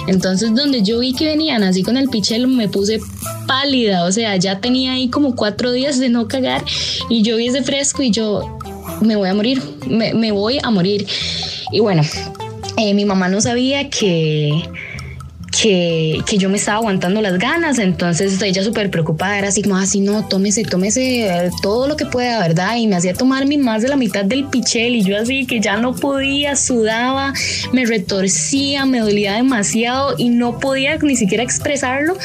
Entonces, 0.06 0.54
donde 0.54 0.82
yo 0.82 1.00
vi 1.00 1.14
que 1.14 1.26
venían 1.26 1.62
así 1.64 1.82
con 1.82 1.96
el 1.96 2.08
pichel, 2.08 2.46
me 2.46 2.68
puse 2.68 3.00
pálida. 3.46 4.04
O 4.04 4.12
sea, 4.12 4.36
ya 4.36 4.60
tenía 4.60 4.92
ahí 4.92 5.08
como 5.08 5.34
cuatro 5.34 5.72
días 5.72 5.98
de 5.98 6.08
no 6.08 6.28
cagar. 6.28 6.64
Y 7.08 7.22
yo 7.22 7.36
vi 7.36 7.48
ese 7.48 7.62
fresco 7.62 8.02
y 8.02 8.10
yo 8.10 8.58
me 9.00 9.16
voy 9.16 9.28
a 9.28 9.34
morir, 9.34 9.62
me, 9.88 10.14
me 10.14 10.32
voy 10.32 10.58
a 10.62 10.70
morir. 10.70 11.06
Y 11.72 11.80
bueno, 11.80 12.02
eh, 12.76 12.94
mi 12.94 13.04
mamá 13.04 13.28
no 13.28 13.40
sabía 13.40 13.88
que, 13.88 14.62
que, 15.50 16.18
que, 16.26 16.38
yo 16.38 16.48
me 16.48 16.56
estaba 16.56 16.78
aguantando 16.78 17.22
las 17.22 17.38
ganas, 17.38 17.78
entonces 17.78 18.40
ella 18.42 18.64
súper 18.64 18.90
preocupada, 18.90 19.38
era 19.38 19.48
así 19.48 19.62
como 19.62 19.76
así, 19.76 20.00
no, 20.00 20.26
tómese, 20.26 20.64
tómese 20.64 21.26
eh, 21.28 21.50
todo 21.62 21.86
lo 21.86 21.96
que 21.96 22.06
pueda, 22.06 22.40
¿verdad? 22.40 22.76
Y 22.76 22.88
me 22.88 22.96
hacía 22.96 23.14
tomarme 23.14 23.58
más 23.58 23.82
de 23.82 23.88
la 23.88 23.96
mitad 23.96 24.24
del 24.24 24.46
pichel 24.46 24.96
y 24.96 25.02
yo 25.02 25.16
así 25.16 25.46
que 25.46 25.60
ya 25.60 25.76
no 25.76 25.94
podía, 25.94 26.56
sudaba, 26.56 27.32
me 27.72 27.86
retorcía, 27.86 28.86
me 28.86 28.98
dolía 28.98 29.34
demasiado 29.34 30.14
y 30.18 30.30
no 30.30 30.58
podía 30.58 30.96
ni 30.98 31.16
siquiera 31.16 31.44
expresarlo 31.44 32.16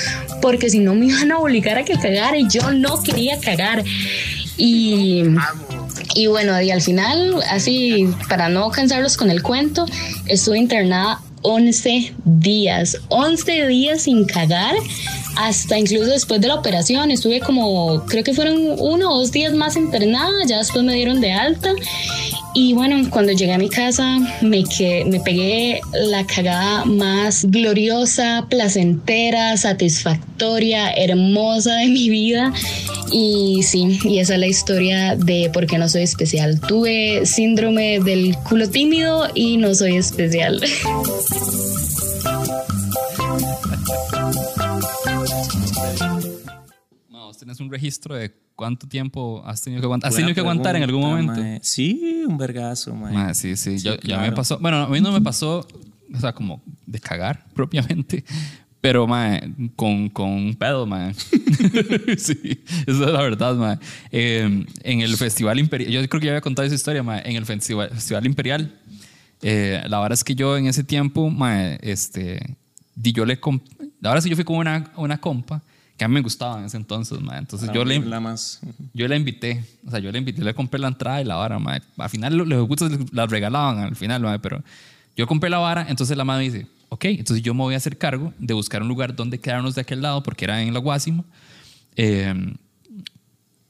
porque 0.42 0.70
si 0.70 0.80
no 0.80 0.96
me 0.96 1.08
iban 1.08 1.32
a 1.32 1.38
obligar 1.38 1.78
a 1.78 1.86
que 1.86 1.94
cagara 1.94 2.38
y 2.38 2.48
yo 2.48 2.72
no 2.72 3.02
quería 3.04 3.40
cagar. 3.40 3.84
Y... 4.58 5.24
Y 6.16 6.28
bueno, 6.28 6.60
y 6.62 6.72
al 6.72 6.82
final, 6.82 7.36
así, 7.50 8.10
para 8.28 8.50
no 8.50 8.70
cansarlos 8.72 9.16
con 9.16 9.30
el 9.30 9.44
cuento, 9.44 9.86
estuve 10.26 10.58
internada 10.58 11.22
11 11.42 12.14
días, 12.26 12.98
11 13.10 13.68
días 13.68 14.02
sin 14.04 14.26
cagar, 14.26 14.76
hasta 15.38 15.78
incluso 15.78 16.06
después 16.06 16.42
de 16.42 16.48
la 16.48 16.56
operación, 16.56 17.12
estuve 17.12 17.40
como, 17.40 18.04
creo 18.08 18.24
que 18.24 18.34
fueron 18.34 18.58
uno 18.78 19.14
o 19.14 19.20
dos 19.20 19.32
días 19.32 19.54
más 19.54 19.76
internada, 19.76 20.46
ya 20.48 20.58
después 20.58 20.84
me 20.84 20.94
dieron 20.94 21.22
de 21.22 21.32
alta. 21.32 21.72
Y 22.54 22.74
bueno, 22.74 23.10
cuando 23.10 23.32
llegué 23.32 23.54
a 23.54 23.58
mi 23.58 23.70
casa 23.70 24.18
me, 24.42 24.64
me 25.06 25.20
pegué 25.20 25.82
la 25.94 26.26
cagada 26.26 26.86
más 26.86 27.46
gloriosa, 27.46 28.48
placentera, 28.50 29.56
satisfactoria, 29.58 30.92
hermosa 30.92 31.76
de 31.78 31.88
mi 31.88 32.10
vida. 32.10 32.52
Y 33.12 33.62
sí, 33.64 34.00
y 34.04 34.20
esa 34.20 34.34
es 34.34 34.40
la 34.40 34.48
historia 34.48 35.16
de 35.16 35.50
por 35.54 35.68
qué 35.68 35.78
no 35.78 35.88
soy 35.88 36.04
especial. 36.04 36.60
Tuve 36.60 37.26
síndrome 37.26 38.00
del 38.00 38.36
culo 38.48 38.70
tímido 38.70 39.28
y 39.34 39.58
no 39.58 39.74
soy 39.76 39.98
especial. 39.98 40.62
Tienes 47.40 47.62
un 47.62 47.72
registro 47.72 48.16
de 48.16 48.32
cuánto 48.60 48.90
tiempo 48.90 49.42
has 49.46 49.62
tenido 49.62 49.80
que 49.80 49.86
aguantar. 49.86 50.10
¿Has 50.10 50.16
tenido 50.18 50.34
que 50.34 50.42
aguantar 50.42 50.76
en 50.76 50.84
algún 50.84 51.00
momento? 51.00 51.40
Mae. 51.40 51.62
Sí, 51.64 52.26
un 52.28 52.38
vergazo, 52.38 52.94
mae. 52.94 53.14
Mae, 53.14 53.34
sí, 53.34 53.56
sí, 53.56 53.80
Sí, 53.80 53.86
yo, 53.86 53.96
ya 54.02 54.18
me 54.18 54.24
claro. 54.24 54.36
pasó. 54.36 54.60
Bueno, 54.60 54.80
a 54.80 54.88
mí 54.90 55.00
no 55.00 55.14
me 55.14 55.22
pasó, 55.22 55.66
o 56.14 56.20
sea, 56.20 56.34
como 56.34 56.62
de 56.86 57.00
cagar 57.00 57.46
propiamente. 57.56 58.26
Pero, 58.82 59.08
mae, 59.08 59.50
con, 59.78 60.10
con 60.10 60.30
un 60.30 60.56
pedo, 60.56 60.86
mae. 60.86 61.14
sí, 62.18 62.62
esa 62.86 63.06
es 63.06 63.12
la 63.14 63.22
verdad, 63.22 63.56
mae. 63.56 63.80
Eh, 64.12 64.66
en 64.84 65.02
el 65.02 65.16
Festival 65.16 65.58
Imperial, 65.58 65.90
yo 65.94 66.10
creo 66.10 66.20
que 66.20 66.26
ya 66.26 66.34
había 66.34 66.42
contado 66.42 66.66
esa 66.66 66.76
historia, 66.76 67.02
mae. 67.02 67.22
En 67.30 67.38
el 67.38 67.46
Festival, 67.46 67.92
Festival 67.92 68.26
Imperial, 68.26 68.78
eh, 69.42 69.82
la 69.88 70.02
verdad 70.02 70.16
es 70.16 70.26
que 70.26 70.36
yo 70.36 70.58
en 70.58 70.68
ese 70.68 70.84
tiempo, 70.84 71.30
mae, 71.30 71.80
este, 71.82 72.58
di 72.94 73.14
yo 73.14 73.24
le 73.24 73.40
la 74.02 74.10
verdad 74.10 74.18
es 74.18 74.24
que 74.26 74.32
yo 74.32 74.36
fui 74.36 74.44
con 74.44 74.58
una, 74.58 74.92
una 74.98 75.18
compa 75.18 75.62
que 76.00 76.06
a 76.06 76.08
mí 76.08 76.14
me 76.16 76.22
gustaba 76.22 76.58
en 76.60 76.66
ese 76.66 76.78
entonces, 76.78 77.20
mae. 77.22 77.38
Entonces 77.38 77.68
La- 77.68 77.74
yo 77.76 77.86
le, 77.86 78.00
La 78.00 78.20
más. 78.20 78.60
yo 78.94 79.08
la 79.08 79.16
invité, 79.18 79.64
o 79.86 79.92
sea, 79.92 80.00
yo 80.00 80.12
la 80.12 80.18
invité, 80.18 80.42
le 80.44 80.54
compré 80.56 80.80
la 80.80 80.88
entrada 80.88 81.22
y 81.22 81.26
la 81.26 81.36
vara, 81.36 81.60
mae. 81.60 81.82
Al 81.98 82.10
final 82.10 82.36
lo- 82.38 82.46
los 82.46 82.68
gustos 82.68 82.92
las 83.12 83.30
regalaban 83.30 83.80
al 83.80 83.96
final, 83.96 84.22
mae, 84.24 84.40
pero 84.40 84.64
yo 85.18 85.28
compré 85.28 85.50
la 85.52 85.58
vara, 85.60 85.86
entonces 85.90 86.16
la 86.18 86.24
madre 86.24 86.46
dice, 86.46 86.68
ok, 86.88 87.06
entonces 87.06 87.44
yo 87.44 87.54
me 87.54 87.62
voy 87.64 87.74
a 87.74 87.78
hacer 87.78 87.98
cargo 87.98 88.34
de 88.40 88.54
buscar 88.54 88.82
un 88.82 88.88
lugar 88.88 89.14
donde 89.16 89.40
quedarnos 89.40 89.76
de 89.76 89.82
aquel 89.82 90.02
lado, 90.02 90.24
porque 90.24 90.46
era 90.46 90.62
en 90.64 90.74
la 90.74 90.80
Guásimo. 90.80 91.26
Eh, 91.98 92.34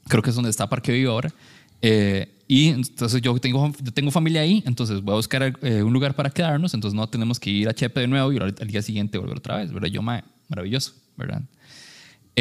creo 0.07 0.21
que 0.21 0.29
es 0.29 0.35
donde 0.35 0.49
está 0.51 0.67
Parque 0.69 0.91
Vivo 0.91 1.11
ahora. 1.11 1.33
Eh, 1.81 2.29
y 2.47 2.67
entonces 2.69 3.21
yo 3.21 3.37
tengo, 3.39 3.71
yo 3.81 3.91
tengo 3.93 4.11
familia 4.11 4.41
ahí, 4.41 4.63
entonces 4.65 5.01
voy 5.01 5.13
a 5.13 5.15
buscar 5.17 5.57
eh, 5.61 5.83
un 5.83 5.93
lugar 5.93 6.15
para 6.15 6.29
quedarnos, 6.29 6.73
entonces 6.73 6.95
no 6.95 7.07
tenemos 7.07 7.39
que 7.39 7.49
ir 7.51 7.69
a 7.69 7.73
Chepe 7.73 8.01
de 8.01 8.07
nuevo 8.07 8.31
y 8.33 8.37
al, 8.37 8.55
al 8.59 8.67
día 8.67 8.81
siguiente 8.81 9.17
volver 9.19 9.37
otra 9.37 9.57
vez, 9.57 9.71
¿verdad? 9.71 9.87
Yo, 9.89 10.01
mae, 10.01 10.23
maravilloso, 10.47 10.93
¿verdad? 11.15 11.41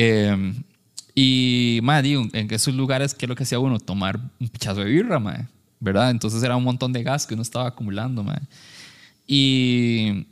Eh, 0.00 0.52
y, 1.14 1.80
madre, 1.82 2.08
digo, 2.08 2.24
en 2.32 2.52
esos 2.54 2.74
lugares, 2.74 3.14
¿qué 3.14 3.26
es 3.26 3.28
lo 3.28 3.34
que 3.34 3.42
hacía 3.42 3.58
uno? 3.58 3.78
Tomar 3.80 4.20
un 4.38 4.48
pichazo 4.48 4.80
de 4.80 4.86
birra, 4.86 5.18
madre, 5.18 5.46
¿verdad? 5.80 6.10
Entonces 6.10 6.42
era 6.42 6.56
un 6.56 6.64
montón 6.64 6.92
de 6.92 7.02
gas 7.02 7.26
que 7.26 7.34
uno 7.34 7.42
estaba 7.42 7.66
acumulando, 7.68 8.22
madre. 8.22 8.42
Y, 9.26 10.26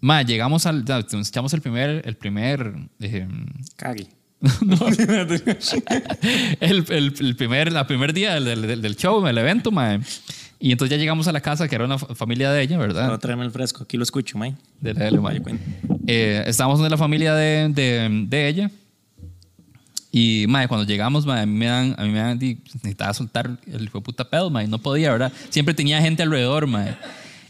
madre, 0.00 0.26
llegamos 0.26 0.66
al, 0.66 0.84
ya, 0.84 1.00
nos 1.12 1.28
echamos 1.28 1.52
el 1.54 1.60
primer, 1.60 2.02
el 2.06 2.16
primer, 2.16 2.74
eh, 3.00 3.26
Cague. 3.76 4.06
el, 6.60 6.84
el, 6.88 7.14
el 7.18 7.36
primer, 7.36 7.72
la 7.72 7.86
primer 7.86 8.12
día 8.12 8.34
del, 8.40 8.62
del, 8.62 8.82
del 8.82 8.96
show, 8.96 9.24
del 9.24 9.38
evento, 9.38 9.70
madre. 9.70 10.00
Y 10.60 10.72
entonces 10.72 10.96
ya 10.96 11.00
llegamos 11.00 11.28
a 11.28 11.32
la 11.32 11.40
casa, 11.40 11.68
que 11.68 11.74
era 11.74 11.84
una 11.84 11.98
fa- 11.98 12.14
familia 12.14 12.50
de 12.50 12.62
ella, 12.62 12.78
¿verdad? 12.78 13.08
No, 13.08 13.18
tráeme 13.18 13.44
el 13.44 13.50
fresco. 13.52 13.84
Aquí 13.84 13.96
lo 13.96 14.02
escucho, 14.02 14.36
mae. 14.38 14.54
De 14.80 14.94
la 14.94 15.06
L. 15.08 15.20
Eh, 16.06 16.42
estábamos 16.46 16.80
en 16.80 16.90
la 16.90 16.96
familia 16.96 17.34
de, 17.34 17.68
de, 17.68 18.24
de 18.28 18.48
ella. 18.48 18.70
Y, 20.10 20.46
madre, 20.48 20.68
cuando 20.68 20.86
llegamos, 20.86 21.26
madre, 21.26 21.42
a 21.42 21.46
mí 21.46 21.52
me 21.52 21.66
dan, 21.66 21.94
a 21.98 22.04
mí 22.04 22.10
me 22.10 22.18
dan, 22.18 22.38
necesitaba 22.38 23.12
soltar 23.12 23.58
el 23.66 23.84
hijo 23.84 23.98
de 23.98 24.04
puta 24.04 24.24
pedo, 24.24 24.48
madre, 24.48 24.66
no 24.68 24.78
podía, 24.78 25.12
¿verdad? 25.12 25.32
Siempre 25.50 25.74
tenía 25.74 26.00
gente 26.00 26.22
alrededor, 26.22 26.66
madre. 26.66 26.96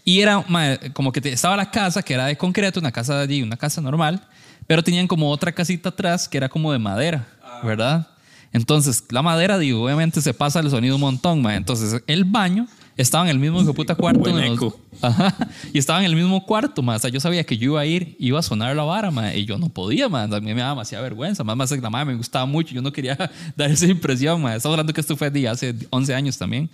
Y 0.05 0.21
era, 0.21 0.45
madre, 0.49 0.93
como 0.93 1.13
que 1.13 1.21
estaba 1.29 1.57
la 1.57 1.71
casa, 1.71 2.03
que 2.03 2.15
era 2.15 2.27
de 2.27 2.37
concreto, 2.37 2.81
una 2.81 2.91
casa, 2.91 3.27
di, 3.27 3.43
una 3.43 3.57
casa 3.57 3.81
normal, 3.81 4.23
pero 4.67 4.83
tenían 4.83 5.07
como 5.07 5.31
otra 5.31 5.53
casita 5.53 5.91
atrás 5.91 6.29
que 6.29 6.37
era 6.37 6.49
como 6.49 6.73
de 6.73 6.79
madera, 6.79 7.27
¿verdad? 7.63 8.09
Entonces, 8.53 9.05
la 9.11 9.23
madera, 9.23 9.59
digo, 9.59 9.85
obviamente 9.85 10.21
se 10.21 10.35
pasa 10.35 10.61
el 10.61 10.71
sonido 10.71 10.97
un 10.97 11.03
montón, 11.03 11.43
madre. 11.43 11.59
Entonces, 11.59 12.03
el 12.07 12.25
baño 12.25 12.67
estaba 12.99 13.25
en 13.25 13.31
el 13.31 13.39
mismo 13.39 13.63
hijo 13.63 13.73
puta 13.73 13.95
cuarto. 13.95 14.29
En 14.29 14.57
los-. 14.57 14.75
Ajá. 15.01 15.35
Y 15.73 15.79
estaba 15.79 16.01
en 16.01 16.07
el 16.07 16.17
mismo 16.17 16.45
cuarto, 16.45 16.83
más. 16.83 16.97
O 16.97 17.01
sea, 17.03 17.11
yo 17.11 17.21
sabía 17.21 17.45
que 17.45 17.57
yo 17.57 17.71
iba 17.71 17.81
a 17.81 17.87
ir, 17.87 18.17
iba 18.19 18.41
a 18.41 18.43
sonar 18.43 18.75
la 18.75 18.83
vara, 18.83 19.13
ma, 19.13 19.33
y 19.35 19.45
yo 19.45 19.57
no 19.57 19.69
podía, 19.69 20.09
más. 20.09 20.31
A 20.33 20.41
mí 20.41 20.53
me 20.53 20.61
daba 20.61 20.71
demasiada 20.71 21.03
vergüenza. 21.05 21.45
Más, 21.45 21.57
más 21.57 21.71
la 21.71 21.91
madre 21.91 22.07
me 22.07 22.17
gustaba 22.17 22.45
mucho. 22.45 22.75
Yo 22.75 22.83
no 22.83 22.93
quería 22.93 23.17
dar 23.57 23.71
esa 23.71 23.87
impresión, 23.87 24.43
ma. 24.43 24.57
Estamos 24.57 24.75
hablando 24.75 24.93
que 24.93 25.01
esto 25.01 25.17
fue 25.17 25.31
de 25.31 25.49
hace 25.49 25.75
11 25.91 26.15
años 26.15 26.37
también. 26.37 26.69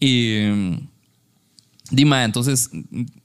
Y. 0.00 0.78
Dima, 1.90 2.24
entonces, 2.24 2.70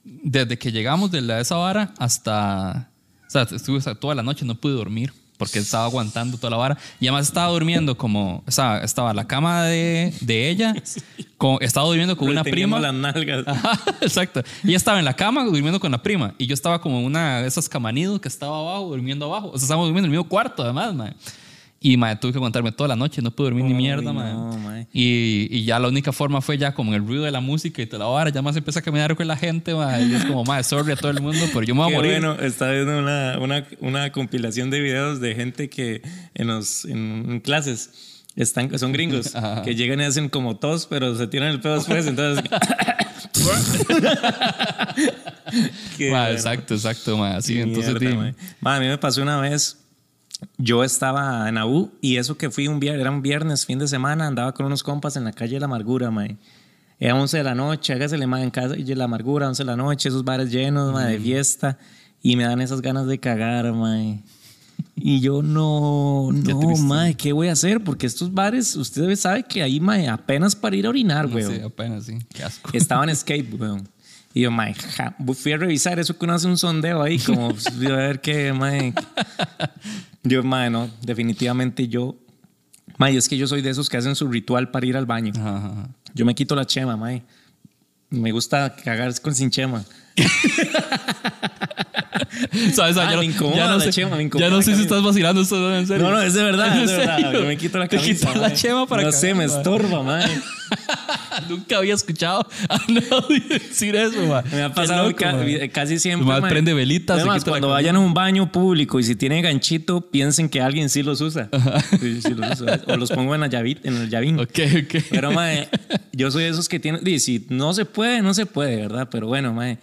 desde 0.03 0.57
que 0.57 0.71
llegamos 0.71 1.11
de 1.11 1.21
la, 1.21 1.39
esa 1.39 1.55
vara 1.55 1.93
hasta. 1.97 2.89
O 3.27 3.29
sea, 3.29 3.43
estuve 3.43 3.79
toda 3.95 4.13
la 4.13 4.23
noche, 4.23 4.45
no 4.45 4.55
pude 4.55 4.73
dormir 4.73 5.13
porque 5.37 5.59
estaba 5.59 5.85
aguantando 5.85 6.37
toda 6.37 6.51
la 6.51 6.57
vara. 6.57 6.77
Y 6.99 7.07
además 7.07 7.27
estaba 7.27 7.51
durmiendo 7.51 7.97
como. 7.97 8.43
O 8.47 8.51
sea, 8.51 8.79
estaba 8.79 9.13
la 9.13 9.27
cama 9.27 9.63
de, 9.63 10.13
de 10.21 10.49
ella, 10.49 10.73
con- 11.37 11.57
estaba 11.61 11.85
durmiendo 11.87 12.15
con 12.17 12.29
una 12.29 12.43
prima. 12.43 12.79
las 12.79 12.93
nalgas. 12.93 13.43
Ajá, 13.47 13.79
exacto. 14.01 14.41
Ella 14.63 14.77
estaba 14.77 14.99
en 14.99 15.05
la 15.05 15.15
cama 15.15 15.43
durmiendo 15.43 15.79
con 15.79 15.91
la 15.91 16.01
prima 16.01 16.33
y 16.37 16.45
yo 16.47 16.53
estaba 16.53 16.79
como 16.81 16.99
en 16.99 17.05
una 17.05 17.41
de 17.41 17.47
esas 17.47 17.67
camanidos 17.69 18.19
que 18.21 18.27
estaba 18.27 18.57
abajo, 18.59 18.89
durmiendo 18.89 19.25
abajo. 19.25 19.47
O 19.49 19.57
sea, 19.57 19.63
estábamos 19.65 19.87
durmiendo 19.87 20.07
en 20.07 20.13
el 20.13 20.17
mismo 20.19 20.29
cuarto, 20.29 20.63
además, 20.63 20.93
mae. 20.93 21.13
Y 21.87 21.97
mae, 21.97 22.15
tuve 22.15 22.31
que 22.31 22.39
aguantarme 22.39 22.71
toda 22.71 22.87
la 22.87 22.95
noche, 22.95 23.21
no 23.21 23.29
pude 23.29 23.49
dormir 23.49 23.63
ni 23.65 23.73
Uy, 23.73 23.77
mierda, 23.77 24.11
mae. 24.11 24.33
no, 24.33 24.57
mae. 24.57 24.87
Y, 24.91 25.47
y 25.51 25.65
ya 25.65 25.77
la 25.77 25.87
única 25.87 26.11
forma 26.11 26.41
fue 26.41 26.57
ya 26.57 26.73
como 26.73 26.95
el 26.95 27.05
ruido 27.05 27.25
de 27.25 27.31
la 27.31 27.41
música 27.41 27.79
y 27.79 27.85
toda 27.85 28.05
la 28.05 28.09
vara, 28.09 28.31
ya 28.31 28.41
más 28.41 28.55
empieza 28.55 28.79
a 28.79 28.81
caminar 28.81 29.15
con 29.15 29.27
la 29.27 29.37
gente. 29.37 29.71
Y 29.99 30.15
es 30.15 30.25
como, 30.25 30.43
mae, 30.45 30.63
sorry 30.63 30.93
a 30.93 30.95
todo 30.95 31.11
el 31.11 31.21
mundo, 31.21 31.45
pero 31.53 31.61
yo 31.61 31.75
me 31.75 31.81
voy 31.81 31.89
Qué 31.89 31.93
a 31.93 31.97
morir. 31.97 32.11
bueno, 32.13 32.33
está 32.41 32.71
viendo 32.71 32.97
una, 32.97 33.37
una, 33.39 33.67
una 33.81 34.11
compilación 34.11 34.71
de 34.71 34.79
videos 34.79 35.19
de 35.19 35.35
gente 35.35 35.69
que 35.69 36.01
en, 36.33 36.47
los, 36.47 36.85
en, 36.85 37.23
en 37.29 37.39
clases 37.39 38.23
están, 38.35 38.79
son 38.79 38.91
gringos, 38.91 39.35
Ajá. 39.35 39.61
que 39.61 39.75
llegan 39.75 40.01
y 40.01 40.05
hacen 40.05 40.29
como 40.29 40.55
tos, 40.57 40.87
pero 40.87 41.15
se 41.15 41.27
tiran 41.27 41.49
el 41.49 41.61
pedo 41.61 41.75
después, 41.75 42.07
entonces... 42.07 42.43
Bueno. 45.99 46.27
exacto, 46.29 46.73
exacto. 46.73 47.23
Así, 47.23 47.55
Qué 47.55 47.61
entonces, 47.61 47.99
mierda. 47.99 48.33
Mae, 48.59 48.77
a 48.77 48.79
mí 48.79 48.87
me 48.87 48.97
pasó 48.97 49.21
una 49.21 49.39
vez, 49.39 49.77
yo 50.57 50.83
estaba 50.83 51.47
en 51.49 51.57
AU 51.57 51.91
y 52.01 52.17
eso 52.17 52.37
que 52.37 52.49
fui 52.49 52.67
un 52.67 52.79
viernes, 52.79 53.01
era 53.01 53.11
un 53.11 53.21
viernes, 53.21 53.65
fin 53.65 53.79
de 53.79 53.87
semana, 53.87 54.27
andaba 54.27 54.53
con 54.53 54.65
unos 54.65 54.83
compas 54.83 55.15
en 55.15 55.23
la 55.23 55.31
calle 55.31 55.53
de 55.55 55.59
la 55.59 55.65
amargura, 55.65 56.11
mae. 56.11 56.37
Era 56.99 57.15
11 57.15 57.37
de 57.37 57.43
la 57.43 57.55
noche, 57.55 57.93
hágasele 57.93 58.25
mae 58.25 58.43
en 58.43 58.51
casa 58.51 58.77
y 58.77 58.83
la 58.95 59.05
amargura, 59.05 59.47
11 59.47 59.63
de 59.63 59.67
la 59.67 59.75
noche, 59.75 60.09
esos 60.09 60.23
bares 60.23 60.51
llenos, 60.51 60.93
mae, 60.93 61.13
de 61.13 61.19
fiesta 61.19 61.77
y 62.21 62.35
me 62.35 62.43
dan 62.43 62.59
esas 62.59 62.81
ganas 62.81 63.05
de 63.05 63.19
cagar, 63.19 63.71
mae. 63.73 64.23
Y 64.95 65.19
yo 65.19 65.43
no, 65.43 66.29
no, 66.33 66.75
mae, 66.77 67.15
¿qué 67.15 67.33
voy 67.33 67.49
a 67.49 67.51
hacer? 67.51 67.83
Porque 67.83 68.07
estos 68.07 68.33
bares, 68.33 68.75
usted 68.75 69.15
sabe 69.15 69.43
que 69.43 69.61
ahí, 69.61 69.79
mae, 69.79 70.07
apenas 70.07 70.55
para 70.55 70.75
ir 70.75 70.85
a 70.85 70.89
orinar, 70.89 71.27
güey. 71.27 71.45
Sí, 71.45 71.61
apenas, 71.61 72.05
sí. 72.05 72.17
Qué 72.33 72.43
asco. 72.43 72.71
Estaba 72.73 73.03
en 73.03 73.09
Escape, 73.11 73.47
weón. 73.59 73.87
Y 74.33 74.41
yo, 74.41 74.51
mae, 74.51 74.73
ja, 74.73 75.15
fui 75.33 75.53
a 75.53 75.57
revisar 75.57 75.99
eso 75.99 76.17
que 76.17 76.25
uno 76.25 76.33
hace 76.33 76.47
un 76.47 76.57
sondeo 76.57 77.01
ahí, 77.01 77.19
como 77.19 77.49
a 77.87 77.95
ver 77.95 78.19
qué, 78.21 78.51
mae. 78.51 78.93
Yo, 80.25 80.43
mae, 80.43 80.69
no, 80.69 80.89
definitivamente 81.01 81.87
yo. 81.87 82.15
Mae, 82.97 83.15
es 83.15 83.29
que 83.29 83.37
yo 83.37 83.47
soy 83.47 83.61
de 83.61 83.69
esos 83.69 83.89
que 83.89 83.97
hacen 83.97 84.15
su 84.15 84.27
ritual 84.27 84.71
para 84.71 84.85
ir 84.85 84.97
al 84.97 85.05
baño. 85.05 85.31
Ajá, 85.35 85.57
ajá. 85.57 85.89
Yo 86.13 86.25
me 86.25 86.33
quito 86.33 86.55
la 86.55 86.65
chema, 86.65 86.97
mae. 86.97 87.23
Me 88.09 88.31
gusta 88.31 88.75
cagar 88.75 89.19
con 89.21 89.35
sin 89.35 89.51
chema. 89.51 89.85
¿Sabes? 92.73 92.97
Ah, 92.97 93.11
ya, 93.11 93.17
me 93.17 93.25
incomoda 93.25 93.57
ya 93.57 93.67
no 93.67 93.77
la 93.77 93.83
sé, 93.83 93.89
chema, 93.91 94.15
me 94.15 94.23
incomoda 94.23 94.47
ya 94.47 94.51
no 94.51 94.57
la 94.57 94.63
sé 94.63 94.75
si 94.75 94.81
estás 94.83 95.03
vacilando 95.03 95.41
esto 95.41 95.57
no, 95.59 95.75
en 95.75 95.87
serio. 95.87 96.03
No, 96.07 96.11
no, 96.15 96.21
es 96.21 96.33
de 96.33 96.43
verdad, 96.43 96.75
¿En 96.77 96.83
es 96.83 96.91
de 96.91 96.97
verdad. 96.97 97.31
Yo 97.33 97.41
me 97.45 97.57
quito 97.57 97.77
la 97.77 97.87
Te 97.89 97.97
camisa. 97.97 98.27
quitas 98.27 98.41
la 98.41 98.53
chema 98.53 98.87
para 98.87 99.03
No 99.03 99.11
sé, 99.11 99.33
me 99.33 99.45
estorba, 99.45 100.03
mae. 100.03 100.25
Nunca 101.49 101.77
había 101.77 101.93
escuchado 101.93 102.47
a 102.69 102.77
nadie 102.87 103.39
decir 103.47 103.95
eso, 103.95 104.25
ma. 104.27 104.43
Me 104.51 104.63
ha 104.63 104.73
pasado 104.73 105.07
loco, 105.07 105.17
ca- 105.19 105.33
ma. 105.33 105.43
casi 105.71 105.99
siempre. 105.99 106.25
Nomás 106.25 106.41
mae. 106.41 106.49
prende 106.51 106.73
velitas, 106.73 107.17
Además, 107.17 107.45
la 107.45 107.49
cuando 107.51 107.69
vayan 107.69 107.95
a 107.95 107.99
un 107.99 108.13
baño 108.13 108.51
público 108.51 108.99
y 108.99 109.03
si 109.03 109.15
tiene 109.15 109.41
ganchito, 109.41 110.01
piensen 110.09 110.49
que 110.49 110.61
alguien 110.61 110.89
sí 110.89 111.03
los 111.03 111.21
usa. 111.21 111.49
Sí, 111.99 112.21
sí 112.21 112.33
los 112.33 112.59
usa. 112.61 112.81
O 112.87 112.97
los 112.97 113.11
pongo 113.11 113.35
en, 113.35 113.41
la 113.41 113.47
llavi- 113.49 113.79
en 113.83 113.95
el 113.97 114.09
llavín. 114.09 114.39
Ok, 114.39 114.59
ok. 114.83 115.03
Pero, 115.09 115.31
mae, 115.31 115.67
yo 116.13 116.31
soy 116.31 116.43
de 116.43 116.49
esos 116.49 116.67
que 116.69 116.79
tienen. 116.79 117.03
di, 117.03 117.19
Si 117.19 117.45
no 117.49 117.73
se 117.73 117.85
puede, 117.85 118.21
no 118.21 118.33
se 118.33 118.45
puede, 118.45 118.77
¿verdad? 118.77 119.07
Pero 119.11 119.27
bueno, 119.27 119.53
mae. 119.53 119.77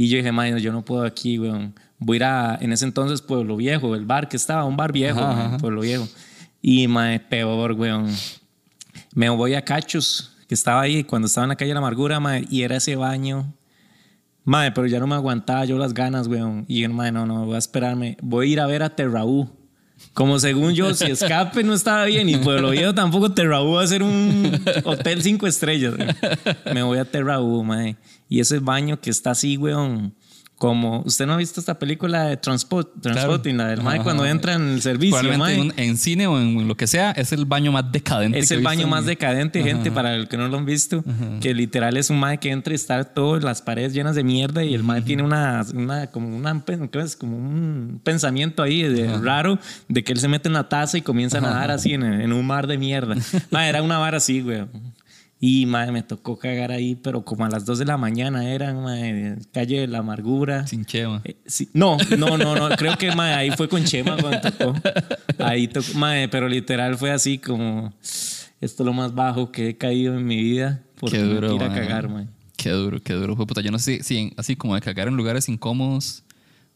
Y 0.00 0.08
yo 0.08 0.16
dije, 0.16 0.32
mae, 0.32 0.58
yo 0.62 0.72
no 0.72 0.82
puedo 0.82 1.04
aquí, 1.04 1.38
weón. 1.38 1.74
Voy 1.98 2.14
a 2.14 2.16
ir 2.16 2.24
a, 2.24 2.58
en 2.58 2.72
ese 2.72 2.86
entonces, 2.86 3.20
Pueblo 3.20 3.58
Viejo, 3.58 3.94
el 3.94 4.06
bar 4.06 4.30
que 4.30 4.38
estaba, 4.38 4.64
un 4.64 4.74
bar 4.74 4.92
viejo, 4.92 5.20
Ajá, 5.20 5.48
ajá. 5.48 5.58
Pueblo 5.58 5.82
Viejo. 5.82 6.08
Y, 6.62 6.88
mae, 6.88 7.20
peor, 7.20 7.72
weón. 7.72 8.10
Me 9.12 9.28
voy 9.28 9.52
a 9.52 9.62
Cachos, 9.62 10.38
que 10.48 10.54
estaba 10.54 10.80
ahí 10.80 11.04
cuando 11.04 11.26
estaba 11.26 11.44
en 11.44 11.50
la 11.50 11.56
calle 11.56 11.68
de 11.68 11.74
la 11.74 11.80
Amargura, 11.80 12.18
mae, 12.18 12.46
y 12.48 12.62
era 12.62 12.76
ese 12.76 12.96
baño. 12.96 13.52
Mae, 14.42 14.72
pero 14.72 14.86
ya 14.86 14.98
no 15.00 15.06
me 15.06 15.16
aguantaba 15.16 15.66
yo 15.66 15.76
las 15.76 15.92
ganas, 15.92 16.28
weón. 16.28 16.64
Y 16.66 16.80
yo, 16.80 16.88
mae, 16.88 17.12
no, 17.12 17.26
no, 17.26 17.44
voy 17.44 17.56
a 17.56 17.58
esperarme. 17.58 18.16
Voy 18.22 18.48
a 18.48 18.52
ir 18.52 18.60
a 18.60 18.66
ver 18.66 18.82
a 18.82 18.96
Terraú. 18.96 19.50
Como 20.12 20.38
según 20.38 20.72
yo, 20.74 20.92
si 20.94 21.10
escape 21.10 21.62
no 21.62 21.72
estaba 21.72 22.04
bien 22.04 22.28
y 22.28 22.36
Pueblo 22.36 22.70
Viejo 22.70 22.94
tampoco 22.94 23.32
Terraú 23.32 23.74
va 23.74 23.82
a 23.82 23.86
ser 23.86 24.02
un 24.02 24.60
hotel 24.84 25.22
cinco 25.22 25.46
estrellas. 25.46 25.94
Me 26.72 26.82
voy 26.82 26.98
a 26.98 27.04
Terraú, 27.04 27.62
mae. 27.62 27.96
Y 28.28 28.40
ese 28.40 28.58
baño 28.58 29.00
que 29.00 29.10
está 29.10 29.30
así, 29.30 29.56
weón. 29.56 30.14
Como, 30.60 31.00
¿usted 31.06 31.24
no 31.26 31.32
ha 31.32 31.36
visto 31.38 31.58
esta 31.58 31.78
película 31.78 32.24
de 32.24 32.36
Transport, 32.36 33.00
Transporting, 33.00 33.54
la 33.56 33.68
del 33.68 33.80
mae 33.80 33.94
Ajá, 33.94 34.04
cuando 34.04 34.24
ajá. 34.24 34.30
entra 34.32 34.52
en 34.56 34.68
el 34.74 34.82
servicio, 34.82 35.18
en, 35.32 35.72
en 35.74 35.96
cine 35.96 36.26
o 36.26 36.38
en 36.38 36.68
lo 36.68 36.76
que 36.76 36.86
sea, 36.86 37.12
es 37.12 37.32
el 37.32 37.46
baño 37.46 37.72
más 37.72 37.90
decadente. 37.90 38.38
Es 38.38 38.50
que 38.50 38.56
el 38.56 38.62
baño 38.62 38.82
en 38.82 38.90
más 38.90 39.04
mi- 39.04 39.08
decadente, 39.08 39.62
gente, 39.62 39.90
para 39.90 40.14
el 40.14 40.28
que 40.28 40.36
no 40.36 40.48
lo 40.48 40.58
han 40.58 40.66
visto, 40.66 41.02
que 41.40 41.54
literal 41.54 41.96
es 41.96 42.10
un 42.10 42.20
mae 42.20 42.36
que 42.36 42.50
entra 42.50 42.74
y 42.74 42.76
está 42.76 43.02
todas 43.04 43.42
las 43.42 43.62
paredes 43.62 43.94
llenas 43.94 44.14
de 44.16 44.22
mierda 44.22 44.62
y 44.62 44.74
el 44.74 44.82
mae 44.82 45.00
tiene 45.00 45.22
una, 45.22 45.64
una 45.72 46.08
como 46.08 46.28
una 46.36 46.62
como 47.18 47.38
un 47.38 47.98
pensamiento 48.04 48.62
ahí 48.62 48.82
de 48.82 49.16
raro 49.16 49.58
de 49.88 50.04
que 50.04 50.12
él 50.12 50.18
se 50.20 50.28
mete 50.28 50.48
en 50.48 50.52
la 50.52 50.68
taza 50.68 50.98
y 50.98 51.00
comienza 51.00 51.38
a 51.38 51.40
nadar 51.40 51.70
así 51.70 51.94
en, 51.94 52.02
en 52.02 52.34
un 52.34 52.46
mar 52.46 52.66
de 52.66 52.76
mierda. 52.76 53.14
Mae, 53.50 53.66
era 53.70 53.82
una 53.82 53.96
vara 53.96 54.18
así, 54.18 54.42
güey. 54.42 54.66
Y 55.42 55.64
mae, 55.64 55.90
me 55.90 56.02
tocó 56.02 56.38
cagar 56.38 56.70
ahí, 56.70 56.96
pero 56.96 57.24
como 57.24 57.46
a 57.46 57.48
las 57.48 57.64
2 57.64 57.78
de 57.78 57.84
la 57.86 57.96
mañana 57.96 58.50
eran, 58.50 58.82
mae, 58.82 59.38
calle 59.52 59.80
de 59.80 59.86
la 59.86 59.98
amargura. 59.98 60.66
Sin 60.66 60.84
chema. 60.84 61.22
Eh, 61.24 61.36
sí. 61.46 61.70
No, 61.72 61.96
no, 62.18 62.36
no, 62.36 62.54
no. 62.54 62.76
Creo 62.76 62.98
que 62.98 63.14
mae, 63.14 63.32
ahí 63.32 63.50
fue 63.52 63.68
con 63.68 63.82
Chema 63.82 64.18
cuando 64.18 64.40
tocó. 64.40 64.74
Ahí 65.38 65.66
tocó, 65.66 65.94
mae, 65.94 66.28
pero 66.28 66.46
literal 66.46 66.98
fue 66.98 67.10
así 67.10 67.38
como 67.38 67.94
esto 68.60 68.82
es 68.82 68.86
lo 68.86 68.92
más 68.92 69.14
bajo 69.14 69.50
que 69.50 69.70
he 69.70 69.76
caído 69.78 70.14
en 70.14 70.26
mi 70.26 70.36
vida 70.36 70.82
porque 71.00 71.16
Qué 71.16 71.24
duro, 71.24 71.48
me 71.48 71.54
tira 71.54 71.72
a 71.72 71.74
cagar, 71.74 72.08
mae. 72.10 72.26
Qué 72.58 72.70
duro, 72.70 73.02
qué 73.02 73.14
duro. 73.14 73.34
Fue 73.34 73.46
puta, 73.46 73.62
yo 73.62 73.70
no 73.70 73.78
sé 73.78 74.02
si 74.02 74.34
así 74.36 74.54
como 74.54 74.74
de 74.74 74.82
cagar 74.82 75.08
en 75.08 75.16
lugares 75.16 75.48
incómodos, 75.48 76.24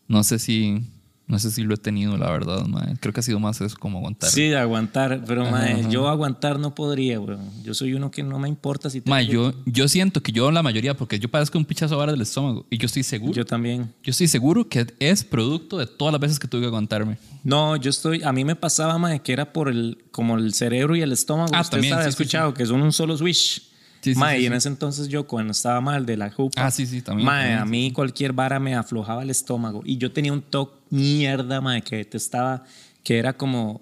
no 0.09 0.25
sé 0.25 0.39
si, 0.39 0.83
no 1.27 1.39
sé 1.39 1.51
si 1.51 1.63
lo 1.63 1.75
he 1.75 1.79
tenido, 1.79 2.17
la 2.19 2.31
verdad, 2.31 2.67
mae. 2.67 2.97
Creo 3.01 3.13
que 3.15 3.21
ha 3.21 3.23
sido 3.23 3.41
más 3.41 3.61
eso 3.61 3.77
como 3.79 3.99
aguantar. 3.99 4.29
Sí, 4.31 4.53
aguantar, 4.53 5.25
pero 5.27 5.51
mae, 5.51 5.89
yo 5.91 6.09
aguantar 6.09 6.59
no 6.59 6.75
podría, 6.75 7.19
weón. 7.19 7.41
Yo 7.63 7.73
soy 7.75 7.95
uno 7.95 8.11
que 8.11 8.23
no 8.23 8.39
me 8.39 8.49
importa 8.49 8.91
si 8.91 9.01
tengo 9.01 9.15
Mae, 9.15 9.27
que- 9.27 9.33
yo, 9.33 9.53
yo 9.65 9.89
siento 9.89 10.23
que 10.23 10.33
yo 10.33 10.51
la 10.51 10.63
mayoría, 10.63 10.95
porque 10.95 11.19
yo 11.19 11.31
padezco 11.31 11.57
un 11.57 11.65
pichazo 11.65 11.95
ahora 11.95 12.13
del 12.13 12.21
estómago 12.21 12.67
y 12.71 12.77
yo 12.79 12.87
estoy 12.87 13.03
seguro. 13.03 13.33
yo 13.33 13.45
también. 13.47 13.93
Yo 14.03 14.11
estoy 14.11 14.29
seguro 14.29 14.69
que 14.69 14.87
es 14.99 15.25
producto 15.25 15.79
de 15.79 15.87
todas 15.87 16.13
las 16.13 16.21
veces 16.21 16.39
que 16.39 16.47
tuve 16.47 16.61
que 16.63 16.67
aguantarme. 16.67 17.19
No, 17.43 17.77
yo 17.77 17.91
estoy, 17.91 18.23
a 18.23 18.33
mí 18.33 18.45
me 18.45 18.55
pasaba, 18.57 18.99
mae, 18.99 19.21
que 19.21 19.33
era 19.33 19.53
por 19.53 19.69
el, 19.69 20.05
como 20.11 20.37
el 20.37 20.53
cerebro 20.55 20.95
y 20.97 21.01
el 21.03 21.13
estómago. 21.13 21.51
Ah, 21.55 21.61
Usted 21.63 21.77
también, 21.79 21.93
sabe, 21.95 22.05
sí, 22.05 22.09
escuchado 22.11 22.53
que 22.55 22.67
son 22.67 22.83
un 22.83 22.93
solo 22.93 23.17
switch. 23.17 23.71
Sí, 24.05 24.13
sí, 24.13 24.21
mae, 24.21 24.37
sí, 24.37 24.43
y 24.43 24.47
en 24.47 24.53
ese 24.53 24.69
entonces 24.69 25.09
yo 25.09 25.27
cuando 25.27 25.53
estaba 25.53 25.81
mal 25.81 26.05
de 26.05 26.19
la 26.19 26.31
jupa. 26.31 26.67
Ah, 26.67 26.71
sí, 26.71 26.85
sí, 26.87 27.01
también. 27.01 27.25
Mae, 27.25 27.57
también, 27.57 27.59
a 27.59 27.65
mí 27.65 27.91
cualquier 27.91 28.35
vara 28.35 28.61
me 28.61 28.75
aflojaba 28.75 29.23
el 29.23 29.31
estómago. 29.31 29.81
Y 29.83 29.97
yo 29.97 30.13
tenía 30.13 30.31
un 30.31 30.43
toque 30.43 30.75
mierda, 30.91 31.63
mae, 31.63 31.81
que 31.81 31.97
detestaba, 31.97 32.65
que 33.03 33.19
era 33.19 33.33
como 33.33 33.81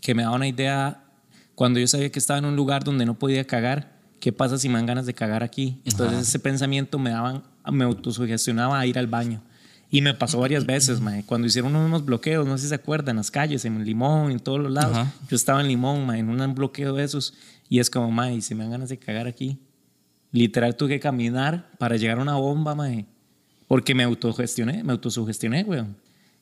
que 0.00 0.14
me 0.14 0.22
daba 0.22 0.36
una 0.36 0.46
idea 0.46 1.02
cuando 1.56 1.80
yo 1.80 1.88
sabía 1.88 2.12
que 2.12 2.20
estaba 2.20 2.38
en 2.38 2.44
un 2.44 2.54
lugar 2.54 2.84
donde 2.84 3.04
no 3.04 3.18
podía 3.18 3.44
cagar. 3.48 3.98
¿Qué 4.20 4.32
pasa 4.32 4.58
si 4.58 4.68
me 4.68 4.76
dan 4.76 4.86
ganas 4.86 5.06
de 5.06 5.14
cagar 5.14 5.42
aquí? 5.42 5.80
Entonces 5.84 6.20
ese 6.20 6.38
pensamiento 6.38 7.00
me 7.00 7.10
daban, 7.10 7.42
me 7.72 7.82
autosugestionaba 7.82 8.78
a 8.78 8.86
ir 8.86 8.96
al 8.96 9.08
baño. 9.08 9.42
Y 9.90 10.02
me 10.02 10.14
pasó 10.14 10.38
varias 10.38 10.66
veces, 10.66 11.00
mae. 11.00 11.24
Cuando 11.24 11.48
hicieron 11.48 11.74
unos 11.74 12.04
bloqueos, 12.04 12.46
no 12.46 12.56
sé 12.58 12.62
si 12.62 12.68
se 12.68 12.76
acuerdan, 12.76 13.14
en 13.14 13.16
las 13.16 13.30
calles, 13.32 13.64
en 13.64 13.84
Limón, 13.84 14.30
en 14.30 14.38
todos 14.38 14.60
los 14.60 14.70
lados. 14.70 14.96
Ajá. 14.96 15.12
Yo 15.28 15.34
estaba 15.36 15.60
en 15.60 15.66
Limón, 15.66 16.06
mae, 16.06 16.20
en 16.20 16.30
un 16.30 16.54
bloqueo 16.54 16.94
de 16.94 17.04
esos. 17.04 17.34
Y 17.68 17.78
es 17.80 17.90
como, 17.90 18.10
mae, 18.10 18.40
si 18.40 18.54
me 18.54 18.64
dan 18.64 18.72
ganas 18.72 18.88
de 18.88 18.98
cagar 18.98 19.26
aquí, 19.26 19.58
Literal 20.34 20.74
tuve 20.76 20.90
que 20.94 21.00
caminar 21.00 21.70
para 21.78 21.96
llegar 21.96 22.18
a 22.18 22.22
una 22.22 22.34
bomba, 22.34 22.74
mae. 22.74 23.06
Porque 23.68 23.94
me 23.94 24.02
autogestioné, 24.02 24.82
me 24.82 24.92
autosugestioné, 24.92 25.62
weón. 25.62 25.96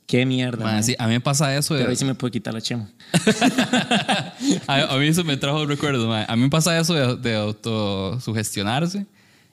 Qué 0.07 0.24
mierda. 0.26 0.64
Mae. 0.64 0.82
sí, 0.82 0.97
a 0.99 1.07
mí 1.07 1.12
me 1.12 1.20
pasa 1.20 1.55
eso. 1.57 1.74
de- 1.74 1.80
Pero 1.80 1.90
ahí 1.90 1.97
sí 1.97 2.05
me 2.07 2.14
puedo 2.14 2.32
quitar 2.32 2.53
la 2.55 2.61
chema. 2.62 2.88
a, 4.66 4.95
a 4.95 4.99
mí 4.99 5.07
eso 5.07 5.22
me 5.24 5.36
trajo 5.36 5.64
recuerdos, 5.66 6.09
mae. 6.09 6.24
A 6.28 6.34
mí 6.36 6.43
me 6.43 6.49
pasa 6.51 6.76
eso 6.78 6.95
de, 6.95 7.16
de 7.16 7.36
autosugestionarse 7.36 9.07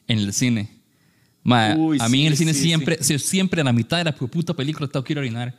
en 0.07 0.19
el 0.19 0.33
cine. 0.33 0.69
Mae, 1.43 1.75
Uy, 1.77 1.97
a 2.01 2.09
mí 2.09 2.21
en 2.21 2.27
el 2.31 2.33
sí, 2.37 2.39
cine 2.43 2.53
sí, 2.53 2.61
siempre, 2.63 2.97
sí, 3.01 3.17
siempre 3.19 3.61
a 3.61 3.63
la 3.63 3.73
mitad 3.73 3.97
de 3.97 4.03
la 4.05 4.15
puta 4.15 4.53
película 4.53 4.87
tengo 4.87 5.03
que 5.03 5.13
ir 5.13 5.17
a 5.19 5.21
orinar. 5.21 5.53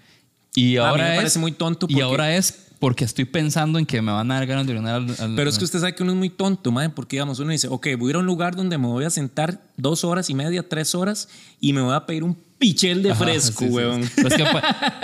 Y 0.54 0.76
A 0.76 0.82
mí 0.82 0.88
ahora 0.88 1.04
me 1.04 1.10
es, 1.10 1.16
parece 1.16 1.38
muy 1.38 1.52
tonto 1.52 1.86
Y 1.88 1.94
porque- 1.94 2.02
ahora 2.02 2.34
es 2.36 2.66
porque 2.80 3.04
estoy 3.04 3.26
pensando 3.26 3.78
en 3.78 3.86
que 3.86 4.00
me 4.02 4.10
van 4.10 4.28
a 4.32 4.34
dar 4.36 4.46
ganas 4.46 4.66
de 4.66 4.72
orinar. 4.72 4.94
al- 4.96 5.14
al- 5.18 5.36
Pero 5.36 5.48
es 5.50 5.58
que 5.58 5.64
usted 5.64 5.78
sabe 5.78 5.94
que 5.94 6.02
uno 6.02 6.12
es 6.12 6.18
muy 6.18 6.30
tonto, 6.30 6.72
mae, 6.72 6.88
porque 6.90 7.16
digamos, 7.16 7.38
uno 7.38 7.52
dice, 7.52 7.68
ok, 7.68 7.88
voy 7.98 8.08
a 8.08 8.10
ir 8.10 8.16
a 8.16 8.18
un 8.20 8.26
lugar 8.26 8.56
donde 8.56 8.76
me 8.78 8.86
voy 8.88 9.04
a 9.04 9.10
sentar 9.10 9.60
dos 9.76 10.02
horas 10.02 10.28
y 10.30 10.34
media, 10.34 10.68
tres 10.68 10.94
horas 10.94 11.28
y 11.60 11.72
me 11.72 11.82
voy 11.82 11.94
a 11.94 12.06
pedir 12.06 12.24
un 12.24 12.36
pichel 12.58 13.02
de 13.02 13.10
Ajá, 13.12 13.24
fresco, 13.24 13.64
sí, 13.64 13.70
weón. 13.70 14.02
sí. 14.04 14.10
Es, 14.16 14.34
que, 14.34 14.42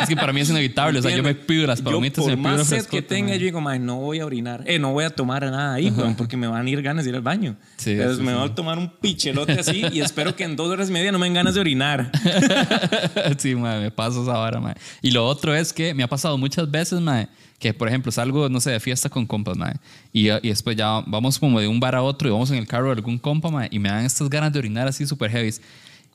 es 0.01 0.09
que 0.11 0.17
para 0.17 0.31
mí 0.33 0.41
es 0.43 0.51
inevitable. 0.51 0.99
O 0.99 1.03
sea, 1.03 1.15
yo 1.17 1.23
me 1.23 1.35
pido 1.35 1.67
las 1.67 1.81
palomitas 1.81 2.23
yo, 2.25 2.31
y 2.31 2.35
por 2.35 2.39
me 2.39 2.49
pido 2.51 2.59
más 2.59 2.67
sed 2.67 2.85
que 2.87 3.01
tenga, 3.01 3.29
mae. 3.31 3.39
yo 3.39 3.45
digo, 3.47 3.61
mae, 3.63 3.79
no 3.79 3.97
voy 3.97 4.21
a 4.21 4.27
orinar. 4.27 4.63
Eh, 4.67 4.79
no 4.79 4.93
voy 4.93 5.05
a 5.05 5.11
tomar 5.11 5.43
nada 5.45 5.73
ahí, 5.75 5.91
weón, 5.91 6.17
porque 6.17 6.37
me 6.37 6.47
van 6.47 6.67
a 6.67 6.71
ir 6.71 6.83
ganas 6.83 7.05
de 7.05 7.11
ir 7.11 7.17
al 7.17 7.23
baño. 7.23 7.57
Sí, 7.79 7.93
Entonces 7.93 8.19
me 8.25 8.35
voy 8.35 8.47
a 8.49 8.55
tomar 8.55 8.79
un 8.79 8.91
pichelote 9.01 9.53
así 9.53 9.85
y 9.93 10.01
espero 10.01 10.35
que 10.37 10.45
en 10.45 10.55
dos 10.57 10.69
horas 10.71 10.89
y 10.91 10.93
media 10.93 11.13
no 11.13 11.19
me 11.19 11.27
den 11.27 11.35
ganas 11.35 11.55
de 11.55 11.61
orinar. 11.61 12.11
sí, 13.39 13.55
mae, 13.55 13.81
me 13.81 13.91
pasa 13.91 14.21
esa 14.23 14.33
vara, 14.33 14.61
mae. 14.61 14.75
Y 15.03 15.11
lo 15.11 15.27
otro 15.27 15.55
es 15.55 15.73
que 15.73 15.95
me 15.95 16.03
ha 16.03 16.09
pasado 16.09 16.37
muchas 16.39 16.71
veces, 16.71 17.01
mae, 17.01 17.29
que 17.59 17.73
por 17.75 17.89
ejemplo 17.89 18.13
salgo, 18.13 18.49
no 18.49 18.61
sé, 18.61 18.71
de 18.71 18.81
fiesta 18.81 19.09
con 19.09 19.27
compas, 19.27 19.57
mae, 19.57 19.75
y, 20.13 20.29
y 20.29 20.49
después 20.49 20.77
ya 20.77 21.03
vamos 21.07 21.39
como 21.39 21.61
de 21.61 21.69
un 21.69 21.81
bar 21.81 21.95
a 21.95 22.03
otro 22.03 22.29
y 22.29 22.33
vamos 22.33 22.51
en 22.51 22.59
el 22.59 22.67
carro 22.67 22.87
de 22.87 22.93
algún 22.93 23.19
compa, 23.19 23.67
y 23.71 23.79
me 23.79 23.89
dan 23.89 24.05
estas 24.05 24.29
ganas 24.29 24.53
de 24.53 24.59
orinar 24.59 24.89
así 24.89 25.07
súper 25.07 25.31
heavy. 25.31 25.55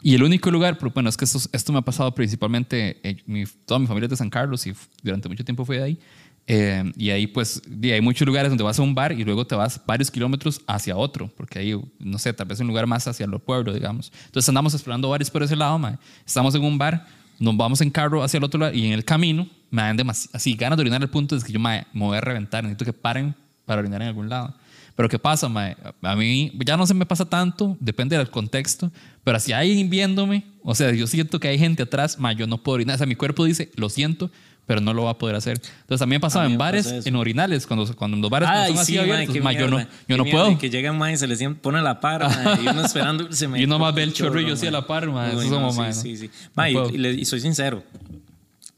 Y 0.03 0.15
el 0.15 0.23
único 0.23 0.49
lugar, 0.49 0.77
pero 0.79 0.91
bueno, 0.91 1.09
es 1.09 1.17
que 1.17 1.25
esto, 1.25 1.39
esto 1.51 1.71
me 1.71 1.79
ha 1.79 1.83
pasado 1.83 2.13
principalmente, 2.13 2.99
eh, 3.03 3.17
mi, 3.27 3.45
toda 3.65 3.79
mi 3.79 3.85
familia 3.85 4.05
es 4.05 4.11
de 4.11 4.17
San 4.17 4.31
Carlos 4.31 4.65
y 4.65 4.73
durante 5.03 5.29
mucho 5.29 5.45
tiempo 5.45 5.63
fui 5.63 5.77
de 5.77 5.83
ahí. 5.83 5.99
Eh, 6.47 6.91
y 6.97 7.11
ahí 7.11 7.27
pues 7.27 7.61
di, 7.67 7.91
hay 7.91 8.01
muchos 8.01 8.25
lugares 8.25 8.49
donde 8.49 8.63
vas 8.63 8.79
a 8.79 8.81
un 8.81 8.95
bar 8.95 9.11
y 9.11 9.23
luego 9.23 9.45
te 9.45 9.53
vas 9.53 9.79
varios 9.85 10.09
kilómetros 10.09 10.61
hacia 10.65 10.97
otro, 10.97 11.31
porque 11.37 11.59
ahí, 11.59 11.79
no 11.99 12.17
sé, 12.17 12.33
tal 12.33 12.47
vez 12.47 12.59
un 12.59 12.67
lugar 12.67 12.87
más 12.87 13.07
hacia 13.07 13.27
los 13.27 13.41
pueblos, 13.41 13.75
digamos. 13.75 14.11
Entonces 14.25 14.49
andamos 14.49 14.73
explorando 14.73 15.07
bares 15.07 15.29
por 15.29 15.43
ese 15.43 15.55
lado, 15.55 15.77
mae. 15.77 15.97
Estamos 16.25 16.55
en 16.55 16.63
un 16.63 16.79
bar, 16.79 17.05
nos 17.37 17.55
vamos 17.55 17.79
en 17.81 17.91
carro 17.91 18.23
hacia 18.23 18.39
el 18.39 18.43
otro 18.43 18.59
lado 18.59 18.73
y 18.73 18.87
en 18.87 18.93
el 18.93 19.05
camino 19.05 19.47
me 19.71 19.81
dan 19.81 19.97
demasi- 19.97 20.29
así 20.33 20.53
ganas 20.53 20.77
de 20.77 20.81
orinar 20.81 21.01
al 21.01 21.09
punto 21.09 21.35
de 21.37 21.43
que 21.43 21.51
yo 21.51 21.59
mae, 21.59 21.85
me 21.93 22.01
voy 22.05 22.17
a 22.17 22.21
reventar, 22.21 22.63
necesito 22.63 22.85
que 22.85 22.93
paren 22.93 23.33
para 23.65 23.79
orinar 23.81 24.01
en 24.03 24.09
algún 24.09 24.29
lado. 24.29 24.53
Pero 24.95 25.07
¿qué 25.09 25.17
pasa, 25.17 25.47
mae? 25.49 25.75
A 26.01 26.15
mí 26.15 26.51
ya 26.65 26.75
no 26.77 26.85
se 26.85 26.93
me 26.93 27.05
pasa 27.05 27.25
tanto, 27.25 27.77
depende 27.79 28.17
del 28.17 28.29
contexto, 28.29 28.91
pero 29.23 29.39
si 29.39 29.53
hay 29.53 29.69
alguien 29.69 29.89
viéndome, 29.89 30.43
o 30.63 30.75
sea, 30.75 30.91
yo 30.91 31.07
siento 31.07 31.39
que 31.39 31.47
hay 31.47 31.57
gente 31.57 31.83
atrás, 31.83 32.19
mae, 32.19 32.35
yo 32.35 32.45
no 32.45 32.57
puedo 32.61 32.75
orinar. 32.75 32.95
O 32.95 32.97
sea, 32.97 33.07
mi 33.07 33.15
cuerpo 33.15 33.45
dice, 33.45 33.71
lo 33.77 33.89
siento, 33.89 34.29
pero 34.67 34.79
no 34.81 34.93
lo 34.93 35.05
va 35.05 35.11
a 35.11 35.17
poder 35.17 35.35
hacer. 35.37 35.53
Entonces 35.81 35.99
también 35.99 36.17
me 36.17 36.21
pasaba 36.21 36.45
en 36.45 36.57
bares, 36.57 36.85
eso. 36.85 37.07
en 37.09 37.15
orinales, 37.15 37.65
cuando, 37.65 37.93
cuando 37.95 38.17
los 38.17 38.29
bares 38.29 38.49
Ay, 38.51 38.71
son 38.73 38.79
así 38.81 38.93
sí, 38.93 38.99
mae, 38.99 39.11
abiertos, 39.13 39.41
mae, 39.41 39.55
yo 39.55 39.67
no, 39.69 39.79
yo 39.79 39.85
qué 40.07 40.17
no 40.17 40.23
mierda, 40.25 40.43
puedo. 40.43 40.57
Que 40.59 40.69
llega 40.69 40.93
mae 40.93 41.13
y 41.13 41.17
se 41.17 41.27
le 41.27 41.35
siempre 41.37 41.61
pone 41.61 41.81
la 41.81 41.99
par, 42.01 42.23
mae, 42.43 42.61
y 42.61 42.67
uno 42.67 42.85
esperando 42.85 43.31
se 43.31 43.47
me 43.47 43.59
Y 43.61 43.63
uno 43.63 43.79
más 43.79 43.95
ve 43.95 44.03
el 44.03 44.13
chorro, 44.13 44.39
y 44.41 44.45
yo 44.47 44.55
sí 44.57 44.67
a 44.67 44.71
la 44.71 44.85
par, 44.85 45.05
eso 45.05 45.37
Uy, 45.39 45.45
es 45.45 45.51
como, 45.51 45.67
no, 45.67 45.73
mae, 45.73 45.93
sí, 45.93 46.11
no. 46.11 46.17
sí, 46.17 46.27
sí. 46.27 46.31
No 46.55 46.67
y- 46.67 46.97
y, 46.97 47.07
y 47.21 47.25
soy 47.25 47.39
sincero. 47.39 47.83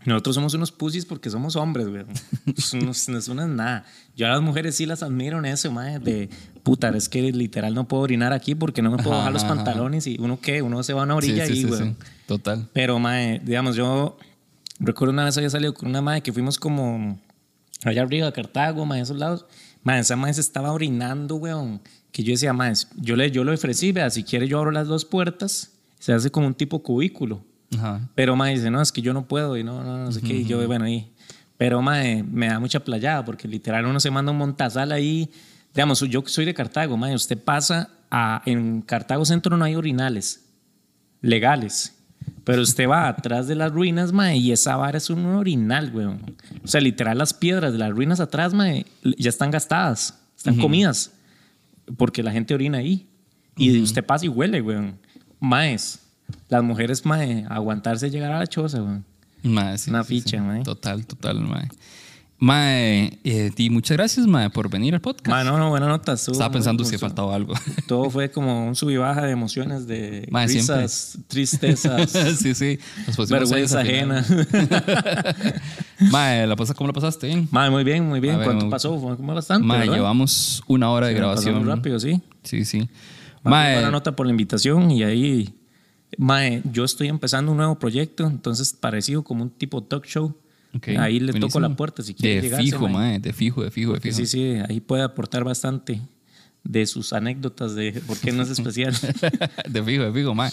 Nosotros 0.06 0.36
somos 0.36 0.54
unos 0.54 0.72
pussies 0.72 1.06
porque 1.06 1.30
somos 1.30 1.56
hombres, 1.56 1.88
güey. 1.88 2.04
Pues, 2.46 2.74
no, 2.74 2.92
no 3.14 3.18
es 3.20 3.28
una 3.28 3.48
nada. 3.48 3.86
Yo 4.16 4.28
a 4.28 4.30
las 4.30 4.42
mujeres 4.42 4.76
sí 4.76 4.86
las 4.86 5.02
admiro 5.04 5.40
en 5.40 5.46
eso, 5.46 5.72
mae, 5.72 6.00
de 6.00 6.30
puta, 6.62 6.90
es 6.90 7.08
que 7.10 7.32
literal 7.32 7.74
no 7.74 7.88
puedo 7.88 8.04
orinar 8.04 8.34
aquí 8.34 8.54
porque 8.56 8.82
no 8.82 8.92
me 8.92 8.98
puedo 8.98 9.12
Ajá, 9.12 9.18
bajar 9.20 9.34
los 9.34 9.44
ajá, 9.44 9.54
ajá. 9.54 9.64
pantalones 9.64 10.08
y 10.08 10.18
uno 10.20 10.40
qué, 10.42 10.62
uno 10.62 10.84
se 10.84 10.94
va 10.94 11.02
a 11.02 11.04
una 11.06 11.16
orilla 11.16 11.46
sí, 11.46 11.56
sí, 11.56 11.64
güey. 11.64 11.82
sí. 11.82 11.96
Total. 12.28 12.68
Pero, 12.74 13.00
mae, 13.00 13.40
digamos, 13.44 13.76
yo 13.76 14.18
recuerdo 14.80 15.14
una 15.14 15.26
vez 15.26 15.38
había 15.38 15.50
salido 15.50 15.74
con 15.74 15.90
una 15.90 16.02
mae 16.02 16.22
que 16.22 16.34
fuimos 16.34 16.58
como 16.58 17.20
allá 17.84 18.02
arriba, 18.02 18.28
a 18.28 18.32
Cartago, 18.34 18.86
mae, 18.86 19.02
esos 19.02 19.18
lados. 19.18 19.46
Mae, 19.84 20.00
esa 20.00 20.16
mae 20.16 20.34
se 20.34 20.42
estaba 20.42 20.72
orinando, 20.72 21.36
weón. 21.36 21.82
Que 22.12 22.24
yo 22.24 22.32
decía, 22.32 22.54
mae, 22.54 22.74
yo 22.98 23.16
le, 23.16 23.32
yo 23.32 23.44
le 23.44 23.54
ofrecí, 23.54 23.92
vea, 23.92 24.10
si 24.10 24.24
quiere 24.24 24.48
yo 24.48 24.60
abro 24.60 24.72
las 24.72 24.88
dos 24.88 25.06
puertas, 25.06 25.72
se 26.00 26.14
hace 26.14 26.30
como 26.30 26.48
un 26.48 26.54
tipo 26.54 26.84
cubículo. 26.84 27.44
Ajá. 27.76 28.10
Pero 28.16 28.36
mae 28.36 28.56
dice, 28.56 28.70
no, 28.72 28.82
es 28.82 28.92
que 28.92 29.02
yo 29.02 29.14
no 29.14 29.28
puedo 29.28 29.58
y 29.58 29.64
no, 29.64 29.84
no, 29.84 29.98
no 29.98 30.12
sé 30.12 30.22
qué. 30.22 30.34
Y 30.34 30.46
yo, 30.46 30.66
bueno, 30.68 30.86
ahí. 30.86 31.12
Pero 31.58 31.82
mae, 31.82 32.24
me 32.24 32.48
da 32.48 32.60
mucha 32.60 32.84
playada 32.84 33.24
porque 33.24 33.48
literal 33.48 33.86
uno 33.86 34.00
se 34.00 34.12
manda 34.12 34.32
un 34.32 34.38
montazal 34.38 34.92
ahí. 34.92 35.30
Digamos, 35.74 36.00
yo 36.02 36.24
soy 36.26 36.46
de 36.46 36.54
Cartago, 36.54 36.98
mae, 36.98 37.16
usted 37.16 37.38
pasa 37.38 37.90
a. 38.12 38.42
En 38.46 38.82
Cartago 38.82 39.26
Centro 39.26 39.58
no 39.58 39.66
hay 39.66 39.76
orinales 39.76 40.46
legales. 41.22 41.96
Pero 42.44 42.62
usted 42.62 42.88
va 42.88 43.08
atrás 43.08 43.48
de 43.48 43.56
las 43.56 43.72
ruinas, 43.72 44.12
mae, 44.12 44.38
y 44.38 44.52
esa 44.52 44.76
vara 44.76 44.98
es 44.98 45.10
un 45.10 45.26
orinal, 45.26 45.92
weón. 45.94 46.36
O 46.64 46.68
sea, 46.68 46.82
literal, 46.82 47.18
las 47.18 47.34
piedras 47.34 47.72
de 47.72 47.80
las 47.80 47.92
ruinas 47.92 48.20
atrás, 48.20 48.54
mae, 48.54 48.86
ya 49.18 49.30
están 49.30 49.52
gastadas, 49.52 50.20
están 50.36 50.58
comidas, 50.58 51.12
porque 51.98 52.24
la 52.24 52.32
gente 52.32 52.54
orina 52.54 52.80
ahí. 52.80 53.08
Y 53.56 53.82
usted 53.82 54.06
pasa 54.06 54.26
y 54.26 54.30
huele, 54.30 54.62
weón. 54.62 55.00
Maes, 55.40 56.00
las 56.54 56.64
mujeres, 56.64 57.06
mae, 57.06 57.46
aguantarse 57.50 58.10
llegar 58.10 58.32
a 58.32 58.40
la 58.40 58.48
choza, 58.48 58.82
weón. 58.82 59.06
Mae, 59.44 59.78
sí, 59.78 59.90
Una 59.90 60.04
sí, 60.04 60.16
ficha, 60.22 60.38
sí. 60.38 60.44
mae. 60.44 60.64
Total, 60.64 61.06
total, 61.06 61.42
mae. 61.42 61.68
Mae, 62.40 63.20
eh, 63.24 63.52
y 63.58 63.70
muchas 63.70 63.96
gracias, 63.96 64.28
mae, 64.28 64.50
por 64.50 64.70
venir 64.70 64.94
al 64.94 65.00
podcast. 65.02 65.30
Mae, 65.30 65.46
no, 65.46 65.58
no, 65.58 65.70
buena 65.70 65.88
nota. 65.88 66.14
Estaba 66.14 66.52
pensando 66.52 66.84
si 66.84 66.98
faltaba 66.98 67.34
algo. 67.36 67.54
Todo 67.88 68.10
fue 68.10 68.32
como 68.32 68.68
un 68.68 68.76
sub 68.76 68.90
y 68.90 68.98
baja 68.98 69.22
de 69.22 69.32
emociones, 69.32 69.88
de 69.88 70.28
Mae, 70.30 70.50
siempre. 70.50 70.76
risas, 70.82 71.18
tristezas, 71.28 72.12
sí, 72.40 72.54
sí. 72.54 72.80
Vergüenza 73.30 73.80
ajena. 73.80 74.26
mae, 76.12 76.46
¿la 76.48 76.56
pasa, 76.56 76.74
¿cómo 76.74 76.88
la 76.88 76.94
pasaste? 76.94 77.28
Bien. 77.28 77.48
Mae, 77.52 77.70
muy 77.70 77.84
bien, 77.84 78.08
muy 78.08 78.20
bien. 78.20 78.36
Ver, 78.38 78.46
¿Cuánto 78.46 78.66
muy- 78.66 78.72
pasó? 78.72 79.00
Fue 79.00 79.16
bastante, 79.34 79.66
Mae, 79.66 79.80
¿verdad? 79.82 79.96
llevamos 79.96 80.64
una 80.68 80.90
hora 80.90 81.08
de 81.08 81.14
me 81.14 81.20
pasó 81.22 81.28
grabación. 81.30 81.56
muy 81.60 81.66
rápido, 81.74 82.00
sí. 82.00 82.22
Sí, 82.44 82.66
sí. 82.66 82.90
Mae, 83.44 83.74
buena 83.76 83.92
nota 83.92 84.16
por 84.16 84.26
la 84.26 84.32
invitación 84.32 84.92
y 84.92 85.04
ahí, 85.04 85.54
mae, 86.18 86.62
yo 86.72 86.84
estoy 86.84 87.08
empezando 87.08 87.52
un 87.52 87.58
nuevo 87.58 87.78
proyecto, 87.78 88.28
entonces 88.28 88.74
parecido 88.74 89.24
como 89.24 89.44
un 89.44 89.50
tipo 89.50 89.82
talk 89.84 90.06
show. 90.06 90.36
ok, 90.76 90.90
ahí 91.00 91.20
le 91.20 91.28
toco 91.34 91.40
buenísimo. 91.40 91.70
la 91.70 91.76
puerta 91.76 92.04
si 92.04 92.14
quiere 92.14 92.36
De 92.36 92.42
llegarse, 92.42 92.66
fijo, 92.66 92.88
mae. 92.88 92.94
mae, 92.94 93.20
de 93.20 93.34
fijo, 93.34 93.64
de 93.64 93.72
fijo, 93.72 93.94
de 93.94 94.00
fijo. 94.00 94.16
sí, 94.16 94.26
sí, 94.26 94.44
ahí 94.68 94.80
puede 94.80 95.04
aportar 95.04 95.44
bastante 95.44 96.02
de 96.64 96.86
sus 96.86 97.12
anécdotas 97.12 97.76
de 97.76 98.02
por 98.08 98.18
qué 98.18 98.32
no 98.32 98.44
es 98.44 98.50
especial. 98.50 98.94
de 99.70 99.84
fijo, 99.84 100.04
de 100.04 100.14
fijo, 100.14 100.34
mae. 100.34 100.52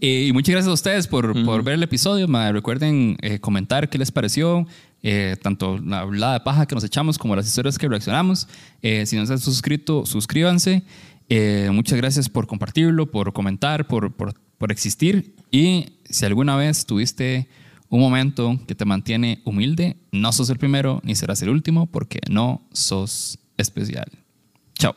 Eh, 0.00 0.26
y 0.28 0.32
muchas 0.32 0.52
gracias 0.52 0.70
a 0.70 0.74
ustedes 0.74 1.06
por, 1.06 1.44
por 1.44 1.62
ver 1.62 1.74
el 1.74 1.82
episodio, 1.82 2.26
mae. 2.28 2.52
Recuerden 2.52 3.18
eh, 3.20 3.40
comentar 3.40 3.90
qué 3.90 3.98
les 3.98 4.10
pareció, 4.10 4.66
eh, 5.02 5.36
tanto 5.42 5.78
la 5.78 6.00
hablada 6.00 6.34
de 6.34 6.40
paja 6.40 6.66
que 6.66 6.74
nos 6.74 6.84
echamos 6.84 7.18
como 7.18 7.36
las 7.36 7.46
historias 7.46 7.78
que 7.78 7.88
reaccionamos. 7.88 8.48
Eh, 8.82 9.06
si 9.06 9.16
no 9.16 9.26
se 9.26 9.34
han 9.34 9.38
suscrito, 9.38 10.06
suscríbanse. 10.06 10.82
Eh, 11.28 11.68
muchas 11.72 11.96
gracias 11.96 12.28
por 12.28 12.46
compartirlo, 12.46 13.10
por 13.10 13.32
comentar, 13.32 13.86
por, 13.86 14.12
por, 14.12 14.34
por 14.60 14.70
existir. 14.70 15.34
Y 15.50 15.94
si 16.04 16.26
alguna 16.26 16.54
vez 16.54 16.84
tuviste 16.84 17.48
un 17.88 17.98
momento 17.98 18.60
que 18.68 18.74
te 18.74 18.84
mantiene 18.84 19.40
humilde, 19.44 19.96
no 20.12 20.32
sos 20.32 20.50
el 20.50 20.58
primero 20.58 21.00
ni 21.02 21.16
serás 21.16 21.40
el 21.40 21.48
último 21.48 21.86
porque 21.86 22.20
no 22.28 22.60
sos 22.70 23.38
especial. 23.56 24.10
Chao. 24.74 24.94